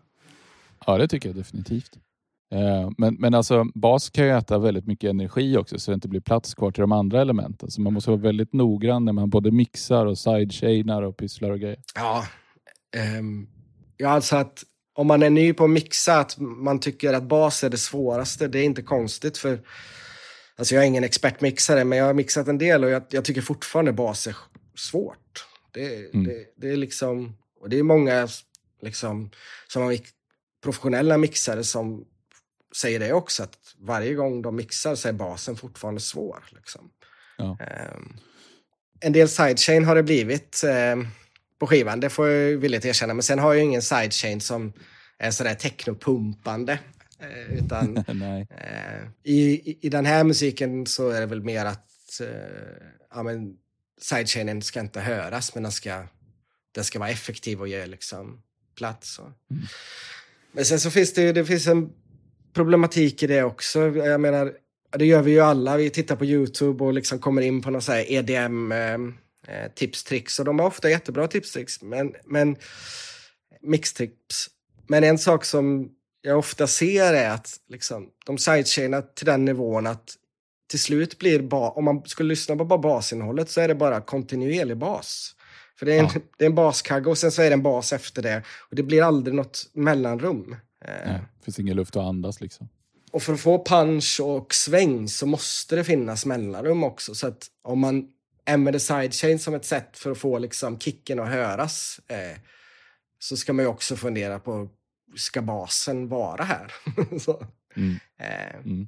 Ja, 0.85 0.97
det 0.97 1.07
tycker 1.07 1.29
jag 1.29 1.35
definitivt. 1.35 1.97
Eh, 2.53 2.89
men, 2.97 3.15
men 3.19 3.33
alltså 3.33 3.65
bas 3.75 4.09
kan 4.09 4.25
ju 4.25 4.31
äta 4.31 4.57
väldigt 4.57 4.87
mycket 4.87 5.09
energi 5.09 5.57
också 5.57 5.79
så 5.79 5.91
det 5.91 5.95
inte 5.95 6.07
blir 6.07 6.21
plats 6.21 6.53
kvar 6.53 6.71
till 6.71 6.81
de 6.81 6.91
andra 6.91 7.21
elementen. 7.21 7.71
Så 7.71 7.81
man 7.81 7.93
måste 7.93 8.09
vara 8.09 8.21
väldigt 8.21 8.53
noggrann 8.53 9.05
när 9.05 9.13
man 9.13 9.29
både 9.29 9.51
mixar 9.51 10.05
och 10.05 10.17
sidechainar 10.17 11.01
och 11.01 11.17
pysslar 11.17 11.49
och 11.49 11.59
grejer. 11.59 11.79
Ja, 11.95 12.25
um, 13.19 13.49
ja 13.97 14.09
alltså 14.09 14.35
att 14.35 14.63
om 14.93 15.07
man 15.07 15.23
är 15.23 15.29
ny 15.29 15.53
på 15.53 15.63
att 15.63 15.69
mixa, 15.69 16.19
att 16.19 16.39
man 16.39 16.79
tycker 16.79 17.13
att 17.13 17.23
bas 17.23 17.63
är 17.63 17.69
det 17.69 17.77
svåraste, 17.77 18.47
det 18.47 18.59
är 18.59 18.63
inte 18.63 18.81
konstigt 18.81 19.37
för 19.37 19.59
Alltså 20.55 20.75
jag 20.75 20.83
är 20.83 20.87
ingen 20.87 21.03
expertmixare, 21.03 21.83
men 21.83 21.97
jag 21.97 22.05
har 22.05 22.13
mixat 22.13 22.47
en 22.47 22.57
del 22.57 22.83
och 22.83 22.89
jag, 22.89 23.03
jag 23.09 23.25
tycker 23.25 23.41
fortfarande 23.41 23.93
bas 23.93 24.27
är 24.27 24.35
svårt. 24.75 25.45
Det, 25.71 26.13
mm. 26.13 26.23
det, 26.23 26.45
det, 26.55 26.69
är 26.69 26.77
liksom, 26.77 27.37
och 27.61 27.69
det 27.69 27.79
är 27.79 27.83
många 27.83 28.27
liksom, 28.81 29.31
som 29.67 29.81
har 29.81 29.97
professionella 30.63 31.17
mixare 31.17 31.63
som 31.63 32.05
säger 32.75 32.99
det 32.99 33.13
också, 33.13 33.43
att 33.43 33.57
varje 33.79 34.13
gång 34.13 34.41
de 34.41 34.55
mixar 34.55 34.95
så 34.95 35.07
är 35.07 35.13
basen 35.13 35.55
fortfarande 35.55 36.01
svår. 36.01 36.43
Liksom. 36.49 36.91
Ja. 37.37 37.57
Um, 37.95 38.17
en 38.99 39.13
del 39.13 39.29
sidechain 39.29 39.85
har 39.85 39.95
det 39.95 40.03
blivit 40.03 40.61
um, 40.93 41.07
på 41.59 41.67
skivan, 41.67 41.99
det 41.99 42.09
får 42.09 42.27
jag 42.27 42.57
villigt 42.57 42.85
erkänna. 42.85 43.13
Men 43.13 43.23
sen 43.23 43.39
har 43.39 43.53
jag 43.53 43.63
ingen 43.63 43.81
sidechain 43.81 44.41
som 44.41 44.73
är 45.17 45.31
sådär 45.31 45.55
technopumpande. 45.55 46.79
Uh, 47.23 47.57
utan 47.57 47.97
uh, 48.07 48.45
i, 49.23 49.77
i 49.81 49.89
den 49.89 50.05
här 50.05 50.23
musiken 50.23 50.85
så 50.85 51.09
är 51.09 51.19
det 51.19 51.25
väl 51.25 51.43
mer 51.43 51.65
att 51.65 52.19
uh, 52.21 52.27
ja, 53.13 53.23
men 53.23 53.55
sidechainen 54.01 54.61
ska 54.61 54.79
inte 54.79 55.01
höras, 55.01 55.55
men 55.55 55.63
den 55.63 55.71
ska, 55.71 56.03
den 56.71 56.83
ska 56.83 56.99
vara 56.99 57.09
effektiv 57.09 57.59
och 57.59 57.67
ge 57.67 57.85
liksom, 57.85 58.41
plats. 58.81 59.19
Mm. 59.19 59.63
Men 60.51 60.65
sen 60.65 60.79
så 60.79 60.91
finns 60.91 61.13
det, 61.13 61.31
det 61.31 61.45
finns 61.45 61.67
en 61.67 61.89
problematik 62.53 63.23
i 63.23 63.27
det 63.27 63.43
också. 63.43 63.79
Jag 63.79 64.21
menar, 64.21 64.53
det 64.97 65.05
gör 65.05 65.21
vi 65.21 65.31
ju 65.31 65.39
alla. 65.39 65.77
Vi 65.77 65.89
tittar 65.89 66.15
på 66.15 66.25
Youtube 66.25 66.83
och 66.83 66.93
liksom 66.93 67.19
kommer 67.19 67.41
in 67.41 67.61
på 67.61 67.69
någon 67.69 67.81
så 67.81 67.93
EDM 67.93 68.71
eh, 68.71 68.93
eh, 69.47 69.71
tips, 69.75 70.03
tricks 70.03 70.39
och 70.39 70.45
de 70.45 70.59
har 70.59 70.67
ofta 70.67 70.89
jättebra 70.89 71.27
tips, 71.27 71.53
tricks, 71.53 71.81
men, 71.81 72.13
men 72.25 72.55
mixtips. 73.61 74.49
Men 74.87 75.03
en 75.03 75.17
sak 75.17 75.45
som 75.45 75.89
jag 76.21 76.37
ofta 76.37 76.67
ser 76.67 77.13
är 77.13 77.29
att 77.29 77.59
liksom, 77.69 78.09
de 78.25 78.37
sidechainar 78.37 79.01
till 79.01 79.25
den 79.25 79.45
nivån 79.45 79.87
att 79.87 80.15
till 80.69 80.79
slut 80.79 81.19
blir, 81.19 81.41
ba 81.41 81.69
om 81.69 81.85
man 81.85 82.01
skulle 82.05 82.29
lyssna 82.29 82.55
på 82.55 82.65
bara 82.65 82.79
basinnehållet 82.79 83.49
så 83.49 83.61
är 83.61 83.67
det 83.67 83.75
bara 83.75 84.01
kontinuerlig 84.01 84.77
bas. 84.77 85.35
För 85.81 85.85
det 85.85 85.93
är 85.93 85.99
en, 85.99 86.09
ja. 86.13 86.21
det 86.37 86.45
är 86.45 86.49
en 86.49 86.55
baskagge 86.55 87.09
och 87.09 87.17
sen 87.17 87.31
så 87.31 87.41
är 87.41 87.49
det 87.49 87.53
en 87.53 87.63
bas 87.63 87.93
efter 87.93 88.21
det. 88.21 88.43
Och 88.69 88.75
det 88.75 88.83
blir 88.83 89.03
aldrig 89.03 89.35
något 89.35 89.69
mellanrum. 89.73 90.55
Nej, 90.85 91.19
det 91.37 91.45
finns 91.45 91.59
ingen 91.59 91.75
luft 91.75 91.95
att 91.95 92.03
andas 92.03 92.41
liksom. 92.41 92.69
Och 93.11 93.23
för 93.23 93.33
att 93.33 93.39
få 93.39 93.65
punch 93.65 94.19
och 94.23 94.53
sväng 94.53 95.07
så 95.07 95.25
måste 95.25 95.75
det 95.75 95.83
finnas 95.83 96.25
mellanrum 96.25 96.83
också. 96.83 97.15
Så 97.15 97.27
att 97.27 97.47
om 97.61 97.79
man 97.79 98.07
använder 98.45 98.79
sidechain 98.79 99.39
som 99.39 99.53
ett 99.53 99.65
sätt 99.65 99.97
för 99.97 100.11
att 100.11 100.17
få 100.17 100.39
liksom 100.39 100.79
kicken 100.79 101.19
att 101.19 101.29
höras 101.29 101.99
eh, 102.07 102.39
så 103.19 103.37
ska 103.37 103.53
man 103.53 103.65
ju 103.65 103.69
också 103.69 103.95
fundera 103.95 104.39
på, 104.39 104.69
ska 105.15 105.41
basen 105.41 106.07
vara 106.07 106.43
här? 106.43 106.73
så, 107.19 107.45
mm. 107.75 107.95
Eh, 108.19 108.55
mm. 108.55 108.87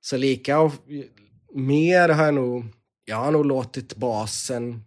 så 0.00 0.16
lika 0.16 0.60
och 0.60 0.72
mer 1.54 2.08
har 2.08 2.24
jag 2.24 2.34
nog, 2.34 2.64
jag 3.04 3.16
har 3.16 3.30
nog 3.30 3.46
låtit 3.46 3.96
basen 3.96 4.84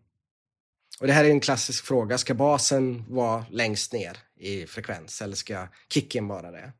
och 1.01 1.07
det 1.07 1.13
här 1.13 1.25
är 1.25 1.29
en 1.29 1.39
klassisk 1.39 1.85
fråga, 1.85 2.17
ska 2.17 2.33
basen 2.33 3.05
vara 3.07 3.45
längst 3.49 3.93
ner 3.93 4.17
i 4.35 4.65
frekvens 4.65 5.21
eller 5.21 5.35
ska 5.35 5.67
kicken 5.89 6.27
vara 6.27 6.51
det? 6.51 6.73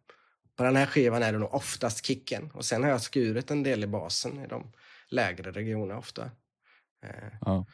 På 0.56 0.64
den 0.64 0.76
här 0.76 0.86
skivan 0.86 1.24
är 1.24 1.34
det 1.34 1.40
nog 1.40 1.54
oftast 1.54 2.06
kicken 2.06 2.52
och 2.52 2.66
sen 2.66 2.84
har 2.84 2.90
jag 2.90 3.02
skurit 3.02 3.52
en 3.52 3.64
del 3.64 3.84
i 3.84 3.88
basen 3.88 4.40
i 4.40 4.48
de 4.48 4.72
lägre 5.10 5.52
regionerna 5.52 6.00
ofta. 6.00 6.24
Eh, 7.04 7.34
ja. 7.42 7.66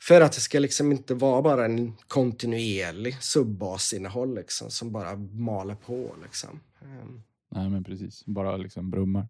För 0.00 0.20
att 0.20 0.32
det 0.32 0.40
ska 0.40 0.58
liksom 0.58 0.92
inte 0.92 1.14
vara 1.14 1.42
bara 1.42 1.64
en 1.64 1.96
kontinuerlig 1.96 3.22
subbasinnehåll 3.22 4.34
liksom, 4.34 4.70
som 4.70 4.92
bara 4.92 5.16
maler 5.16 5.74
på. 5.74 6.14
Liksom. 6.22 6.60
Um. 6.82 7.22
Nej 7.50 7.70
men 7.70 7.84
precis, 7.84 8.26
bara 8.26 8.56
liksom 8.56 8.90
brummar. 8.90 9.28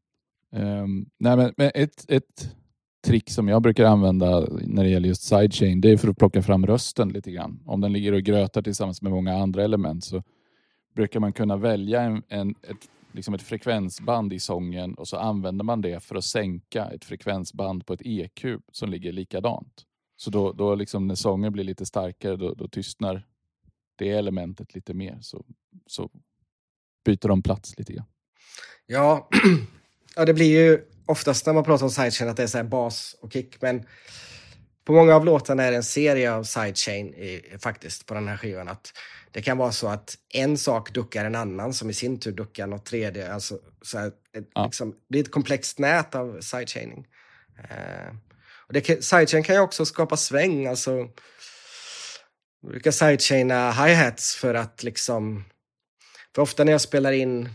Um, 0.51 1.11
nej, 1.19 1.37
men, 1.37 1.55
men 1.57 1.71
ett, 1.75 2.05
ett 2.09 2.55
trick 3.03 3.31
som 3.31 3.49
jag 3.49 3.63
brukar 3.63 3.85
använda 3.85 4.41
när 4.51 4.85
det 4.85 4.91
gäller 4.91 5.09
just 5.09 5.23
sidechain, 5.23 5.81
det 5.81 5.91
är 5.91 5.97
för 5.97 6.09
att 6.09 6.19
plocka 6.19 6.43
fram 6.43 6.67
rösten 6.67 7.09
lite 7.09 7.31
grann. 7.31 7.63
Om 7.67 7.81
den 7.81 7.93
ligger 7.93 8.13
och 8.13 8.23
grötar 8.23 8.63
tillsammans 8.63 9.03
med 9.03 9.13
många 9.13 9.37
andra 9.37 9.65
element 9.65 10.05
så 10.05 10.23
brukar 10.95 11.21
man 11.21 11.33
kunna 11.33 11.57
välja 11.57 12.01
en, 12.01 12.23
en, 12.29 12.51
ett, 12.51 12.89
liksom 13.13 13.35
ett 13.35 13.43
frekvensband 13.43 14.33
i 14.33 14.41
sången 14.41 14.95
och 14.95 15.09
så 15.09 15.17
använder 15.17 15.65
man 15.65 15.81
det 15.81 16.03
för 16.03 16.17
att 16.17 16.25
sänka 16.25 16.85
ett 16.85 17.05
frekvensband 17.05 17.87
på 17.87 17.93
ett 17.93 18.03
EQ 18.05 18.45
som 18.73 18.91
ligger 18.91 19.13
likadant. 19.13 19.85
Så 20.17 20.31
då, 20.31 20.53
då 20.53 20.75
liksom 20.75 21.07
när 21.07 21.15
sången 21.15 21.53
blir 21.53 21.65
lite 21.65 21.87
starkare, 21.87 22.37
då, 22.37 22.55
då 22.55 22.69
tystnar 22.69 23.27
det 23.97 24.11
elementet 24.11 24.75
lite 24.75 24.95
mer. 24.95 25.19
Så, 25.21 25.45
så 25.87 26.11
byter 27.05 27.29
de 27.29 27.43
plats 27.43 27.79
lite 27.79 27.93
grann. 27.93 28.07
Ja, 28.87 29.29
ja, 30.17 30.25
det 30.25 30.35
blir 30.35 30.61
ju 30.61 30.85
oftast 31.13 31.47
när 31.47 31.53
man 31.53 31.65
pratar 31.65 31.85
om 31.85 31.91
sidechain 31.91 32.31
att 32.31 32.37
det 32.37 32.43
är 32.43 32.47
så 32.47 32.65
bas 32.65 33.17
och 33.21 33.33
kick, 33.33 33.63
men 33.63 33.87
på 34.85 34.93
många 34.93 35.15
av 35.15 35.25
låtarna 35.25 35.63
är 35.63 35.71
det 35.71 35.77
en 35.77 35.83
serie 35.83 36.33
av 36.33 36.45
sidechain 36.45 37.15
i, 37.15 37.57
faktiskt 37.59 38.07
på 38.07 38.15
den 38.15 38.29
här 38.29 38.37
skivan. 38.37 38.69
Att 38.69 38.93
det 39.31 39.43
kan 39.43 39.59
vara 39.59 39.73
så 39.73 39.89
att 39.89 40.19
en 40.35 40.59
sak 40.59 40.93
duckar 40.93 41.25
en 41.25 41.35
annan 41.35 41.75
som 41.75 41.91
i 41.91 41.95
sin 41.95 42.21
tur 42.21 42.33
duckar 42.33 42.67
något 42.67 42.87
tredje. 42.87 43.33
Alltså, 43.35 43.59
så 43.83 43.99
här, 43.99 44.13
ja. 44.55 44.65
liksom, 44.65 44.95
det 45.09 45.19
är 45.19 45.23
ett 45.23 45.31
komplext 45.31 45.79
nät 45.79 46.15
av 46.15 46.41
sidechaining. 46.41 47.07
Uh, 47.59 48.17
och 48.67 48.73
det, 48.73 49.05
sidechain 49.05 49.43
kan 49.43 49.55
ju 49.55 49.61
också 49.61 49.87
skapa 49.87 50.17
sväng. 50.17 50.67
Alltså, 50.67 50.97
jag 52.63 52.71
brukar 52.71 52.91
sidechaina 52.91 53.73
hi-hats 53.73 54.37
för 54.37 54.55
att 54.55 54.83
liksom... 54.83 55.45
För 56.35 56.43
ofta 56.43 56.65
när 56.65 56.73
jag 56.73 56.81
spelar 56.81 57.13
in 57.13 57.49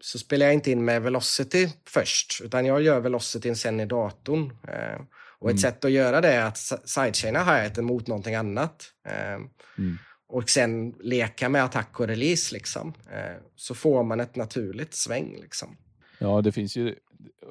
så 0.00 0.18
spelar 0.18 0.46
jag 0.46 0.54
inte 0.54 0.70
in 0.70 0.84
med 0.84 1.02
Velocity 1.02 1.68
först, 1.88 2.40
utan 2.44 2.66
jag 2.66 2.82
gör 2.82 3.00
Velocityn 3.00 3.56
sen 3.56 3.80
i 3.80 3.86
datorn. 3.86 4.52
Eh, 4.68 5.00
och 5.40 5.50
ett 5.50 5.52
mm. 5.52 5.58
sätt 5.58 5.84
att 5.84 5.90
göra 5.90 6.20
det 6.20 6.32
är 6.32 6.44
att 6.44 6.58
sidechaina 6.84 7.38
hi-haten 7.38 7.84
mot 7.84 8.06
någonting 8.06 8.34
annat. 8.34 8.92
Eh, 9.06 9.34
mm. 9.78 9.98
Och 10.28 10.50
sen 10.50 10.94
leka 11.00 11.48
med 11.48 11.64
attack 11.64 12.00
och 12.00 12.06
release, 12.06 12.54
liksom. 12.54 12.94
Eh, 13.12 13.36
så 13.56 13.74
får 13.74 14.02
man 14.02 14.20
ett 14.20 14.36
naturligt 14.36 14.94
sväng. 14.94 15.36
Liksom. 15.40 15.76
Ja, 16.18 16.42
det 16.42 16.52
finns 16.52 16.76
ju 16.76 16.94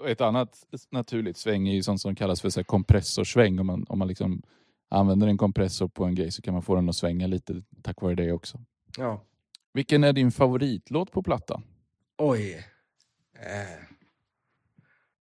ett 0.07 0.22
annat 0.22 0.49
naturligt 0.91 1.38
sväng 1.38 1.68
är 1.68 1.74
ju 1.74 1.84
sånt 1.84 2.01
som 2.01 2.15
kallas 2.15 2.41
för 2.41 2.49
så 2.49 2.63
kompressorsväng. 2.63 3.59
Om 3.59 3.68
man, 3.68 3.86
om 3.89 3.99
man 3.99 4.07
liksom 4.07 4.41
använder 4.89 5.28
en 5.28 5.38
kompressor 5.38 5.88
på 5.88 6.05
en 6.05 6.15
grej 6.15 6.32
så 6.32 6.41
kan 6.41 6.53
man 6.53 6.63
få 6.63 6.76
den 6.76 6.89
att 6.89 6.95
svänga 6.95 7.28
lite 7.28 7.61
tack 7.82 8.01
vare 8.01 8.15
det 8.15 8.32
också. 8.32 8.59
Ja. 8.97 9.24
Vilken 9.78 10.03
är 10.03 10.13
din 10.13 10.32
favoritlåt 10.32 11.11
på 11.11 11.23
plattan? 11.23 11.63
Oj. 12.17 12.65
Eh. 13.39 13.84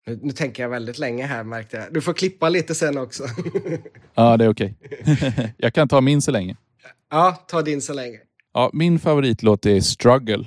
Nu, 0.08 0.20
nu, 0.22 0.32
tänker 0.32 0.64
jag 0.64 0.70
väldigt 0.70 0.98
länge 0.98 1.26
här 1.26 1.44
märkte 1.44 1.78
jag. 1.78 1.94
Du 1.94 2.02
får 2.02 2.14
klippa 2.14 2.50
lite 2.50 2.76
sen 2.76 2.98
också. 2.98 3.24
ja, 4.16 4.38
det 4.38 4.46
är 4.46 4.50
okej. 4.50 4.76
Okay. 5.02 5.50
jag 5.58 5.74
kan 5.74 5.88
ta 5.88 6.02
min 6.02 6.22
så 6.22 6.32
länge. 6.32 6.56
Ja, 7.10 7.46
ta 7.48 7.62
din 7.62 7.82
så 7.82 7.94
länge. 7.94 8.20
Ja, 8.54 8.70
min 8.74 9.00
favoritlåt 9.00 9.66
är 9.66 9.82
Struggle. 9.82 10.46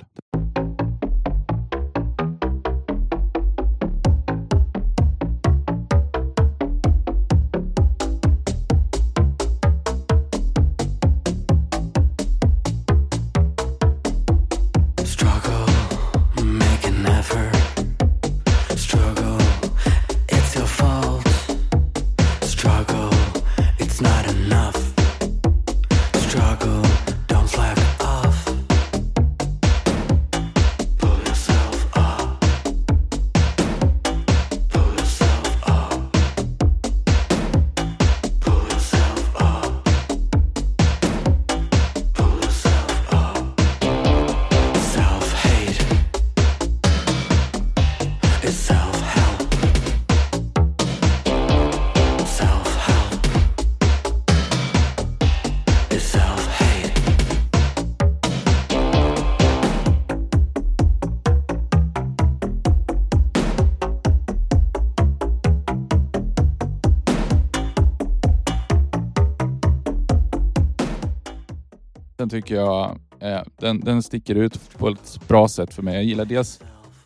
Tycker 72.31 72.55
jag 72.55 72.99
eh, 73.19 73.41
den, 73.59 73.79
den 73.79 74.03
sticker 74.03 74.35
ut 74.35 74.77
på 74.77 74.89
ett 74.89 75.27
bra 75.27 75.47
sätt 75.47 75.73
för 75.73 75.83
mig. 75.83 75.93
Jag 75.93 76.03
gillar 76.03 76.25
dels 76.25 76.59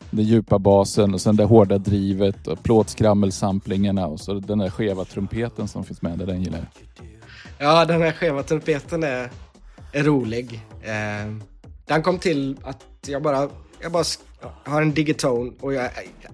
den 0.09 0.26
djupa 0.26 0.59
basen 0.59 1.13
och 1.13 1.21
sen 1.21 1.36
det 1.36 1.43
hårda 1.43 1.78
drivet 1.78 2.47
och 2.47 2.63
plåtskrammelsamplingarna 2.63 4.07
och 4.07 4.19
så 4.19 4.34
den 4.34 4.57
där 4.57 4.69
skeva 4.69 5.05
trumpeten 5.05 5.67
som 5.67 5.84
finns 5.84 6.01
med 6.01 6.19
där, 6.19 6.26
den 6.26 6.43
gillar 6.43 6.57
jag. 6.57 6.67
Ja, 7.57 7.86
den 7.86 8.01
här 8.01 8.11
skeva 8.11 8.43
trumpeten 8.43 9.03
är, 9.03 9.32
är 9.91 10.03
rolig. 10.03 10.65
Eh, 10.82 11.34
den 11.86 12.01
kom 12.03 12.19
till 12.19 12.57
att 12.63 12.86
jag 13.07 13.21
bara, 13.23 13.49
jag 13.82 13.91
bara 13.91 14.03
har 14.63 14.82
en 14.82 14.93
digitone 14.93 15.51
och 15.61 15.73
jag, 15.73 15.89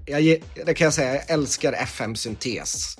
jag, 0.06 0.22
jag, 0.22 0.40
det 0.66 0.74
kan 0.74 0.86
jag 0.86 0.94
säga, 0.94 1.14
jag 1.14 1.30
älskar 1.30 1.74
FM-syntes. 1.74 2.98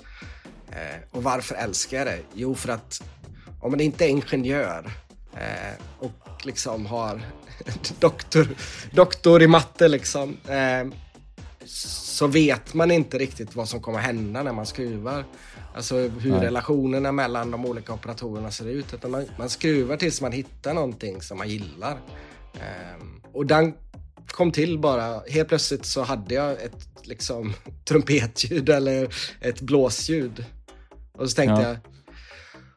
Eh, 0.70 1.00
och 1.10 1.22
varför 1.22 1.54
älskar 1.54 1.98
jag 1.98 2.06
det? 2.06 2.18
Jo, 2.34 2.54
för 2.54 2.72
att 2.72 3.02
om 3.62 3.70
man 3.70 3.80
inte 3.80 4.04
är 4.04 4.08
ingenjör 4.08 4.90
Eh, 5.36 5.74
och 5.98 6.46
liksom 6.46 6.86
har 6.86 7.20
doktor, 8.00 8.48
doktor 8.92 9.42
i 9.42 9.46
matte 9.46 9.88
liksom. 9.88 10.36
Eh, 10.48 10.98
så 11.64 12.26
vet 12.26 12.74
man 12.74 12.90
inte 12.90 13.18
riktigt 13.18 13.56
vad 13.56 13.68
som 13.68 13.80
kommer 13.80 13.98
hända 13.98 14.42
när 14.42 14.52
man 14.52 14.66
skruvar. 14.66 15.24
Alltså 15.74 15.96
hur 15.96 16.30
Nej. 16.30 16.40
relationerna 16.40 17.12
mellan 17.12 17.50
de 17.50 17.66
olika 17.66 17.92
operatorerna 17.92 18.50
ser 18.50 18.68
ut. 18.68 18.94
Utan 18.94 19.10
man, 19.10 19.26
man 19.38 19.48
skruvar 19.48 19.96
tills 19.96 20.20
man 20.20 20.32
hittar 20.32 20.74
någonting 20.74 21.22
som 21.22 21.38
man 21.38 21.48
gillar. 21.48 21.98
Eh, 22.54 23.04
och 23.32 23.46
den 23.46 23.74
kom 24.26 24.52
till 24.52 24.78
bara. 24.78 25.22
Helt 25.28 25.48
plötsligt 25.48 25.86
så 25.86 26.02
hade 26.02 26.34
jag 26.34 26.52
ett 26.52 26.88
liksom 27.02 27.52
trumpetljud 27.84 28.68
eller 28.68 29.14
ett 29.40 29.60
blåsljud. 29.60 30.44
Och 31.12 31.30
så 31.30 31.36
tänkte 31.36 31.62
ja. 31.62 31.68
jag, 31.68 31.76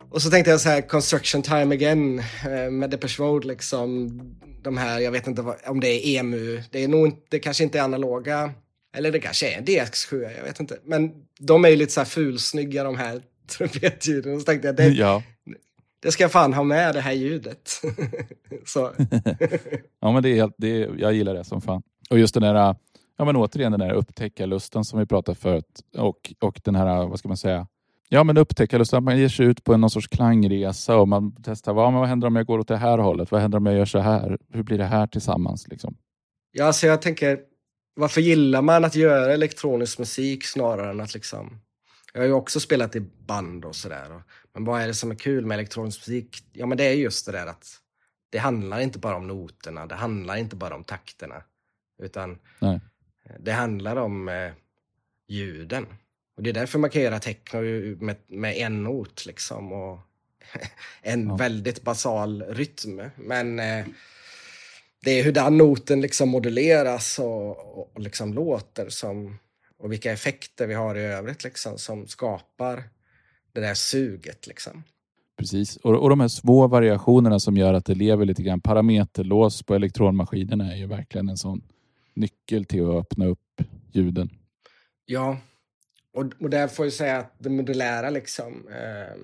och 0.10 0.22
så 0.22 0.30
tänkte 0.30 0.52
jag 0.52 0.62
så 0.62 0.70
här, 0.70 0.82
Construction 0.82 1.42
Time 1.42 1.76
Again 1.76 2.20
eh, 2.20 2.72
med 2.72 2.90
Depeche 2.90 3.24
Mode 3.24 3.48
liksom. 3.48 4.12
De 4.62 4.78
här, 4.78 5.00
jag 5.00 5.12
vet 5.12 5.28
inte 5.28 5.42
vad, 5.42 5.56
om 5.68 5.80
det 5.80 5.88
är 5.88 6.20
EMU, 6.20 6.62
det 6.72 6.84
är 6.84 6.88
nog 6.88 7.26
det 7.30 7.40
kanske 7.40 7.64
inte 7.64 7.80
är 7.80 7.84
analoga, 7.84 8.52
eller 8.98 9.12
det 9.12 9.20
kanske 9.20 9.54
är 9.54 9.58
en 9.58 9.66
DX7, 9.66 10.32
jag 10.38 10.44
vet 10.44 10.60
inte. 10.60 10.78
Men 10.84 11.12
de 11.40 11.66
är 11.66 11.70
ju 11.70 11.76
lite 11.76 11.94
så 11.94 12.00
här 12.00 12.06
fulsnygga 12.06 12.84
de 12.84 12.98
här 12.98 13.22
trumpetljuden. 13.58 14.40
Så 14.40 14.46
tänkte 14.46 14.68
jag, 14.68 14.76
det, 14.76 14.88
ja. 14.88 15.24
det 16.02 16.12
ska 16.12 16.24
jag 16.24 16.32
fan 16.32 16.54
ha 16.54 16.64
med 16.64 16.96
det 16.96 17.02
här 17.02 17.14
ljudet. 17.14 17.82
så. 18.66 18.92
ja 20.02 20.12
men 20.12 20.24
det 20.24 20.30
är 20.30 20.36
helt, 20.36 20.56
det 20.58 20.84
är, 20.84 20.96
jag 20.98 21.14
gillar 21.14 21.34
det 21.34 21.44
som 21.44 21.62
fan. 21.62 21.82
Och 22.10 22.20
just 22.20 22.34
den 22.34 22.44
där, 22.44 22.76
ja 23.18 23.26
men 23.26 23.36
återigen 23.36 23.72
den 23.72 23.80
där 23.80 23.94
upptäckarlusten 23.94 24.84
som 24.84 25.00
vi 25.00 25.06
pratade 25.06 25.38
förut 25.38 25.82
och, 25.98 26.34
och 26.40 26.62
den 26.64 26.76
här, 26.76 27.08
vad 27.08 27.20
ska 27.20 27.28
man 27.28 27.38
säga, 27.38 27.68
Ja, 28.10 28.24
men 28.24 28.38
upptäcka 28.38 28.78
lust. 28.78 28.94
Att 28.94 29.04
man 29.04 29.20
ger 29.20 29.30
sig 29.30 29.46
ut 29.46 29.64
på 29.64 29.74
en 29.74 29.90
sorts 29.90 30.08
klangresa 30.08 30.98
och 30.98 31.08
man 31.08 31.36
testar 31.44 31.74
vad, 31.74 31.94
vad 31.94 32.08
händer 32.08 32.28
om 32.28 32.36
jag 32.36 32.46
går 32.46 32.60
åt 32.60 32.68
det 32.68 32.78
här 32.78 32.98
hållet? 32.98 33.32
Vad 33.32 33.42
händer 33.42 33.58
om 33.58 33.66
jag 33.66 33.76
gör 33.76 33.86
så 33.86 34.00
här? 34.00 34.38
Hur 34.50 34.64
blir 34.64 34.78
det 34.78 34.86
här 34.86 35.08
tillsammans? 35.08 35.68
Liksom? 35.68 35.98
Ja, 36.52 36.74
så 36.74 36.86
jag 36.86 37.02
tänker, 37.02 37.40
varför 37.96 38.22
gillar 38.22 38.62
man 38.62 38.86
att 38.86 38.96
göra 38.96 39.34
elektronisk 39.34 40.00
musik 40.00 40.46
snarare 40.46 40.90
än 40.90 41.00
att 41.00 41.14
liksom... 41.14 41.62
Jag 42.14 42.22
har 42.22 42.28
ju 42.28 42.34
också 42.34 42.60
spelat 42.60 42.96
i 42.96 43.00
band 43.00 43.66
och 43.66 43.76
sådär. 43.76 44.22
Men 44.54 44.66
vad 44.66 44.82
är 44.82 44.88
det 44.88 44.94
som 44.94 45.12
är 45.12 45.16
kul 45.16 45.46
med 45.46 45.56
elektronisk 45.56 46.00
musik? 46.00 46.38
Ja, 46.54 46.66
men 46.66 46.78
det 46.78 46.84
är 46.84 46.94
just 46.94 47.26
det 47.26 47.32
där 47.32 47.48
att 47.48 47.68
det 48.30 48.38
handlar 48.38 48.80
inte 48.80 49.00
bara 49.00 49.16
om 49.16 49.28
noterna. 49.28 49.86
Det 49.86 49.96
handlar 49.96 50.36
inte 50.36 50.56
bara 50.56 50.76
om 50.76 50.84
takterna. 50.84 51.44
Utan 52.04 52.38
Nej. 52.60 52.80
det 53.40 53.52
handlar 53.52 53.96
om 53.96 54.30
eh, 54.30 54.52
ljuden. 55.28 55.88
Och 56.36 56.44
det 56.44 56.50
är 56.50 56.54
därför 56.54 56.80
man 56.80 56.90
kan 56.90 57.02
göra 57.02 57.20
techno 57.20 57.62
med, 58.00 58.16
med 58.28 58.58
en 58.58 58.84
not 58.84 59.26
liksom 59.26 59.74
och 59.74 60.00
en 61.02 61.28
ja. 61.28 61.36
väldigt 61.36 61.82
basal 61.82 62.44
rytm. 62.44 63.02
Men 63.16 63.60
eh, 63.60 63.86
det 65.04 65.12
är 65.12 65.24
hur 65.24 65.32
den 65.32 65.58
noten 65.58 66.02
liksom 66.02 66.30
moduleras 66.30 67.20
och, 67.20 67.80
och, 67.80 68.00
liksom 68.00 68.34
låter 68.34 68.90
som, 68.90 69.38
och 69.78 69.92
vilka 69.92 70.12
effekter 70.12 70.68
vi 70.68 70.74
har 70.74 70.96
i 70.96 71.02
övrigt 71.02 71.44
liksom, 71.44 71.78
som 71.78 72.08
skapar 72.08 72.84
det 73.54 73.62
där 73.62 73.74
suget. 73.74 74.48
Liksom. 74.48 74.84
Precis, 75.38 75.78
och, 75.78 76.04
och 76.04 76.10
de 76.10 76.20
här 76.20 76.28
små 76.28 76.68
variationerna 76.68 77.40
som 77.40 77.58
gör 77.58 77.74
att 77.74 77.86
det 77.86 77.96
lever 77.96 78.26
lite 78.26 78.44
grann. 78.44 78.62
Parameterlås 78.62 79.64
på 79.64 79.76
elektronmaskinerna 79.76 80.74
är 80.74 80.78
ju 80.78 80.86
verkligen 80.86 81.30
en 81.30 81.38
sån 81.38 81.62
nyckel 82.14 82.66
till 82.66 82.90
att 82.90 82.96
öppna 82.96 83.26
upp 83.26 83.62
ljuden. 83.92 84.30
Ja, 85.06 85.38
och, 86.16 86.26
och 86.40 86.50
där 86.50 86.68
får 86.68 86.86
jag 86.86 86.94
säga 86.94 87.18
att 87.18 87.36
det 87.38 87.50
modulära 87.50 88.10
liksom. 88.10 88.68
Eh, 88.68 89.16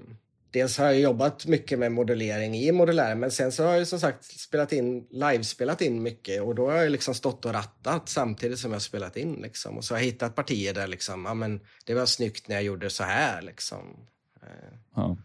dels 0.52 0.78
har 0.78 0.86
jag 0.86 1.00
jobbat 1.00 1.46
mycket 1.46 1.80
med 1.80 1.92
modulering 1.92 2.56
i 2.56 2.72
modulär, 2.72 3.16
men 3.16 3.32
sen 3.32 3.52
så 3.52 3.64
har 3.64 3.74
jag 3.74 3.88
som 3.88 4.00
sagt 4.00 4.24
spelat 4.24 4.72
in, 4.74 5.08
livespelat 5.10 5.82
in 5.82 6.04
mycket 6.04 6.42
och 6.42 6.56
då 6.56 6.70
har 6.72 6.78
jag 6.78 6.92
liksom 6.92 7.14
stått 7.14 7.46
och 7.46 7.54
rattat 7.54 8.10
samtidigt 8.10 8.60
som 8.60 8.72
jag 8.72 8.82
spelat 8.82 9.18
in 9.18 9.34
liksom. 9.34 9.78
Och 9.78 9.84
så 9.84 9.94
har 9.94 10.00
jag 10.00 10.06
hittat 10.06 10.36
partier 10.36 10.74
där 10.74 10.88
liksom, 10.88 11.26
ja 11.26 11.34
men 11.34 11.60
det 11.86 11.94
var 11.94 12.06
snyggt 12.06 12.48
när 12.48 12.56
jag 12.56 12.64
gjorde 12.64 12.90
så 12.90 13.04
här 13.04 13.42
liksom. 13.42 14.08
Eh, 14.44 14.78
ja. 14.96 15.18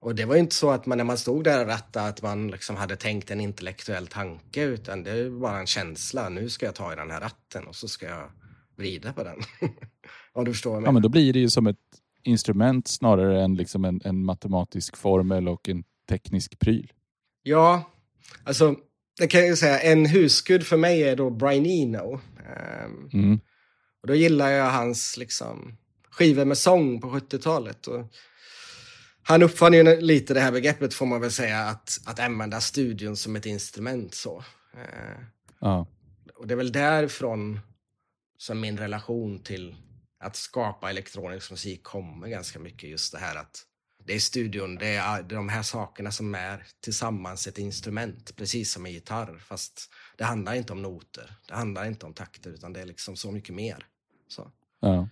Och 0.00 0.14
det 0.14 0.24
var 0.24 0.34
ju 0.34 0.40
inte 0.40 0.54
så 0.54 0.70
att 0.70 0.86
man 0.86 0.98
när 0.98 1.04
man 1.04 1.18
stod 1.18 1.44
där 1.44 1.60
och 1.60 1.66
rattade 1.66 2.08
att 2.08 2.22
man 2.22 2.48
liksom 2.48 2.76
hade 2.76 2.96
tänkt 2.96 3.30
en 3.30 3.40
intellektuell 3.40 4.06
tanke 4.06 4.62
utan 4.62 5.02
det 5.02 5.28
var 5.28 5.40
bara 5.40 5.58
en 5.58 5.66
känsla. 5.66 6.28
Nu 6.28 6.48
ska 6.48 6.66
jag 6.66 6.74
ta 6.74 6.92
i 6.92 6.96
den 6.96 7.10
här 7.10 7.20
ratten 7.20 7.66
och 7.66 7.76
så 7.76 7.88
ska 7.88 8.06
jag 8.06 8.30
vrida 8.76 9.12
på 9.12 9.24
den. 9.24 9.40
Om 10.32 10.44
du 10.44 10.52
förstår 10.52 10.70
vad 10.70 10.76
jag 10.76 10.80
menar. 10.80 10.88
Ja, 10.88 10.92
men 10.92 11.02
då 11.02 11.08
blir 11.08 11.32
det 11.32 11.38
ju 11.38 11.50
som 11.50 11.66
ett 11.66 11.76
instrument 12.22 12.88
snarare 12.88 13.42
än 13.42 13.54
liksom 13.54 13.84
en, 13.84 14.00
en 14.04 14.24
matematisk 14.24 14.96
formel 14.96 15.48
och 15.48 15.68
en 15.68 15.84
teknisk 16.08 16.58
pryl. 16.58 16.92
Ja, 17.42 17.90
alltså 18.44 18.76
det 19.18 19.26
kan 19.26 19.40
jag 19.40 19.48
ju 19.48 19.56
säga. 19.56 19.80
En 19.80 20.06
husgud 20.06 20.66
för 20.66 20.76
mig 20.76 21.02
är 21.02 21.16
då 21.16 21.30
Brian 21.30 21.66
Eno. 21.66 22.20
Um, 22.84 23.10
mm. 23.12 23.40
Och 24.02 24.08
då 24.08 24.14
gillar 24.14 24.50
jag 24.50 24.70
hans 24.70 25.16
liksom, 25.16 25.76
skivor 26.10 26.44
med 26.44 26.58
sång 26.58 27.00
på 27.00 27.08
70-talet. 27.08 27.86
Och 27.86 28.06
han 29.22 29.42
uppfann 29.42 29.72
ju 29.72 30.00
lite 30.00 30.34
det 30.34 30.40
här 30.40 30.52
begreppet 30.52 30.94
får 30.94 31.06
man 31.06 31.20
väl 31.20 31.30
säga, 31.30 31.58
att, 31.58 31.98
att 32.06 32.20
använda 32.20 32.60
studion 32.60 33.16
som 33.16 33.36
ett 33.36 33.46
instrument. 33.46 34.14
så. 34.14 34.38
Uh, 34.74 35.24
ja. 35.60 35.86
Och 36.34 36.46
det 36.46 36.54
är 36.54 36.56
väl 36.56 36.72
därifrån 36.72 37.60
som 38.38 38.60
min 38.60 38.78
relation 38.78 39.38
till 39.38 39.74
att 40.20 40.36
skapa 40.36 40.90
elektronisk 40.90 41.50
musik 41.50 41.82
kommer 41.82 42.28
ganska 42.28 42.58
mycket 42.58 42.90
just 42.90 43.12
det 43.12 43.18
här 43.18 43.36
att 43.36 43.66
det 44.04 44.14
är 44.14 44.18
studion, 44.18 44.74
det 44.74 44.86
är 44.86 45.22
de 45.22 45.48
här 45.48 45.62
sakerna 45.62 46.10
som 46.10 46.34
är 46.34 46.66
tillsammans 46.80 47.46
ett 47.46 47.58
instrument, 47.58 48.36
precis 48.36 48.72
som 48.72 48.86
en 48.86 48.92
gitarr. 48.92 49.38
Fast 49.38 49.90
det 50.16 50.24
handlar 50.24 50.54
inte 50.54 50.72
om 50.72 50.82
noter, 50.82 51.36
det 51.48 51.54
handlar 51.54 51.86
inte 51.86 52.06
om 52.06 52.14
takter, 52.14 52.50
utan 52.50 52.72
det 52.72 52.80
är 52.80 52.86
liksom 52.86 53.16
så 53.16 53.32
mycket 53.32 53.54
mer. 53.54 53.86
Så. 54.28 54.50
Ja. 54.80 55.08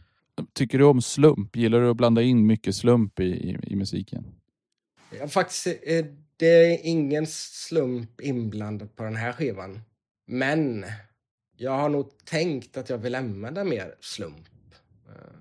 Tycker 0.53 0.79
du 0.79 0.85
om 0.85 1.03
slump? 1.03 1.57
Gillar 1.57 1.81
du 1.81 1.91
att 1.91 1.97
blanda 1.97 2.23
in 2.23 2.47
mycket 2.47 2.77
slump 2.77 3.21
i, 3.21 3.25
i, 3.25 3.59
i 3.63 3.77
musiken? 3.77 4.25
Ja, 5.19 5.29
faktiskt, 5.29 5.67
det 6.37 6.47
är 6.47 6.79
ingen 6.83 7.27
slump 7.27 8.21
inblandad 8.21 8.97
på 8.97 9.03
den 9.03 9.17
här 9.17 9.33
skivan. 9.33 9.81
Men 10.27 10.87
jag 11.57 11.79
har 11.79 11.89
nog 11.89 12.25
tänkt 12.25 12.77
att 12.77 12.91
jag 12.91 12.99
vill 12.99 13.15
använda 13.15 13.65
mer 13.65 13.95
slump. 14.01 14.49
Eh, 15.09 15.37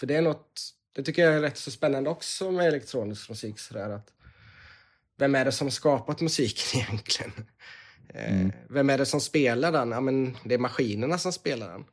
för 0.00 0.06
det 0.06 0.16
är 0.16 0.22
något, 0.22 0.60
det 0.94 1.02
tycker 1.02 1.24
jag 1.24 1.34
är 1.34 1.40
rätt 1.40 1.58
så 1.58 1.70
spännande 1.70 2.10
också 2.10 2.50
med 2.50 2.66
elektronisk 2.66 3.28
musik. 3.28 3.58
Sådär, 3.58 3.90
att 3.90 4.12
vem 5.18 5.34
är 5.34 5.44
det 5.44 5.52
som 5.52 5.70
skapat 5.70 6.20
musiken 6.20 6.80
egentligen? 6.80 7.32
Eh, 8.08 8.40
mm. 8.40 8.52
Vem 8.70 8.90
är 8.90 8.98
det 8.98 9.06
som 9.06 9.20
spelar 9.20 9.72
den? 9.72 9.90
Ja, 9.90 10.00
men 10.00 10.36
det 10.44 10.54
är 10.54 10.58
maskinerna 10.58 11.18
som 11.18 11.32
spelar 11.32 11.68
den. 11.68 11.84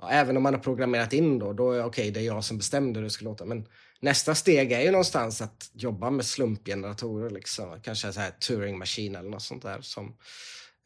Ja, 0.00 0.10
även 0.10 0.36
om 0.36 0.42
man 0.42 0.54
har 0.54 0.60
programmerat 0.60 1.12
in 1.12 1.38
då, 1.38 1.52
då 1.52 1.72
är 1.72 1.78
okej, 1.78 1.88
okay, 1.88 2.10
det 2.10 2.20
är 2.20 2.24
jag 2.24 2.44
som 2.44 2.58
bestämde 2.58 2.98
hur 2.98 3.04
det 3.04 3.10
ska 3.10 3.24
låta. 3.24 3.44
Men 3.44 3.68
nästa 4.00 4.34
steg 4.34 4.72
är 4.72 4.80
ju 4.80 4.90
någonstans 4.90 5.42
att 5.42 5.70
jobba 5.72 6.10
med 6.10 6.26
slumpgeneratorer, 6.26 7.30
liksom. 7.30 7.80
kanske 7.82 8.12
så 8.12 8.20
här 8.20 8.30
Turing 8.30 8.78
Machine 8.78 9.16
eller 9.16 9.30
något 9.30 9.42
sånt 9.42 9.62
där 9.62 9.80
som 9.80 10.16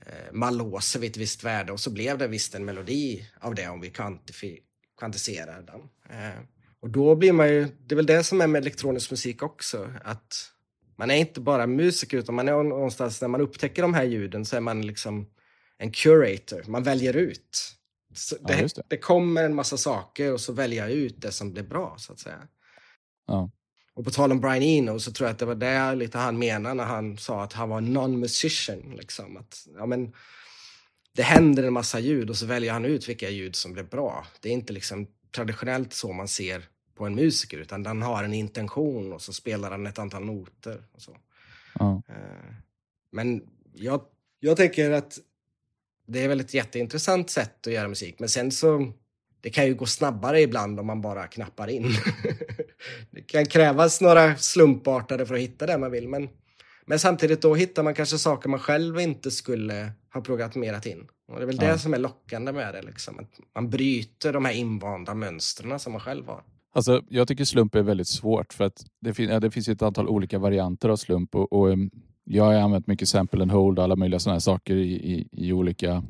eh, 0.06 0.32
man 0.32 0.56
låser 0.56 1.00
vid 1.00 1.10
ett 1.10 1.16
visst 1.16 1.44
värde 1.44 1.72
och 1.72 1.80
så 1.80 1.90
blev 1.90 2.18
det 2.18 2.26
visst 2.26 2.54
en 2.54 2.64
melodi 2.64 3.26
av 3.40 3.54
det 3.54 3.68
om 3.68 3.80
vi 3.80 3.90
kvantiserar 5.02 5.62
den. 5.62 5.80
Eh, 6.18 6.40
och 6.80 6.90
då 6.90 7.14
blir 7.14 7.32
man 7.32 7.48
ju, 7.48 7.68
det 7.86 7.94
är 7.94 7.96
väl 7.96 8.06
det 8.06 8.24
som 8.24 8.40
är 8.40 8.46
med 8.46 8.60
elektronisk 8.60 9.10
musik 9.10 9.42
också, 9.42 9.90
att 10.04 10.50
man 10.96 11.10
är 11.10 11.14
inte 11.14 11.40
bara 11.40 11.66
musiker 11.66 12.18
utan 12.18 12.34
man 12.34 12.48
är 12.48 12.62
någonstans, 12.62 13.20
när 13.20 13.28
man 13.28 13.40
upptäcker 13.40 13.82
de 13.82 13.94
här 13.94 14.04
ljuden 14.04 14.44
så 14.44 14.56
är 14.56 14.60
man 14.60 14.82
liksom 14.82 15.26
en 15.78 15.92
curator, 15.92 16.64
man 16.66 16.82
väljer 16.82 17.16
ut 17.16 17.76
det, 18.30 18.60
ja, 18.60 18.68
det. 18.74 18.82
det, 18.88 18.96
kommer 18.96 19.44
en 19.44 19.54
massa 19.54 19.76
saker 19.76 20.32
och 20.32 20.40
så 20.40 20.52
väljer 20.52 20.82
jag 20.82 20.92
ut 20.92 21.20
det 21.20 21.32
som 21.32 21.52
blir 21.52 21.62
bra, 21.62 21.94
så 21.98 22.12
att 22.12 22.18
säga. 22.18 22.48
Ja. 23.26 23.50
Och 23.94 24.04
på 24.04 24.10
tal 24.10 24.32
om 24.32 24.40
Brian 24.40 24.62
Eno 24.62 24.98
så 24.98 25.12
tror 25.12 25.26
jag 25.26 25.32
att 25.32 25.38
det 25.38 25.46
var 25.46 25.54
det 25.54 25.94
lite 25.94 26.18
han 26.18 26.38
menade 26.38 26.74
när 26.74 26.84
han 26.84 27.18
sa 27.18 27.42
att 27.42 27.52
han 27.52 27.68
var 27.68 27.80
non-musician. 27.80 28.96
Liksom. 28.96 29.36
Att, 29.36 29.66
ja, 29.78 29.86
men, 29.86 30.12
det 31.16 31.22
händer 31.22 31.62
en 31.62 31.72
massa 31.72 31.98
ljud 31.98 32.30
och 32.30 32.36
så 32.36 32.46
väljer 32.46 32.72
han 32.72 32.84
ut 32.84 33.08
vilka 33.08 33.30
ljud 33.30 33.56
som 33.56 33.72
blir 33.72 33.82
bra. 33.82 34.26
Det 34.40 34.48
är 34.48 34.52
inte 34.52 34.72
liksom 34.72 35.06
traditionellt 35.34 35.92
så 35.92 36.12
man 36.12 36.28
ser 36.28 36.68
på 36.94 37.06
en 37.06 37.14
musiker, 37.14 37.58
utan 37.58 37.82
den 37.82 38.02
har 38.02 38.24
en 38.24 38.34
intention 38.34 39.12
och 39.12 39.22
så 39.22 39.32
spelar 39.32 39.70
han 39.70 39.86
ett 39.86 39.98
antal 39.98 40.24
noter. 40.24 40.82
Och 40.92 41.02
så. 41.02 41.16
Ja. 41.78 42.02
Eh, 42.08 42.54
men 43.12 43.42
jag, 43.74 44.02
jag 44.40 44.56
tänker 44.56 44.90
att 44.90 45.18
det 46.06 46.24
är 46.24 46.28
väl 46.28 46.40
ett 46.40 46.54
jätteintressant 46.54 47.30
sätt 47.30 47.66
att 47.66 47.72
göra 47.72 47.88
musik. 47.88 48.18
Men 48.18 48.28
sen 48.28 48.50
så, 48.50 48.92
det 49.40 49.50
kan 49.50 49.66
ju 49.66 49.74
gå 49.74 49.86
snabbare 49.86 50.40
ibland 50.40 50.80
om 50.80 50.86
man 50.86 51.00
bara 51.00 51.26
knappar 51.26 51.68
in. 51.68 51.86
det 53.10 53.22
kan 53.22 53.46
krävas 53.46 54.00
några 54.00 54.36
slumpartade 54.36 55.26
för 55.26 55.34
att 55.34 55.40
hitta 55.40 55.66
det 55.66 55.78
man 55.78 55.90
vill. 55.90 56.08
Men, 56.08 56.28
men 56.86 56.98
samtidigt 56.98 57.42
då 57.42 57.54
hittar 57.54 57.82
man 57.82 57.94
kanske 57.94 58.18
saker 58.18 58.48
man 58.48 58.60
själv 58.60 59.00
inte 59.00 59.30
skulle 59.30 59.92
ha 60.12 60.20
programmerat 60.20 60.86
in. 60.86 61.06
Och 61.28 61.36
det 61.36 61.42
är 61.42 61.46
väl 61.46 61.58
ja. 61.60 61.72
det 61.72 61.78
som 61.78 61.94
är 61.94 61.98
lockande 61.98 62.52
med 62.52 62.74
det. 62.74 62.82
Liksom. 62.82 63.18
Att 63.18 63.40
man 63.54 63.70
bryter 63.70 64.32
de 64.32 64.44
här 64.44 64.52
invanda 64.52 65.14
mönstren 65.14 65.78
som 65.78 65.92
man 65.92 66.00
själv 66.00 66.26
har. 66.26 66.42
Alltså, 66.74 67.02
jag 67.08 67.28
tycker 67.28 67.44
slump 67.44 67.74
är 67.74 67.82
väldigt 67.82 68.08
svårt 68.08 68.52
för 68.52 68.64
att 68.64 68.84
det, 69.00 69.14
fin 69.14 69.30
ja, 69.30 69.40
det 69.40 69.50
finns 69.50 69.68
ett 69.68 69.82
antal 69.82 70.08
olika 70.08 70.38
varianter 70.38 70.88
av 70.88 70.96
slump 70.96 71.34
och, 71.34 71.52
och 71.52 71.78
jag 72.24 72.44
har 72.44 72.54
använt 72.54 72.86
mycket 72.86 73.08
sample 73.08 73.42
and 73.42 73.52
hold 73.52 73.78
och 73.78 73.84
alla 73.84 73.96
möjliga 73.96 74.20
sådana 74.20 74.40
saker 74.40 74.74
i, 74.74 74.92
i, 74.92 75.28
i 75.32 75.52
olika 75.52 76.02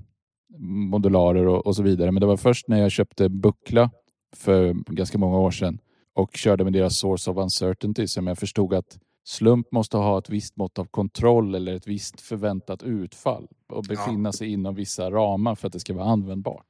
modularer 0.59 1.47
och, 1.47 1.67
och, 1.67 1.77
så 1.77 1.83
vidare. 1.83 2.13
Men 2.13 2.21
det 2.21 2.27
var 2.27 2.37
först 2.37 2.69
när 2.69 2.81
jag 2.81 2.91
köpte 2.91 3.29
Buckla 3.29 3.91
för 4.37 4.73
ganska 4.73 5.19
många 5.19 5.39
år 5.39 5.51
sedan 5.51 5.79
och 6.15 6.37
körde 6.37 6.65
med 6.65 6.73
deras 6.73 6.99
source 6.99 7.31
of 7.31 7.37
uncertainty 7.37 8.07
som 8.07 8.27
jag 8.27 8.39
förstod 8.39 8.75
att 8.75 8.99
slump 9.25 9.73
måste 9.73 9.97
ha 9.97 10.19
ett 10.19 10.31
visst 10.31 10.57
mått 10.57 10.79
av 10.79 10.85
kontroll 10.85 11.55
eller 11.55 11.75
ett 11.75 11.87
visst 11.87 12.21
förväntat 12.21 12.83
utfall 12.83 13.49
och 13.69 13.85
befinna 13.85 14.29
ja. 14.29 14.33
sig 14.33 14.53
inom 14.53 14.75
vissa 14.75 15.11
ramar 15.11 15.55
för 15.55 15.67
att 15.67 15.73
det 15.73 15.81
ska 15.81 15.95
vara 15.95 16.07
användbart. 16.07 16.67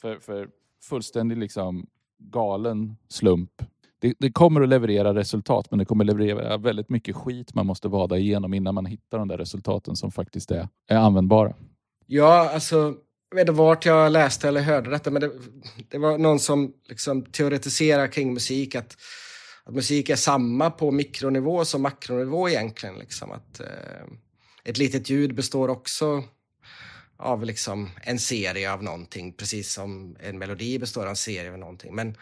För, 0.00 0.18
för 0.18 0.48
fullständigt 0.82 1.38
liksom 1.38 1.86
galen 2.18 2.96
slump 3.08 3.62
det, 4.02 4.14
det, 4.18 4.32
kommer 4.32 4.60
att 4.60 4.68
leverera 4.68 5.14
resultat, 5.14 5.66
men 5.70 5.78
det 5.78 5.84
kommer 5.84 6.04
att 6.04 6.18
leverera 6.18 6.56
väldigt 6.56 6.88
mycket 6.88 7.16
skit 7.16 7.54
man 7.54 7.66
måste 7.66 7.88
vada 7.88 8.18
igenom 8.18 8.54
innan 8.54 8.74
man 8.74 8.86
hittar 8.86 9.18
de 9.18 9.28
där 9.28 9.38
resultaten 9.38 9.96
som 9.96 10.12
faktiskt 10.12 10.50
är, 10.50 10.68
är 10.88 10.96
användbara. 10.96 11.54
Ja, 12.06 12.50
alltså, 12.54 12.76
jag 13.30 13.36
vet 13.36 13.40
inte 13.40 13.52
vart 13.52 13.86
jag 13.86 14.12
läste 14.12 14.48
eller 14.48 14.60
hörde 14.60 14.90
detta, 14.90 15.10
men 15.10 15.22
det, 15.22 15.30
det 15.88 15.98
var 15.98 16.18
någon 16.18 16.38
som 16.38 16.72
liksom 16.88 17.22
teoretiserar 17.22 18.06
kring 18.06 18.34
musik, 18.34 18.74
att, 18.74 18.96
att 19.64 19.74
musik 19.74 20.08
är 20.08 20.16
samma 20.16 20.70
på 20.70 20.90
mikronivå 20.90 21.64
som 21.64 21.82
makronivå 21.82 22.48
egentligen. 22.48 22.98
Liksom. 22.98 23.32
Att, 23.32 23.60
eh, 23.60 24.06
ett 24.64 24.78
litet 24.78 25.10
ljud 25.10 25.34
består 25.34 25.68
också 25.68 26.24
av 27.16 27.44
liksom 27.44 27.90
en 28.02 28.18
serie 28.18 28.72
av 28.72 28.82
någonting, 28.82 29.32
precis 29.32 29.72
som 29.72 30.16
en 30.20 30.38
melodi 30.38 30.78
består 30.78 31.02
av 31.02 31.08
en 31.08 31.16
serie 31.16 31.52
av 31.52 31.58
någonting. 31.58 31.94
Men 31.94 32.16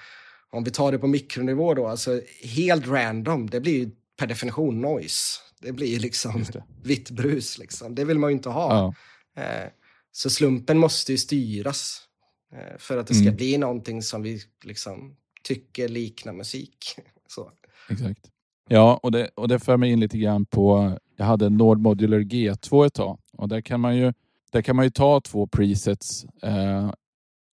om 0.51 0.65
vi 0.65 0.71
tar 0.71 0.93
det 0.93 0.99
på 0.99 1.07
mikronivå 1.07 1.75
då, 1.75 1.87
alltså 1.87 2.21
helt 2.43 2.87
random, 2.87 3.51
det 3.51 3.61
blir 3.61 3.79
ju 3.79 3.91
per 4.17 4.27
definition 4.27 4.81
noise. 4.81 5.41
Det 5.61 5.73
blir 5.73 6.01
liksom 6.01 6.45
vitt 6.83 7.11
brus, 7.11 7.59
liksom. 7.59 7.95
det 7.95 8.05
vill 8.05 8.19
man 8.19 8.31
ju 8.31 8.37
inte 8.37 8.49
ha. 8.49 8.95
Ja. 9.35 9.43
Eh, 9.43 9.69
så 10.13 10.31
slumpen 10.31 10.79
måste 10.79 11.13
ju 11.13 11.19
styras 11.19 12.03
eh, 12.53 12.79
för 12.79 12.99
att 12.99 13.07
det 13.07 13.15
ska 13.15 13.23
mm. 13.23 13.37
bli 13.37 13.59
någonting 13.59 14.03
som 14.03 14.23
vi 14.23 14.43
liksom 14.65 15.17
tycker 15.43 15.89
liknar 15.89 16.33
musik. 16.33 16.97
Så. 17.31 17.51
Exakt. 17.91 18.31
Ja, 18.69 19.01
och 19.03 19.13
det, 19.13 19.31
och 19.35 19.49
det 19.49 19.59
för 19.59 19.77
mig 19.77 19.91
in 19.91 20.01
lite 20.01 20.19
grann 20.19 20.47
på, 20.47 20.99
jag 21.17 21.25
hade 21.25 21.51
Nord 21.51 21.81
Modular 21.81 22.19
G2 22.19 22.87
ett 22.87 22.95
tag 22.95 23.19
och 23.33 23.49
där 23.49 23.61
kan 23.61 23.81
man 23.81 23.97
ju, 23.97 24.13
där 24.53 24.63
kan 24.63 24.77
man 24.77 24.85
ju 24.85 24.91
ta 24.91 25.21
två 25.21 25.47
presets, 25.47 26.25
eh, 26.25 26.91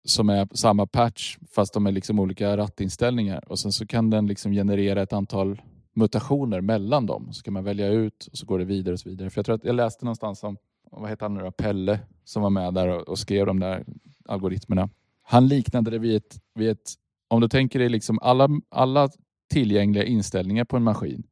som 0.05 0.29
är 0.29 0.47
samma 0.53 0.87
patch 0.87 1.37
fast 1.55 1.73
de 1.73 1.87
är 1.87 1.91
liksom 1.91 2.19
olika 2.19 2.57
rattinställningar 2.57 3.51
och 3.51 3.59
sen 3.59 3.71
så 3.71 3.87
kan 3.87 4.09
den 4.09 4.27
liksom 4.27 4.51
generera 4.51 5.01
ett 5.01 5.13
antal 5.13 5.61
mutationer 5.93 6.61
mellan 6.61 7.05
dem. 7.05 7.33
Så 7.33 7.43
kan 7.43 7.53
man 7.53 7.63
välja 7.63 7.87
ut 7.87 8.27
och 8.31 8.37
så 8.37 8.45
går 8.45 8.59
det 8.59 8.65
vidare 8.65 8.93
och 8.93 8.99
så 8.99 9.09
vidare. 9.09 9.29
För 9.29 9.39
jag 9.39 9.45
tror 9.45 9.55
att 9.55 9.63
jag 9.63 9.75
läste 9.75 10.05
någonstans 10.05 10.43
om, 10.43 10.57
vad 10.91 11.09
heter 11.09 11.25
han 11.25 11.33
nu 11.33 11.41
då, 11.41 11.51
Pelle 11.51 11.99
som 12.23 12.41
var 12.41 12.49
med 12.49 12.73
där 12.73 12.87
och, 12.87 13.09
och 13.09 13.19
skrev 13.19 13.45
de 13.45 13.59
där 13.59 13.85
algoritmerna. 14.25 14.89
Han 15.21 15.47
liknade 15.47 15.91
det 15.91 15.99
vid 15.99 16.15
ett, 16.15 16.39
vid 16.55 16.69
ett 16.69 16.93
om 17.27 17.41
du 17.41 17.47
tänker 17.47 17.79
dig 17.79 17.89
liksom 17.89 18.19
alla, 18.21 18.49
alla 18.69 19.09
tillgängliga 19.51 20.03
inställningar 20.03 20.65
på 20.65 20.77
en 20.77 20.83
maskin 20.83 21.23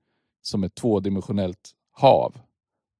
som 0.42 0.64
ett 0.64 0.76
tvådimensionellt 0.76 1.72
hav 1.92 2.40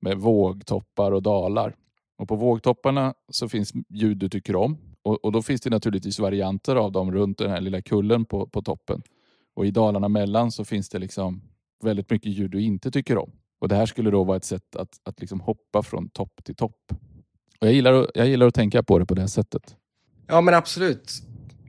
med 0.02 0.18
vågtoppar 0.18 1.12
och 1.12 1.24
dalar. 1.24 1.76
Och 2.18 2.28
på 2.28 2.36
vågtopparna 2.36 3.14
så 3.30 3.50
finns 3.50 3.74
ljud 3.90 4.18
du 4.18 4.30
tycker 4.30 4.56
om 4.56 4.78
och, 5.04 5.26
och, 5.26 5.32
då 5.32 5.42
finns 5.42 5.62
det 5.62 5.70
naturligtvis 5.70 6.20
varianter 6.20 6.76
av 6.76 6.92
dem 6.92 7.12
runt 7.12 7.38
den 7.38 7.50
här 7.50 7.62
lilla 7.62 7.82
kullen 7.82 8.26
på, 8.26 8.48
på 8.48 8.62
toppen. 8.62 9.02
Och 9.56 9.66
i 9.66 9.72
dalarna 9.72 10.08
mellan 10.08 10.52
så 10.52 10.66
finns 10.66 10.90
det 10.90 11.00
liksom 11.00 11.42
väldigt 11.84 12.10
mycket 12.10 12.32
ljud 12.32 12.52
du 12.52 12.62
inte 12.62 12.92
tycker 12.92 13.18
om. 13.18 13.32
Och 13.60 13.68
Det 13.68 13.76
här 13.76 13.86
skulle 13.86 14.12
då 14.12 14.24
vara 14.24 14.38
ett 14.38 14.46
sätt 14.46 14.76
att, 14.76 15.00
att 15.04 15.20
liksom 15.20 15.40
hoppa 15.40 15.84
från 15.84 16.10
topp 16.10 16.44
till 16.44 16.56
topp. 16.56 16.92
Och 17.62 17.68
jag, 17.68 17.74
gillar, 17.74 18.08
jag 18.14 18.28
gillar 18.28 18.48
att 18.48 18.54
tänka 18.54 18.84
på 18.84 19.00
det 19.00 19.06
på 19.06 19.16
det 19.16 19.28
sättet. 19.28 19.76
Ja 20.28 20.42
men 20.42 20.54
absolut. 20.54 21.12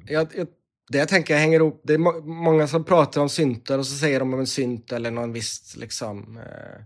Jag, 0.07 0.28
jag, 0.36 0.46
det 0.91 0.99
jag 0.99 1.09
tänker 1.09 1.36
hänger 1.36 1.61
ihop. 1.61 1.80
Det 1.84 1.95
är 1.95 2.22
många 2.22 2.66
som 2.66 2.84
pratar 2.84 3.20
om 3.20 3.28
syntar 3.28 3.78
och 3.78 3.86
så 3.86 3.95
säger 3.97 4.20
de 4.20 4.34
om 4.34 4.41
en 4.41 4.47
synt 4.47 4.93
eller 4.93 5.11
någon 5.11 5.32
viss 5.32 5.76
liksom, 5.76 6.36
eh, 6.38 6.82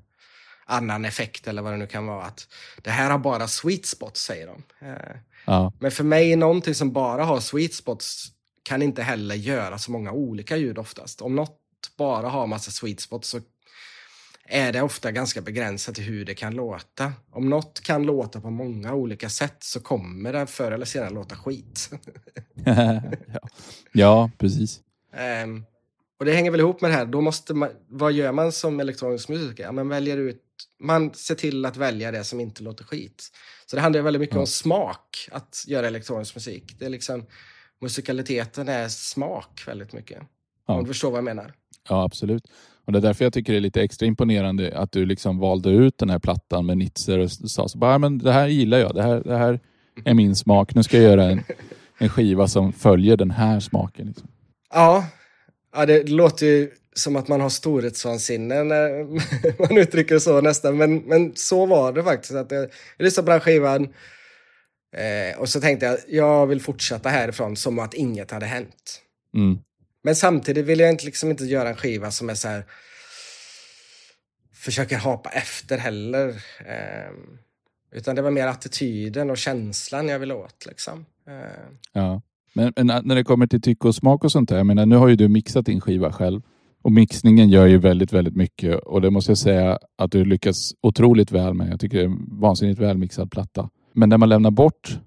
annan 0.67 1.05
effekt 1.05 1.49
eller 1.49 1.63
vad 1.63 1.73
det 1.73 1.77
nu 1.77 1.87
kan 1.87 2.07
vara. 2.07 2.23
Att 2.25 2.49
det 2.83 2.91
här 2.91 3.11
har 3.11 3.19
bara 3.19 3.49
sweet 3.49 3.87
spots 3.87 4.25
säger 4.25 4.47
de. 4.47 4.87
Eh, 4.87 5.17
Ja. 5.47 5.73
Men 5.81 5.91
för 5.91 6.05
mig, 6.05 6.37
någonting 6.37 6.75
som 6.75 6.93
bara 6.93 7.25
har 7.25 7.41
sweet 7.41 7.75
spots 7.75 8.27
kan 8.63 8.83
inte 8.83 9.03
heller 9.03 9.35
göra 9.35 9.79
så 9.79 9.91
många 9.93 10.13
olika 10.13 10.57
ljud 10.57 10.79
oftast. 10.79 11.21
Om 11.23 11.37
något 11.37 11.59
bara 11.99 12.29
har 12.29 12.47
massa 12.47 12.71
sweet 12.71 13.01
spots 13.01 13.29
så 13.29 13.41
är 14.47 14.73
det 14.73 14.83
ofta 14.83 15.13
ganska 15.13 15.41
begränsat 15.41 15.95
till 15.95 16.05
hur 16.05 16.25
det 16.25 16.35
kan 16.35 16.55
låta. 16.55 17.13
Om 17.31 17.51
något 17.51 17.81
kan 17.81 18.03
låta 18.03 18.41
på 18.41 18.51
många 18.51 18.95
olika 18.95 19.29
sätt 19.29 19.57
så 19.59 19.81
kommer 19.81 20.33
det 20.33 20.47
förr 20.47 20.73
eller 20.73 20.87
senare 20.87 21.11
låta 21.11 21.37
skit. 21.37 21.91
ja. 22.65 23.03
ja, 23.93 24.31
precis. 24.39 24.81
Um, 25.45 25.65
och 26.19 26.25
det 26.25 26.33
hänger 26.33 26.51
väl 26.51 26.61
ihop 26.61 26.81
med 26.81 26.91
det 26.91 26.95
här, 26.95 27.07
då 27.07 27.21
måste 27.21 27.55
man, 27.55 27.71
vad 27.89 28.13
gör 28.13 28.33
man 28.33 28.53
som 28.53 28.81
elektronisk 28.81 29.29
musiker? 29.29 29.65
Ja, 29.65 29.73
man 29.73 29.89
väljer 29.89 30.17
ut, 30.17 30.43
man 30.81 31.15
ser 31.15 31.35
till 31.35 31.67
att 31.67 31.77
välja 31.77 32.11
det 32.11 32.25
som 32.25 32.41
inte 32.41 32.63
låter 32.63 32.85
skit. 32.85 33.31
Så 33.67 33.77
det 33.77 33.83
handlar 33.83 34.03
väldigt 34.03 34.21
mycket 34.21 34.35
ja. 34.35 34.41
om 34.41 34.47
smak, 34.47 35.29
att 35.33 35.65
göra 35.67 35.87
elektronisk 35.87 36.35
musik. 36.35 36.77
Det 36.79 36.85
är 36.85 36.91
liksom, 36.91 37.27
musikaliteten 37.81 38.69
är 38.69 38.89
smak 38.89 39.63
väldigt 39.67 39.93
mycket. 39.93 40.23
Ja. 40.67 40.75
Om 40.75 40.85
du 40.85 40.89
förstår 40.89 41.11
vad 41.11 41.19
jag 41.19 41.25
menar. 41.25 41.55
Ja, 41.89 42.05
absolut. 42.05 42.49
Och 42.85 42.93
Det 42.93 42.99
är 42.99 43.01
därför 43.01 43.24
jag 43.24 43.32
tycker 43.32 43.53
det 43.53 43.59
är 43.59 43.61
lite 43.61 43.82
extra 43.82 44.07
imponerande 44.07 44.78
att 44.78 44.93
du 44.93 45.07
liksom 45.07 45.39
valde 45.39 45.70
ut 45.70 45.99
den 45.99 46.11
här 46.11 46.18
plattan 46.18 46.66
med 46.66 46.78
Nitzer 46.78 47.18
och 47.18 47.30
sa 47.30 47.68
så 47.68 47.78
bara, 47.78 47.99
men 47.99 48.18
det 48.18 48.32
här 48.32 48.47
gillar 48.47 48.78
jag. 48.78 48.95
Det 48.95 49.03
här, 49.03 49.22
det 49.24 49.37
här 49.37 49.61
är 50.05 50.14
min 50.14 50.37
smak. 50.37 50.74
Nu 50.74 50.82
ska 50.82 50.97
jag 50.97 51.05
göra 51.05 51.24
en, 51.24 51.45
en 51.99 52.09
skiva 52.09 52.49
som 52.49 52.72
följer 52.72 53.16
den 53.16 53.30
här 53.30 53.61
smaken. 53.61 54.07
Liksom. 54.07 54.28
Ja, 54.74 55.07
ja 55.76 55.87
det 55.87 56.09
låter 56.09 56.47
ju 56.47 56.70
som 56.95 57.16
att 57.16 57.28
man 57.28 57.41
har 57.41 57.49
storhetsvansinne 57.49 58.64
när 58.64 59.05
man 59.68 59.78
uttrycker 59.78 60.14
det 60.14 60.20
så 60.20 60.41
nästan. 60.41 60.76
Men, 60.76 60.97
men 60.97 61.32
så 61.37 61.66
var 61.66 61.93
det 61.93 62.05
faktiskt. 62.05 62.35
Att 62.35 62.51
jag, 62.51 62.62
jag 62.97 63.05
lyssnade 63.05 63.26
på 63.26 63.30
den 63.30 63.41
skivan 63.41 63.85
eh, 64.97 65.41
och 65.41 65.49
så 65.49 65.61
tänkte 65.61 65.87
jag 65.87 65.99
jag 66.09 66.47
vill 66.47 66.61
fortsätta 66.61 67.09
härifrån 67.09 67.57
som 67.57 67.78
att 67.78 67.95
inget 67.95 68.30
hade 68.30 68.47
hänt. 68.47 69.01
Mm. 69.35 69.59
Men 70.05 70.17
samtidigt 70.17 70.67
vill 70.67 70.81
jag 70.81 70.91
inte, 70.91 71.05
liksom 71.05 71.31
inte 71.31 71.45
göra 71.45 71.69
en 71.69 71.77
skiva 71.77 72.11
som 72.11 72.31
är 72.31 72.35
så 72.35 72.49
här 72.49 72.65
försöker 74.65 74.97
hapa 74.97 75.31
efter 75.31 75.79
heller. 75.79 76.29
Eh, 76.59 77.13
utan 77.93 78.17
det 78.17 78.23
var 78.23 78.31
mer 78.31 78.47
attityden 78.47 79.31
och 79.31 79.37
känslan 79.37 80.09
jag 80.09 80.19
ville 80.19 80.35
åt. 80.35 80.67
Liksom. 80.67 81.07
Eh. 81.29 81.75
Ja. 81.93 82.23
Men, 82.53 82.73
men, 82.77 82.87
när 82.87 83.15
det 83.15 83.25
kommer 83.25 83.47
till 83.47 83.63
tycke 83.63 83.89
och 83.89 83.95
smak 83.95 84.25
och 84.25 84.33
sånt 84.33 84.49
där. 84.49 84.57
Jag 84.57 84.67
menar, 84.67 84.87
nu 84.87 84.97
har 84.97 85.09
ju 85.09 85.17
du 85.17 85.29
mixat 85.29 85.67
din 85.67 85.81
skiva 85.81 86.13
själv. 86.13 86.43
Och 86.83 86.93
mixningen 86.93 87.49
gör 87.49 87.67
ju 87.67 87.79
väldigt, 87.79 88.13
väldigt 88.13 88.37
mycket. 88.37 88.81
Och 88.81 89.01
det 89.01 89.11
måste 89.11 89.31
jag 89.31 89.39
säga 89.39 89.79
att 89.99 90.13
du 90.13 90.25
lyckas 90.25 90.75
otroligt 90.81 91.33
väl 91.33 91.55
med. 91.55 91.73
Jag 91.73 91.81
tycker 91.81 91.99
det 91.99 92.05
är 92.05 92.09
en 92.09 92.41
vansinnigt 92.41 92.81
välmixad 92.81 93.31
platta. 93.31 93.71
Men 93.93 94.09
när 94.09 94.19
man 94.19 94.29
lämnar 94.29 94.51
bort 94.51 94.99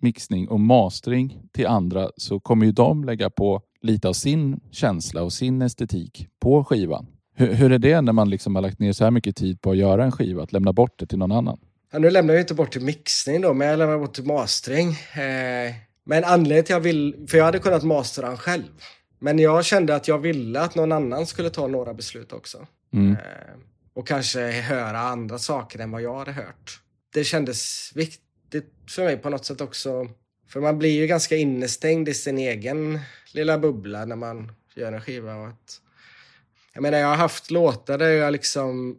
mixning 0.00 0.48
och 0.48 0.60
mastering 0.60 1.38
till 1.52 1.66
andra 1.66 2.08
så 2.16 2.40
kommer 2.40 2.66
ju 2.66 2.72
de 2.72 3.04
lägga 3.04 3.30
på 3.30 3.62
lite 3.82 4.08
av 4.08 4.12
sin 4.12 4.60
känsla 4.70 5.22
och 5.22 5.32
sin 5.32 5.62
estetik 5.62 6.28
på 6.40 6.64
skivan. 6.64 7.06
Hur, 7.34 7.54
hur 7.54 7.72
är 7.72 7.78
det 7.78 8.00
när 8.00 8.12
man 8.12 8.30
liksom 8.30 8.54
har 8.54 8.62
lagt 8.62 8.78
ner 8.78 8.92
så 8.92 9.04
här 9.04 9.10
mycket 9.10 9.36
tid 9.36 9.60
på 9.60 9.70
att 9.70 9.76
göra 9.76 10.04
en 10.04 10.12
skiva, 10.12 10.42
att 10.42 10.52
lämna 10.52 10.72
bort 10.72 10.98
det 10.98 11.06
till 11.06 11.18
någon 11.18 11.32
annan? 11.32 11.58
Ja, 11.92 11.98
nu 11.98 12.10
lämnar 12.10 12.34
jag 12.34 12.42
inte 12.42 12.54
bort 12.54 12.72
till 12.72 12.82
mixning 12.82 13.40
då, 13.40 13.54
men 13.54 13.68
jag 13.68 13.78
lämnar 13.78 13.98
bort 13.98 14.14
till 14.14 14.24
mastering. 14.24 14.88
Eh, 14.88 15.74
men 16.04 16.24
anledningen 16.24 16.64
till 16.64 16.74
att 16.74 16.78
jag 16.78 16.80
vill, 16.80 17.26
för 17.28 17.38
jag 17.38 17.44
hade 17.44 17.58
kunnat 17.58 17.82
mastera 17.82 18.28
den 18.28 18.36
själv. 18.36 18.64
Men 19.18 19.38
jag 19.38 19.64
kände 19.64 19.94
att 19.94 20.08
jag 20.08 20.18
ville 20.18 20.60
att 20.60 20.74
någon 20.74 20.92
annan 20.92 21.26
skulle 21.26 21.50
ta 21.50 21.66
några 21.66 21.94
beslut 21.94 22.32
också. 22.32 22.66
Mm. 22.92 23.12
Eh, 23.12 23.18
och 23.94 24.06
kanske 24.06 24.50
höra 24.50 24.98
andra 24.98 25.38
saker 25.38 25.78
än 25.78 25.90
vad 25.90 26.02
jag 26.02 26.18
hade 26.18 26.32
hört. 26.32 26.80
Det 27.14 27.24
kändes 27.24 27.92
viktigt 27.94 28.72
för 28.90 29.04
mig 29.04 29.16
på 29.16 29.30
något 29.30 29.44
sätt 29.44 29.60
också. 29.60 30.08
För 30.48 30.60
man 30.60 30.78
blir 30.78 30.90
ju 30.90 31.06
ganska 31.06 31.36
innestängd 31.36 32.08
i 32.08 32.14
sin 32.14 32.38
egen 32.38 33.00
lilla 33.32 33.58
bubbla 33.58 34.04
när 34.04 34.16
man 34.16 34.52
gör 34.74 34.92
en 34.92 35.00
skiva. 35.00 35.34
Och 35.36 35.48
att, 35.48 35.80
jag 36.74 36.82
menar, 36.82 36.98
jag 36.98 37.08
har 37.08 37.16
haft 37.16 37.50
låtar 37.50 37.98
där 37.98 38.08
jag 38.08 38.32
liksom 38.32 38.98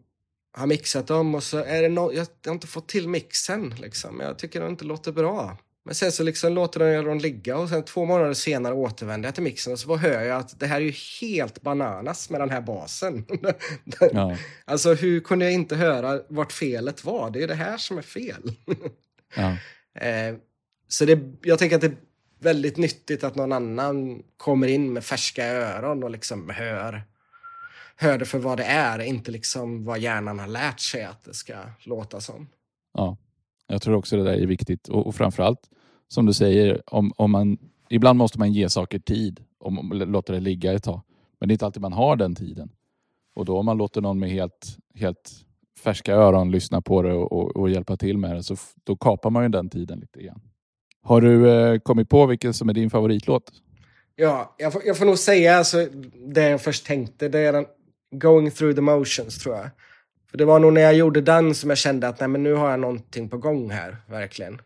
har 0.51 0.67
mixat 0.67 1.07
dem 1.07 1.35
och 1.35 1.43
så 1.43 1.57
är 1.57 1.81
det 1.81 1.89
no 1.89 2.13
jag 2.13 2.27
har 2.45 2.53
inte 2.53 2.67
fått 2.67 2.87
till 2.87 3.09
mixen. 3.09 3.75
Liksom. 3.77 4.19
Jag 4.19 4.39
tycker 4.39 4.61
det 4.61 4.67
inte 4.67 4.85
låter 4.85 5.11
bra. 5.11 5.57
Men 5.83 5.95
sen 5.95 6.11
så 6.11 6.23
liksom 6.23 6.53
låter 6.53 6.85
jag 6.85 7.05
dem 7.05 7.17
ligga 7.17 7.57
och 7.57 7.69
sen 7.69 7.83
två 7.83 8.05
månader 8.05 8.33
senare 8.33 8.73
återvänder 8.73 9.27
jag 9.27 9.35
till 9.35 9.43
mixen 9.43 9.73
och 9.73 9.79
så 9.79 9.95
hör 9.95 10.21
jag 10.21 10.39
att 10.39 10.59
det 10.59 10.67
här 10.67 10.75
är 10.75 10.85
ju 10.85 10.93
helt 11.21 11.61
bananas 11.61 12.29
med 12.29 12.41
den 12.41 12.49
här 12.49 12.61
basen. 12.61 13.25
Ja. 14.11 14.37
alltså 14.65 14.93
hur 14.93 15.19
kunde 15.19 15.45
jag 15.45 15.53
inte 15.53 15.75
höra 15.75 16.21
vart 16.27 16.51
felet 16.51 17.05
var? 17.05 17.29
Det 17.29 17.43
är 17.43 17.47
det 17.47 17.55
här 17.55 17.77
som 17.77 17.97
är 17.97 18.01
fel. 18.01 18.51
Ja. 19.35 19.57
eh, 20.05 20.35
så 20.89 21.05
det, 21.05 21.19
jag 21.41 21.59
tänker 21.59 21.75
att 21.75 21.81
det 21.81 21.87
är 21.87 21.97
väldigt 22.39 22.77
nyttigt 22.77 23.23
att 23.23 23.35
någon 23.35 23.51
annan 23.51 24.23
kommer 24.37 24.67
in 24.67 24.93
med 24.93 25.03
färska 25.03 25.45
öron 25.45 26.03
och 26.03 26.09
liksom 26.09 26.49
hör, 26.49 27.03
hör 27.95 28.17
det 28.17 28.25
för 28.25 28.39
vad 28.39 28.57
det 28.57 28.63
är, 28.63 28.99
inte 28.99 29.31
liksom 29.31 29.85
vad 29.85 29.99
hjärnan 29.99 30.39
har 30.39 30.47
lärt 30.47 30.79
sig 30.79 31.03
att 31.03 31.23
det 31.23 31.33
ska 31.33 31.53
låta 31.83 32.21
som. 32.21 32.47
Ja, 32.93 33.17
jag 33.67 33.81
tror 33.81 33.95
också 33.95 34.17
det 34.17 34.23
där 34.23 34.33
är 34.33 34.45
viktigt 34.45 34.87
och, 34.87 35.07
och 35.07 35.15
framförallt 35.15 35.69
som 36.07 36.25
du 36.25 36.33
säger, 36.33 36.81
om, 36.85 37.13
om 37.15 37.31
man, 37.31 37.57
ibland 37.89 38.17
måste 38.17 38.39
man 38.39 38.53
ge 38.53 38.69
saker 38.69 38.99
tid 38.99 39.43
och 39.59 39.95
låta 39.95 40.33
det 40.33 40.39
ligga 40.39 40.73
ett 40.73 40.83
tag. 40.83 41.01
Men 41.39 41.49
det 41.49 41.51
är 41.51 41.53
inte 41.53 41.65
alltid 41.65 41.81
man 41.81 41.93
har 41.93 42.15
den 42.15 42.35
tiden. 42.35 42.71
Och 43.35 43.45
då 43.45 43.57
om 43.59 43.65
man 43.65 43.77
låter 43.77 44.01
någon 44.01 44.19
med 44.19 44.29
helt, 44.29 44.77
helt 44.95 45.45
färska 45.83 46.13
öron 46.13 46.51
lyssna 46.51 46.81
på 46.81 47.01
det 47.01 47.13
och, 47.13 47.31
och, 47.31 47.55
och 47.55 47.69
hjälpa 47.69 47.97
till 47.97 48.17
med 48.17 48.35
det, 48.35 48.43
så 48.43 48.55
då 48.83 48.95
kapar 48.95 49.29
man 49.29 49.43
ju 49.43 49.49
den 49.49 49.69
tiden 49.69 49.99
lite 49.99 50.21
grann. 50.23 50.41
Har 51.03 51.21
du 51.21 51.49
eh, 51.49 51.79
kommit 51.79 52.09
på 52.09 52.25
vilken 52.25 52.53
som 52.53 52.69
är 52.69 52.73
din 52.73 52.89
favoritlåt? 52.89 53.51
Ja, 54.15 54.55
jag 54.57 54.73
får, 54.73 54.81
jag 54.85 54.97
får 54.97 55.05
nog 55.05 55.17
säga 55.17 55.57
alltså, 55.57 55.87
det 56.27 56.49
jag 56.49 56.61
först 56.61 56.85
tänkte. 56.85 57.29
Det 57.29 57.39
är 57.39 57.53
den 57.53 57.65
Going 58.11 58.51
through 58.51 58.75
the 58.75 58.81
motions, 58.81 59.37
tror 59.39 59.55
jag. 59.55 59.69
För 60.31 60.37
Det 60.37 60.45
var 60.45 60.59
nog 60.59 60.73
när 60.73 60.81
jag 60.81 60.93
gjorde 60.93 61.21
den 61.21 61.55
som 61.55 61.69
jag 61.69 61.77
kände 61.77 62.07
att 62.07 62.19
nej, 62.19 62.29
men 62.29 62.43
nu 62.43 62.53
har 62.53 62.69
jag 62.69 62.79
någonting 62.79 63.29
på 63.29 63.37
gång 63.37 63.69
här, 63.69 63.97
verkligen. 64.07 64.61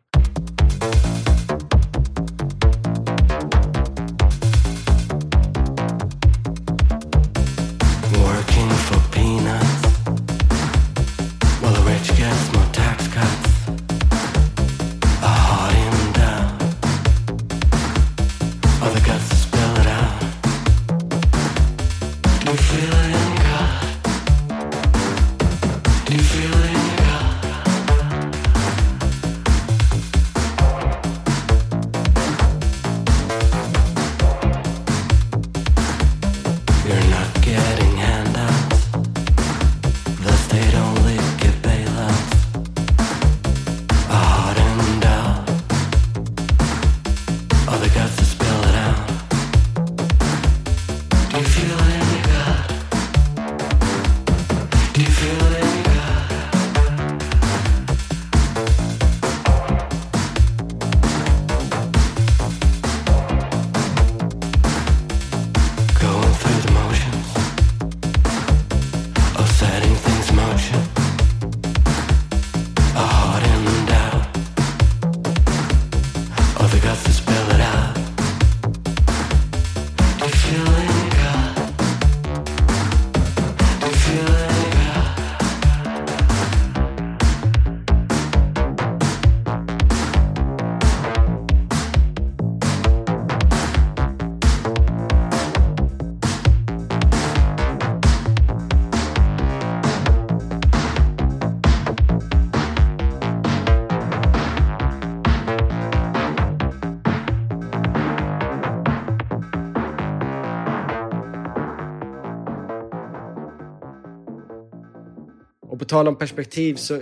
På 115.83 115.87
tal 115.87 116.07
om 116.07 116.15
perspektiv 116.15 116.75
så 116.75 117.01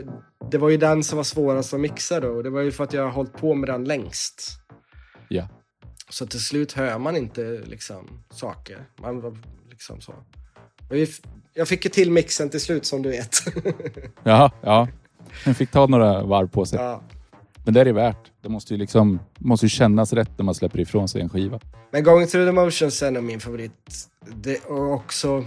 det 0.51 0.57
var 0.57 0.69
ju 0.69 0.77
den 0.77 1.03
som 1.03 1.17
var 1.17 1.23
svårast 1.23 1.73
att 1.73 1.79
mixa 1.79 2.19
då. 2.19 2.27
Och 2.27 2.43
det 2.43 2.49
var 2.49 2.61
ju 2.61 2.71
för 2.71 2.83
att 2.83 2.93
jag 2.93 3.03
har 3.03 3.11
hållit 3.11 3.33
på 3.33 3.55
med 3.55 3.69
den 3.69 3.83
längst. 3.83 4.43
Ja. 5.29 5.47
Så 6.09 6.25
till 6.25 6.39
slut 6.39 6.73
hör 6.73 6.99
man 6.99 7.17
inte 7.17 7.61
liksom 7.65 8.23
saker. 8.29 8.85
Man 9.01 9.21
var 9.21 9.37
liksom 9.69 10.01
så. 10.01 10.13
Jag 11.53 11.67
fick 11.67 11.85
ju 11.85 11.91
till 11.91 12.11
mixen 12.11 12.49
till 12.49 12.61
slut 12.61 12.85
som 12.85 13.01
du 13.01 13.09
vet. 13.09 13.35
Jaha, 14.23 14.51
ja. 14.61 14.87
Den 15.45 15.55
fick 15.55 15.71
ta 15.71 15.87
några 15.87 16.23
varv 16.23 16.47
på 16.47 16.65
sig. 16.65 16.79
ja. 16.79 17.03
Men 17.65 17.73
det 17.73 17.81
är 17.81 17.85
det 17.85 17.93
värt. 17.93 18.31
Det 18.41 18.49
måste 18.49 18.73
ju, 18.73 18.77
liksom, 18.77 19.19
måste 19.37 19.65
ju 19.65 19.69
kännas 19.69 20.13
rätt 20.13 20.37
när 20.37 20.45
man 20.45 20.55
släpper 20.55 20.79
ifrån 20.79 21.07
sig 21.07 21.21
en 21.21 21.29
skiva. 21.29 21.59
Men 21.91 22.03
Going 22.03 22.27
through 22.27 22.47
the 22.47 22.51
motions 22.51 23.03
är 23.03 23.11
nog 23.11 23.23
min 23.23 23.39
favorit. 23.39 23.71
Det, 24.35 24.65
och 24.65 24.93
också, 24.93 25.45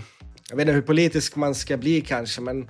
jag 0.50 0.56
vet 0.56 0.62
inte 0.62 0.72
hur 0.72 0.82
politisk 0.82 1.36
man 1.36 1.54
ska 1.54 1.76
bli 1.76 2.00
kanske, 2.00 2.40
men 2.40 2.68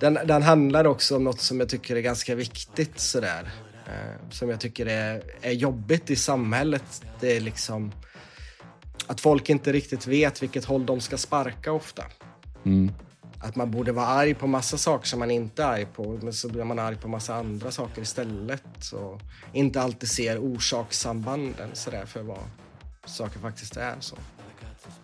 den, 0.00 0.18
den 0.24 0.42
handlar 0.42 0.86
också 0.86 1.16
om 1.16 1.24
något 1.24 1.40
som 1.40 1.60
jag 1.60 1.68
tycker 1.68 1.96
är 1.96 2.00
ganska 2.00 2.34
viktigt 2.34 3.00
sådär. 3.00 3.50
Eh, 3.86 4.30
som 4.30 4.48
jag 4.48 4.60
tycker 4.60 4.86
är, 4.86 5.22
är 5.42 5.52
jobbigt 5.52 6.10
i 6.10 6.16
samhället. 6.16 7.02
Det 7.20 7.36
är 7.36 7.40
liksom 7.40 7.92
att 9.06 9.20
folk 9.20 9.50
inte 9.50 9.72
riktigt 9.72 10.06
vet 10.06 10.42
vilket 10.42 10.64
håll 10.64 10.86
de 10.86 11.00
ska 11.00 11.18
sparka 11.18 11.72
ofta. 11.72 12.04
Mm. 12.64 12.92
Att 13.40 13.56
man 13.56 13.70
borde 13.70 13.92
vara 13.92 14.06
arg 14.06 14.34
på 14.34 14.46
massa 14.46 14.78
saker 14.78 15.06
som 15.06 15.18
man 15.18 15.30
inte 15.30 15.62
är 15.62 15.66
arg 15.66 15.86
på, 15.94 16.18
men 16.22 16.32
så 16.32 16.48
blir 16.48 16.64
man 16.64 16.78
arg 16.78 16.96
på 16.96 17.08
massa 17.08 17.34
andra 17.34 17.70
saker 17.70 18.02
istället. 18.02 18.92
Och 18.92 19.20
inte 19.52 19.82
alltid 19.82 20.08
ser 20.08 20.38
orsakssambanden 20.38 21.70
sådär 21.72 22.06
för 22.06 22.22
vad 22.22 22.42
saker 23.04 23.38
faktiskt 23.38 23.76
är. 23.76 23.94
Så. 24.00 24.16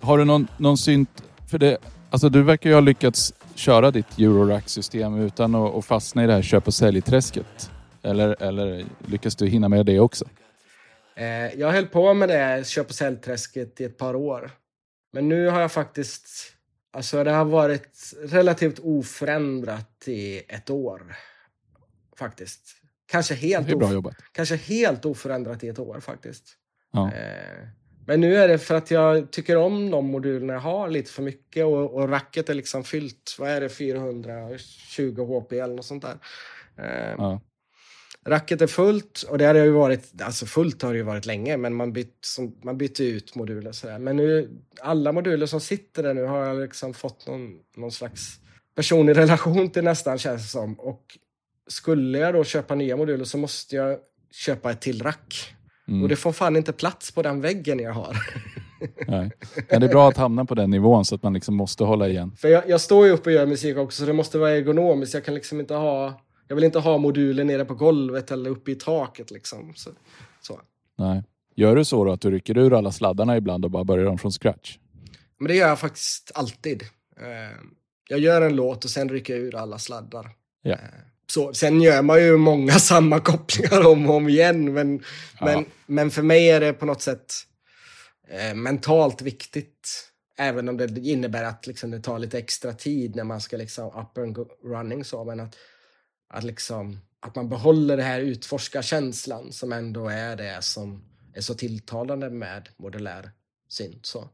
Har 0.00 0.18
du 0.18 0.24
någon, 0.24 0.46
någon 0.56 0.78
synt... 0.78 1.22
För 1.50 1.58
det, 1.58 1.78
alltså 2.10 2.28
du 2.28 2.42
verkar 2.42 2.70
ju 2.70 2.74
ha 2.74 2.80
lyckats 2.80 3.32
köra 3.54 3.90
ditt 3.90 4.18
Eurorack-system 4.18 5.20
utan 5.20 5.54
att, 5.54 5.74
att 5.74 5.84
fastna 5.84 6.24
i 6.24 6.26
det 6.26 6.32
här 6.32 6.42
köp 6.42 6.66
och 6.66 6.74
sälj-träsket. 6.74 7.70
Eller, 8.02 8.42
eller 8.42 8.84
lyckas 9.06 9.36
du 9.36 9.46
hinna 9.46 9.68
med 9.68 9.86
det 9.86 10.00
också? 10.00 10.24
Eh, 11.16 11.26
jag 11.60 11.72
höll 11.72 11.86
på 11.86 12.14
med 12.14 12.28
det 12.28 12.66
köp 12.66 12.88
och 12.88 12.94
säljträsket 12.94 13.80
i 13.80 13.84
ett 13.84 13.98
par 13.98 14.16
år. 14.16 14.50
Men 15.12 15.28
nu 15.28 15.48
har 15.48 15.60
jag 15.60 15.72
faktiskt... 15.72 16.26
Alltså 16.92 17.24
det 17.24 17.30
har 17.30 17.44
varit 17.44 18.14
relativt 18.22 18.78
oförändrat 18.78 20.04
i 20.06 20.42
ett 20.48 20.70
år. 20.70 21.16
Faktiskt. 22.18 22.60
Kanske 23.06 23.34
helt, 23.34 23.72
of- 23.72 24.14
kanske 24.32 24.56
helt 24.56 25.04
oförändrat 25.04 25.64
i 25.64 25.68
ett 25.68 25.78
år 25.78 26.00
faktiskt. 26.00 26.44
Ja. 26.92 27.12
Eh, 27.12 27.68
Men 28.06 28.20
nu 28.20 28.36
är 28.36 28.48
det 28.48 28.58
för 28.58 28.74
att 28.74 28.90
jag 28.90 29.30
tycker 29.30 29.56
om 29.56 29.90
de 29.90 30.06
modulerna 30.06 30.52
jag 30.52 30.60
har 30.60 30.90
lite 30.90 31.10
för 31.10 31.22
mycket 31.22 31.64
och, 31.64 31.94
och 31.94 32.08
racket 32.08 32.48
är 32.48 32.54
liksom 32.54 32.84
fyllt, 32.84 33.36
vad 33.38 33.50
är 33.50 33.60
det, 33.60 33.68
420 33.68 35.24
HP 35.24 35.52
eller 35.52 35.74
något 35.74 35.84
sånt 35.84 36.02
där. 36.02 36.16
Eh, 36.78 37.14
Ja. 37.18 37.40
Racket 38.26 38.60
är 38.60 38.66
fullt 38.66 39.22
och 39.22 39.38
det 39.38 39.44
har 39.44 39.54
ju 39.54 39.70
varit, 39.70 40.22
alltså 40.22 40.46
fullt 40.46 40.82
har 40.82 40.92
det 40.92 40.96
ju 40.96 41.02
varit 41.02 41.26
länge, 41.26 41.56
men 41.56 41.74
man, 41.74 41.92
bytt, 41.92 42.18
som, 42.20 42.56
man 42.62 42.78
bytte 42.78 43.04
ut 43.04 43.34
moduler 43.34 43.72
sådär. 43.72 43.98
Men 43.98 44.16
nu, 44.16 44.50
alla 44.80 45.12
moduler 45.12 45.46
som 45.46 45.60
sitter 45.60 46.02
där 46.02 46.14
nu 46.14 46.24
har 46.24 46.46
jag 46.46 46.60
liksom 46.60 46.94
fått 46.94 47.26
någon, 47.26 47.58
någon 47.76 47.92
slags 47.92 48.40
personlig 48.74 49.16
relation 49.16 49.70
till 49.70 49.84
nästan 49.84 50.18
känns 50.18 50.42
det 50.42 50.48
som. 50.48 50.80
Och 50.80 51.18
skulle 51.66 52.18
jag 52.18 52.34
då 52.34 52.44
köpa 52.44 52.74
nya 52.74 52.96
moduler 52.96 53.24
så 53.24 53.38
måste 53.38 53.76
jag 53.76 53.98
köpa 54.32 54.70
ett 54.70 54.80
till 54.80 55.02
rack. 55.02 55.54
Mm. 55.88 56.02
Och 56.02 56.08
det 56.08 56.16
får 56.16 56.32
fan 56.32 56.56
inte 56.56 56.72
plats 56.72 57.12
på 57.12 57.22
den 57.22 57.40
väggen 57.40 57.78
jag 57.78 57.92
har. 57.92 58.16
Nej. 59.08 59.30
Men 59.70 59.80
det 59.80 59.86
är 59.86 59.90
bra 59.90 60.08
att 60.08 60.16
hamna 60.16 60.44
på 60.44 60.54
den 60.54 60.70
nivån 60.70 61.04
så 61.04 61.14
att 61.14 61.22
man 61.22 61.32
liksom 61.34 61.54
måste 61.54 61.84
hålla 61.84 62.08
igen. 62.08 62.36
För 62.36 62.48
jag, 62.48 62.68
jag 62.68 62.80
står 62.80 63.06
ju 63.06 63.12
upp 63.12 63.26
och 63.26 63.32
gör 63.32 63.46
musik 63.46 63.76
också 63.76 64.00
så 64.02 64.06
det 64.06 64.12
måste 64.12 64.38
vara 64.38 64.50
ergonomiskt. 64.50 65.14
Jag 65.14 65.24
kan 65.24 65.34
liksom 65.34 65.60
inte 65.60 65.74
ha... 65.74 66.20
Jag 66.48 66.54
vill 66.54 66.64
inte 66.64 66.78
ha 66.78 66.98
moduler 66.98 67.44
nere 67.44 67.64
på 67.64 67.74
golvet 67.74 68.30
eller 68.30 68.50
uppe 68.50 68.70
i 68.70 68.74
taket 68.74 69.30
liksom. 69.30 69.72
Så, 69.74 69.90
så. 70.40 70.60
Nej. 70.98 71.22
Gör 71.56 71.76
du 71.76 71.84
så 71.84 72.04
då 72.04 72.12
att 72.12 72.20
du 72.20 72.30
rycker 72.30 72.58
ur 72.58 72.74
alla 72.74 72.92
sladdarna 72.92 73.36
ibland 73.36 73.64
och 73.64 73.70
bara 73.70 73.84
börjar 73.84 74.06
om 74.06 74.18
från 74.18 74.32
scratch? 74.32 74.78
Men 75.38 75.48
det 75.48 75.54
gör 75.54 75.68
jag 75.68 75.78
faktiskt 75.78 76.32
alltid. 76.34 76.82
Eh, 77.20 77.56
Jag 78.08 78.18
gör 78.18 78.42
en 78.42 78.56
låt 78.56 78.84
och 78.84 78.90
sen 78.90 79.08
rycker 79.08 79.34
jag 79.34 79.42
ur 79.42 79.56
alla 79.56 79.78
sladdar. 79.78 80.30
Ja. 80.62 80.76
Så, 81.26 81.54
sen 81.54 81.80
gör 81.80 82.02
man 82.02 82.22
ju 82.22 82.36
många 82.36 82.72
sammankopplingar 82.78 83.86
om 83.86 84.10
och 84.10 84.16
om 84.16 84.28
igen, 84.28 84.72
men, 84.72 85.02
Ja. 85.40 85.46
men, 85.46 85.64
men 85.86 86.10
för 86.10 86.22
mig 86.22 86.50
är 86.50 86.60
det 86.60 86.72
på 86.72 86.86
något 86.86 87.02
sätt 87.02 87.32
eh, 88.28 88.54
mentalt 88.54 89.22
viktigt. 89.22 90.10
Även 90.38 90.68
om 90.68 90.76
det 90.76 90.98
innebär 91.00 91.44
att 91.44 91.66
liksom, 91.66 91.90
det 91.90 92.00
tar 92.00 92.18
lite 92.18 92.38
extra 92.38 92.72
tid 92.72 93.16
när 93.16 93.24
man 93.24 93.40
ska 93.40 93.56
liksom 93.56 93.86
up 93.86 94.18
and 94.18 94.38
running. 94.64 95.04
Så, 95.04 95.24
men 95.24 95.40
att, 95.40 95.56
att, 96.28 96.44
liksom, 96.44 96.98
att 97.20 97.34
man 97.36 97.48
behåller 97.48 97.96
det 97.96 98.02
här 98.02 98.20
utforskarkänslan 98.20 99.52
som 99.52 99.72
ändå 99.72 100.08
är 100.08 100.36
det 100.36 100.62
som 100.62 101.04
är 101.34 101.40
så 101.40 101.54
tilltalande 101.54 102.30
med 102.30 102.68
modulär 102.76 103.30
synt. 103.68 104.06
Så. 104.06 104.28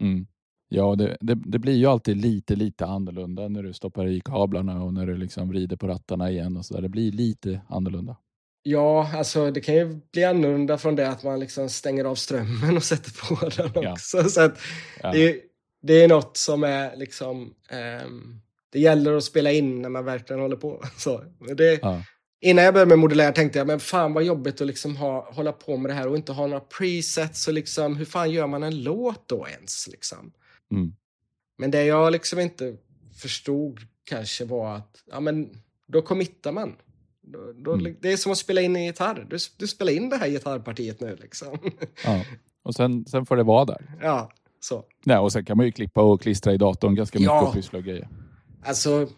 Mm. 0.00 0.26
Ja, 0.74 0.94
det, 0.94 1.16
det, 1.20 1.34
det 1.34 1.58
blir 1.58 1.74
ju 1.74 1.86
alltid 1.86 2.16
lite, 2.16 2.56
lite 2.56 2.86
annorlunda 2.86 3.48
när 3.48 3.62
du 3.62 3.72
stoppar 3.72 4.06
i 4.06 4.20
kablarna 4.24 4.82
och 4.82 4.94
när 4.94 5.06
du 5.06 5.16
liksom 5.16 5.48
vrider 5.48 5.76
på 5.76 5.86
rattarna 5.88 6.30
igen 6.30 6.56
och 6.56 6.64
så 6.66 6.74
där. 6.74 6.82
Det 6.82 6.88
blir 6.88 7.12
lite 7.12 7.60
annorlunda. 7.68 8.16
Ja, 8.62 9.10
alltså 9.14 9.50
det 9.50 9.60
kan 9.60 9.74
ju 9.74 10.00
bli 10.12 10.24
annorlunda 10.24 10.78
från 10.78 10.96
det 10.96 11.08
att 11.08 11.22
man 11.24 11.40
liksom 11.40 11.68
stänger 11.68 12.04
av 12.04 12.14
strömmen 12.14 12.76
och 12.76 12.82
sätter 12.84 13.12
på 13.28 13.48
den 13.48 13.82
Ja. 13.84 13.92
också. 13.92 14.24
Så 14.24 14.40
Ja. 15.02 15.12
det, 15.12 15.28
är- 15.30 15.36
det 15.82 16.02
är 16.04 16.08
något 16.08 16.36
som 16.36 16.64
är 16.64 16.96
liksom... 16.96 17.54
ehm, 17.70 18.40
det 18.72 18.80
gäller 18.80 19.16
att 19.16 19.24
spela 19.24 19.52
in 19.52 19.82
när 19.82 19.88
man 19.88 20.04
verkligen 20.04 20.42
håller 20.42 20.56
på. 20.56 20.82
Så, 20.96 21.22
det, 21.56 21.78
Ja. 21.82 22.02
Innan 22.40 22.64
jag 22.64 22.74
började 22.74 22.88
med 22.88 22.98
modulär 22.98 23.32
tänkte 23.32 23.58
jag, 23.58 23.66
men 23.66 23.80
fan 23.80 24.12
vad 24.12 24.24
jobbigt 24.24 24.60
att 24.60 24.66
liksom 24.66 24.96
ha, 24.96 25.30
hålla 25.32 25.52
på 25.52 25.76
med 25.76 25.90
det 25.90 25.94
här 25.94 26.08
och 26.08 26.16
inte 26.16 26.32
ha 26.32 26.46
några 26.46 26.60
presets 26.60 27.48
och 27.48 27.54
liksom, 27.54 27.96
hur 27.96 28.04
fan 28.04 28.30
gör 28.30 28.46
man 28.46 28.62
en 28.62 28.82
låt 28.82 29.28
då 29.28 29.46
ens? 29.48 29.88
Liksom? 29.88 30.32
Mm. 30.72 30.94
Men 31.58 31.70
det 31.70 31.84
jag 31.84 32.12
liksom 32.12 32.40
inte 32.40 32.76
förstod 33.16 33.80
kanske 34.04 34.44
var 34.44 34.76
att, 34.76 35.02
ja 35.10 35.20
men 35.20 35.62
då 35.86 36.02
committar 36.02 36.52
man. 36.52 36.76
Då, 37.22 37.52
då, 37.52 37.72
Mm. 37.72 37.96
Det 38.00 38.12
är 38.12 38.16
som 38.16 38.32
att 38.32 38.38
spela 38.38 38.60
in 38.60 38.76
en 38.76 38.84
gitarr. 38.84 39.26
Du, 39.30 39.36
du 39.56 39.66
spelar 39.66 39.92
in 39.92 40.08
det 40.08 40.16
här 40.16 40.28
gitarrpartiet 40.28 41.00
nu 41.00 41.16
liksom. 41.20 41.58
Ja. 42.04 42.24
Och 42.62 42.74
sen, 42.74 43.06
sen 43.06 43.26
får 43.26 43.36
det 43.36 43.42
vara 43.42 43.64
där. 43.64 43.96
ja, 44.02 44.30
så. 44.60 44.84
Nej, 45.04 45.18
och 45.18 45.32
sen 45.32 45.44
kan 45.44 45.56
man 45.56 45.66
ju 45.66 45.72
klippa 45.72 46.02
och 46.02 46.22
klistra 46.22 46.52
i 46.52 46.56
datorn 46.56 46.94
ganska 46.94 47.18
mycket 47.18 47.26
Ja. 47.26 47.46
och 47.46 47.54
pyssla 47.54 47.78
och 47.78 47.84
grejer. 47.84 48.08
Alltså, 48.64 49.08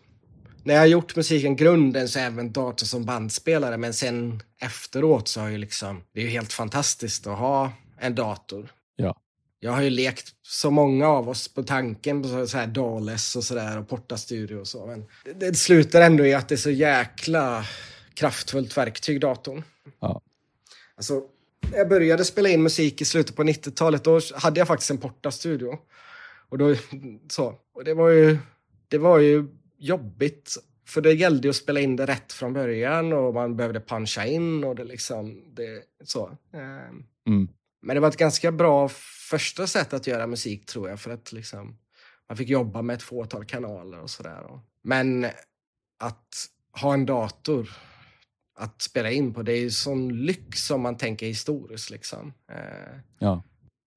när 0.64 0.74
jag 0.74 0.80
har 0.80 0.86
gjort 0.86 1.16
musiken 1.16 1.56
grunden 1.56 2.08
så 2.08 2.18
är 2.18 2.26
även 2.26 2.52
dator 2.52 2.86
som 2.86 3.04
bandspelare, 3.04 3.76
men 3.76 3.94
sen 3.94 4.40
efteråt 4.60 5.28
så 5.28 5.40
har 5.40 5.48
ju 5.48 5.58
liksom, 5.58 6.02
det 6.12 6.20
är 6.20 6.24
ju 6.24 6.30
helt 6.30 6.52
fantastiskt 6.52 7.26
att 7.26 7.38
ha 7.38 7.72
en 7.98 8.14
dator. 8.14 8.72
Ja. 8.96 9.16
Jag 9.60 9.72
har 9.72 9.82
ju 9.82 9.90
lekt 9.90 10.34
så 10.42 10.70
många 10.70 11.08
av 11.08 11.28
oss 11.28 11.54
på 11.54 11.62
tanken 11.62 12.22
på 12.22 12.46
så 12.46 12.56
här 12.58 12.66
Dales 12.66 13.36
och 13.36 13.44
sådär 13.44 13.78
och 13.78 13.88
Porta 13.88 14.16
Studio 14.16 14.56
och 14.56 14.68
så, 14.68 14.86
men 14.86 15.04
det, 15.34 15.56
slutar 15.56 16.00
ändå 16.00 16.26
i 16.26 16.34
att 16.34 16.48
det 16.48 16.54
är 16.54 16.56
så 16.56 16.70
jäkla 16.70 17.64
kraftfullt 18.14 18.76
verktyg, 18.76 19.20
datorn. 19.20 19.62
Ja. 20.00 20.20
Alltså, 20.96 21.22
när 21.70 21.78
jag 21.78 21.88
började 21.88 22.24
spela 22.24 22.48
in 22.48 22.62
musik 22.62 23.00
i 23.00 23.04
slutet 23.04 23.36
på 23.36 23.42
90-talet, 23.42 24.04
då 24.04 24.20
hade 24.34 24.60
jag 24.60 24.68
faktiskt 24.68 24.90
en 24.90 24.98
Porta-studio. 24.98 25.78
Och, 26.48 26.58
då, 26.58 26.74
så. 27.28 27.54
och 27.74 27.84
det 27.84 27.94
var 27.94 28.08
ju, 28.08 28.38
det 28.88 28.98
var 28.98 29.18
ju 29.18 29.46
jobbigt. 29.78 30.56
För 30.88 31.00
det 31.00 31.12
gällde 31.12 31.48
ju 31.48 31.50
att 31.50 31.56
spela 31.56 31.80
in 31.80 31.96
det 31.96 32.06
rätt 32.06 32.32
från 32.32 32.52
början 32.52 33.12
och 33.12 33.34
man 33.34 33.56
behövde 33.56 33.80
puncha 33.80 34.26
in 34.26 34.64
och 34.64 34.76
det 34.76 34.84
liksom, 34.84 35.54
det, 35.54 35.82
så. 36.04 36.38
Ehm, 36.52 37.04
Mm. 37.26 37.48
Men 37.86 37.94
det 37.94 38.00
var 38.00 38.08
ett 38.08 38.16
ganska 38.16 38.52
bra 38.52 38.88
första 39.30 39.66
sätt 39.66 39.92
att 39.92 40.06
göra 40.06 40.26
musik 40.26 40.66
tror 40.66 40.88
jag, 40.88 41.00
för 41.00 41.10
att 41.10 41.32
liksom, 41.32 41.76
man 42.28 42.36
fick 42.36 42.48
jobba 42.48 42.82
med 42.82 42.94
ett 42.94 43.02
fåtal 43.02 43.44
kanaler 43.44 44.00
och 44.00 44.10
sådär. 44.10 44.60
Men 44.82 45.24
att 45.98 46.34
ha 46.80 46.94
en 46.94 47.06
dator 47.06 47.70
att 48.58 48.82
spela 48.82 49.10
in 49.10 49.34
på, 49.34 49.42
det 49.42 49.52
är 49.52 49.60
ju 49.60 49.70
sån 49.70 50.24
lyx 50.24 50.70
om 50.70 50.80
man 50.80 50.96
tänker 50.96 51.26
historiskt. 51.26 51.90
Liksom. 51.90 52.32
Eh, 52.52 52.98
Ja, 53.18 53.42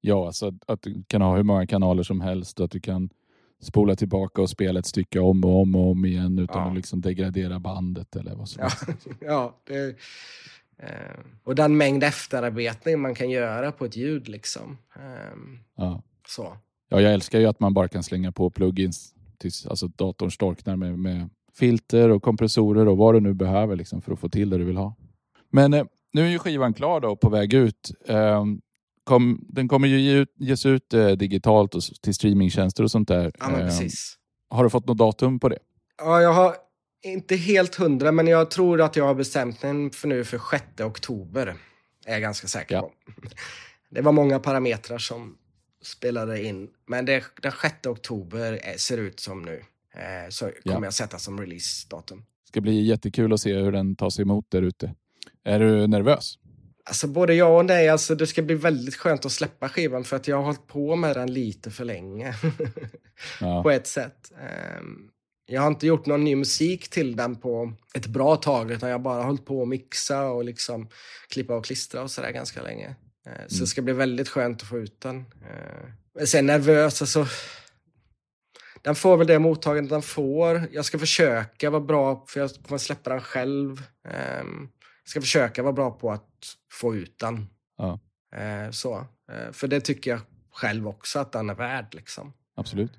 ja 0.00 0.26
alltså 0.26 0.46
att, 0.46 0.70
att 0.70 0.82
du 0.82 1.04
kan 1.06 1.22
ha 1.22 1.36
hur 1.36 1.42
många 1.42 1.66
kanaler 1.66 2.02
som 2.02 2.20
helst 2.20 2.60
och 2.60 2.64
att 2.64 2.70
du 2.70 2.80
kan 2.80 3.10
spola 3.62 3.96
tillbaka 3.96 4.42
och 4.42 4.50
spela 4.50 4.80
ett 4.80 4.86
stycke 4.86 5.20
om 5.20 5.44
och 5.44 5.60
om 5.62 5.74
och 5.74 5.90
om 5.90 6.04
igen 6.04 6.38
utan 6.38 6.62
Ja. 6.62 6.68
att 6.68 6.76
liksom 6.76 7.00
degradera 7.00 7.60
bandet 7.60 8.16
eller 8.16 8.34
vad 8.34 8.48
som 8.48 8.62
ja, 8.62 8.68
helst. 8.86 9.06
ja, 9.20 9.60
det, 9.66 9.88
eh, 9.88 9.94
och 11.44 11.54
den 11.54 11.76
mängd 11.76 12.04
efterarbetning 12.04 13.00
man 13.00 13.14
kan 13.14 13.30
göra 13.30 13.72
på 13.72 13.84
ett 13.84 13.96
ljud. 13.96 14.28
liksom. 14.28 14.78
Eh, 14.96 15.36
Ja. 15.76 16.02
så. 16.28 16.56
ja, 16.88 17.00
jag 17.00 17.12
älskar 17.12 17.38
ju 17.40 17.46
att 17.46 17.60
man 17.60 17.74
bara 17.74 17.88
kan 17.88 18.02
slänga 18.02 18.32
på 18.32 18.50
plugins 18.50 19.14
tills 19.38 19.66
alltså, 19.66 19.86
datorn 19.88 20.30
storknar 20.30 20.76
med, 20.76 20.98
med 20.98 21.28
filter 21.58 22.08
och 22.08 22.22
kompressorer 22.22 22.88
och 22.88 22.96
vad 22.96 23.14
du 23.14 23.20
nu 23.20 23.34
behöver 23.34 23.76
liksom, 23.76 24.02
för 24.02 24.12
att 24.12 24.18
få 24.18 24.28
till 24.28 24.50
det 24.50 24.58
du 24.58 24.64
vill 24.64 24.76
ha. 24.76 24.94
Men 25.50 25.74
eh, 25.74 25.84
nu 26.12 26.22
är 26.26 26.28
ju 26.30 26.38
skivan 26.38 26.74
klar 26.74 27.00
då 27.00 27.08
och 27.08 27.20
på 27.20 27.28
väg 27.28 27.54
ut. 27.54 27.90
Eh, 28.08 28.44
kom, 29.04 29.44
den 29.48 29.68
kommer 29.68 29.88
ju 29.88 30.26
ges 30.38 30.66
ut 30.66 30.94
eh, 30.94 31.08
digitalt 31.10 31.74
och 31.74 31.82
till 31.82 32.14
streamingtjänster 32.14 32.82
och 32.84 32.90
sånt 32.90 33.08
där. 33.08 33.32
Ja, 33.38 33.48
men 33.50 33.60
Eh, 33.60 33.66
precis. 33.66 34.14
har 34.50 34.64
du 34.64 34.70
fått 34.70 34.86
något 34.86 34.98
datum 34.98 35.40
på 35.40 35.48
det? 35.48 35.58
Ja, 35.98 36.20
jag 36.22 36.32
har 36.32 36.54
inte 37.02 37.36
helt 37.36 37.74
hundra, 37.74 38.12
men 38.12 38.26
jag 38.26 38.50
tror 38.50 38.80
att 38.80 38.96
jag 38.96 39.04
har 39.04 39.14
bestämt 39.14 39.62
mig 39.62 39.90
för 39.92 40.08
nu 40.08 40.24
för 40.24 40.40
6 40.50 40.64
oktober. 40.80 41.54
Är 42.06 42.12
jag 42.12 42.20
ganska 42.22 42.46
säker 42.48 42.74
Ja. 42.74 42.80
på. 42.82 42.92
Det 43.90 44.00
var 44.00 44.12
många 44.12 44.38
parametrar 44.38 44.98
som 44.98 45.36
spelade 45.82 46.42
in, 46.44 46.68
men 46.86 47.04
det, 47.04 47.24
den 47.42 47.52
6 47.62 47.86
oktober 47.86 48.52
är- 48.62 48.76
ser 48.78 48.98
ut 48.98 49.20
som 49.20 49.42
nu. 49.42 49.62
Eh, 49.94 50.28
så 50.28 50.44
kommer 50.44 50.54
Ja. 50.80 50.84
jag 50.84 50.94
sätta 50.94 51.18
som 51.18 51.40
release-datum. 51.40 52.24
ska 52.48 52.60
bli 52.60 52.80
jättekul 52.86 53.32
att 53.32 53.40
se 53.40 53.54
hur 53.54 53.72
den 53.72 53.96
tas 53.96 54.20
emot 54.20 54.46
där 54.48 54.62
ute. 54.62 54.94
Är 55.44 55.60
du 55.60 55.86
nervös? 55.86 56.38
Alltså 56.84 57.06
både 57.06 57.34
ja 57.34 57.58
och 57.58 57.64
nej. 57.64 57.88
Alltså 57.88 58.14
det 58.14 58.26
ska 58.26 58.42
bli 58.42 58.54
väldigt 58.54 58.94
skönt 58.96 59.26
att 59.26 59.32
släppa 59.32 59.68
skivan 59.68 60.04
för 60.04 60.16
att 60.16 60.28
jag 60.28 60.36
har 60.36 60.42
hållit 60.44 60.66
på 60.66 60.96
med 60.96 61.16
den 61.16 61.32
lite 61.32 61.70
för 61.70 61.84
länge. 61.84 62.34
Ja. 63.40 63.62
på 63.62 63.70
ett 63.70 63.86
sätt. 63.86 64.32
Ehm, 64.40 65.09
Jag 65.50 65.60
har 65.60 65.68
inte 65.68 65.86
gjort 65.86 66.06
någon 66.06 66.24
ny 66.24 66.36
musik 66.36 66.90
till 66.90 67.16
den 67.16 67.36
på 67.36 67.72
ett 67.94 68.06
bra 68.06 68.36
tag 68.36 68.70
utan 68.70 68.88
jag 68.88 68.98
har 68.98 69.02
bara 69.04 69.22
hållit 69.22 69.46
på 69.46 69.62
att 69.62 69.68
mixa 69.68 70.26
och 70.28 70.44
liksom 70.44 70.88
klippa 71.28 71.54
och 71.56 71.64
klistra 71.64 72.02
och 72.02 72.10
sådär 72.10 72.30
ganska 72.30 72.62
länge. 72.62 72.96
Eh, 73.26 73.32
Så 73.48 73.60
det 73.60 73.66
ska 73.66 73.82
bli 73.82 73.92
väldigt 73.92 74.28
skönt 74.28 74.62
att 74.62 74.68
få 74.68 74.78
ut 74.78 75.00
den. 75.00 75.16
Eh, 75.18 75.88
Men 76.14 76.26
sen 76.26 76.46
nervös, 76.46 77.02
alltså. 77.02 77.26
Den 78.82 78.94
får 78.94 79.16
väl 79.16 79.26
det 79.26 79.38
mottagandet 79.38 79.90
den 79.90 80.02
får. 80.02 80.68
Jag 80.72 80.84
ska 80.84 80.98
försöka 80.98 81.70
vara 81.70 81.80
bra, 81.82 82.24
för 82.28 82.40
jag 82.40 82.50
kommer 82.66 82.78
släppa 82.78 83.10
den 83.10 83.20
själv. 83.20 83.82
Ehm, 84.08 84.68
Jag 85.04 85.10
ska 85.10 85.20
försöka 85.20 85.62
vara 85.62 85.72
bra 85.72 85.90
på 85.90 86.12
att 86.12 86.56
få 86.72 86.94
ut 86.96 87.18
den. 87.18 87.46
Ja. 87.76 88.00
Eh, 88.36 88.70
Så. 88.70 89.06
Eh, 89.32 89.52
För 89.52 89.68
det 89.68 89.80
tycker 89.80 90.10
jag 90.10 90.20
själv 90.52 90.88
också 90.88 91.18
att 91.18 91.32
den 91.32 91.50
är 91.50 91.54
värd. 91.54 91.94
Liksom. 91.94 92.32
Absolut. 92.56 92.92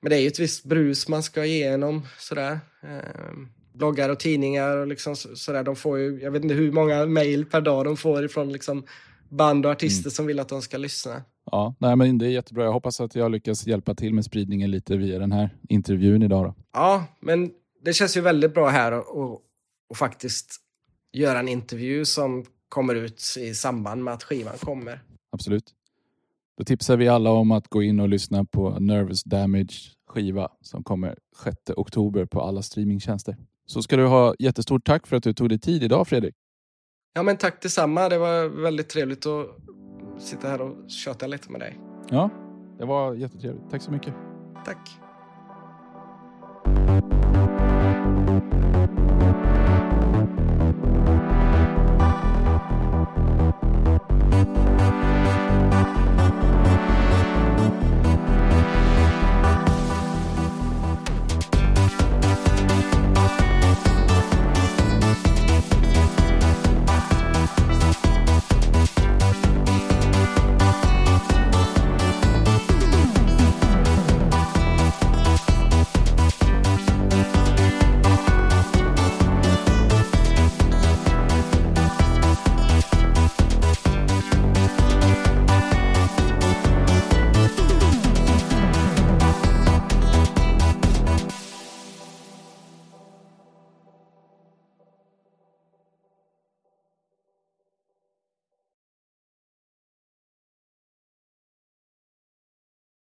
Men 0.00 0.10
det 0.10 0.16
är 0.16 0.20
ju 0.20 0.26
ett 0.26 0.40
visst 0.40 0.64
brus 0.64 1.08
man 1.08 1.22
ska 1.22 1.44
igenom. 1.44 2.02
Sådär. 2.18 2.60
Ehm, 2.82 3.48
bloggar 3.74 4.08
och 4.08 4.20
tidningar 4.20 4.76
och 4.76 4.86
liksom 4.86 5.16
så- 5.16 5.36
sådär. 5.36 5.62
De 5.62 5.76
får 5.76 5.98
ju, 5.98 6.20
jag 6.22 6.30
vet 6.30 6.42
inte 6.42 6.54
hur 6.54 6.72
många 6.72 7.06
mejl 7.06 7.44
per 7.46 7.60
dag 7.60 7.84
de 7.84 7.96
får 7.96 8.24
ifrån 8.24 8.52
liksom 8.52 8.84
band 9.28 9.66
och 9.66 9.72
artister 9.72 10.10
som 10.10 10.26
vill 10.26 10.40
att 10.40 10.48
de 10.48 10.62
ska 10.62 10.76
lyssna. 10.78 11.22
Ja, 11.50 11.74
nej, 11.78 11.96
men 11.96 12.18
det 12.18 12.26
är 12.26 12.30
jättebra. 12.30 12.64
Jag 12.64 12.72
hoppas 12.72 13.00
att 13.00 13.14
jag 13.14 13.30
lyckas 13.30 13.66
hjälpa 13.66 13.94
till 13.94 14.14
med 14.14 14.24
spridningen 14.24 14.70
lite 14.70 14.96
via 14.96 15.18
den 15.18 15.32
här 15.32 15.56
intervjun 15.68 16.22
idag. 16.22 16.44
Då. 16.44 16.54
Ja, 16.72 17.04
men 17.20 17.50
det 17.84 17.92
känns 17.92 18.16
ju 18.16 18.20
väldigt 18.20 18.54
bra 18.54 18.68
här 18.68 18.92
och, 18.92 19.40
och 19.90 19.96
faktiskt 19.96 20.56
göra 21.12 21.38
en 21.38 21.48
intervju 21.48 22.04
som 22.04 22.44
kommer 22.68 22.94
ut 22.94 23.22
i 23.38 23.54
samband 23.54 24.04
med 24.04 24.14
att 24.14 24.22
skivan 24.22 24.58
kommer. 24.58 25.00
Absolut. 25.32 25.64
Då 26.58 26.64
tipsar 26.64 26.96
vi 26.96 27.08
alla 27.08 27.30
om 27.30 27.50
att 27.50 27.68
gå 27.68 27.82
in 27.82 28.00
och 28.00 28.08
lyssna 28.08 28.44
på 28.44 28.70
Nervous 28.70 29.24
Damage 29.24 29.74
skiva 30.08 30.48
som 30.60 30.84
kommer 30.84 31.16
6 31.44 31.56
oktober 31.76 32.26
på 32.26 32.40
alla 32.40 32.62
streamingtjänster. 32.62 33.36
Så 33.66 33.82
ska 33.82 33.96
du 33.96 34.06
ha 34.06 34.34
jättestort 34.38 34.86
tack 34.86 35.06
för 35.06 35.16
att 35.16 35.22
du 35.22 35.34
tog 35.34 35.48
dig 35.48 35.58
tid 35.58 35.82
idag 35.82 36.08
Fredrik. 36.08 36.34
Ja, 37.14 37.22
men 37.22 37.36
tack 37.36 37.62
detsamma. 37.62 38.08
Det 38.08 38.18
var 38.18 38.62
väldigt 38.62 38.88
trevligt 38.88 39.26
att 39.26 39.46
sitta 40.18 40.48
här 40.48 40.60
och 40.60 40.90
köta 40.90 41.26
lite 41.26 41.50
med 41.50 41.60
dig. 41.60 41.78
Ja, 42.10 42.30
det 42.78 42.84
var 42.84 43.14
jättetrevligt. 43.14 43.70
Tack 43.70 43.82
så 43.82 43.90
mycket. 43.90 44.14
Tack. 44.64 44.78
Thank 54.32 54.56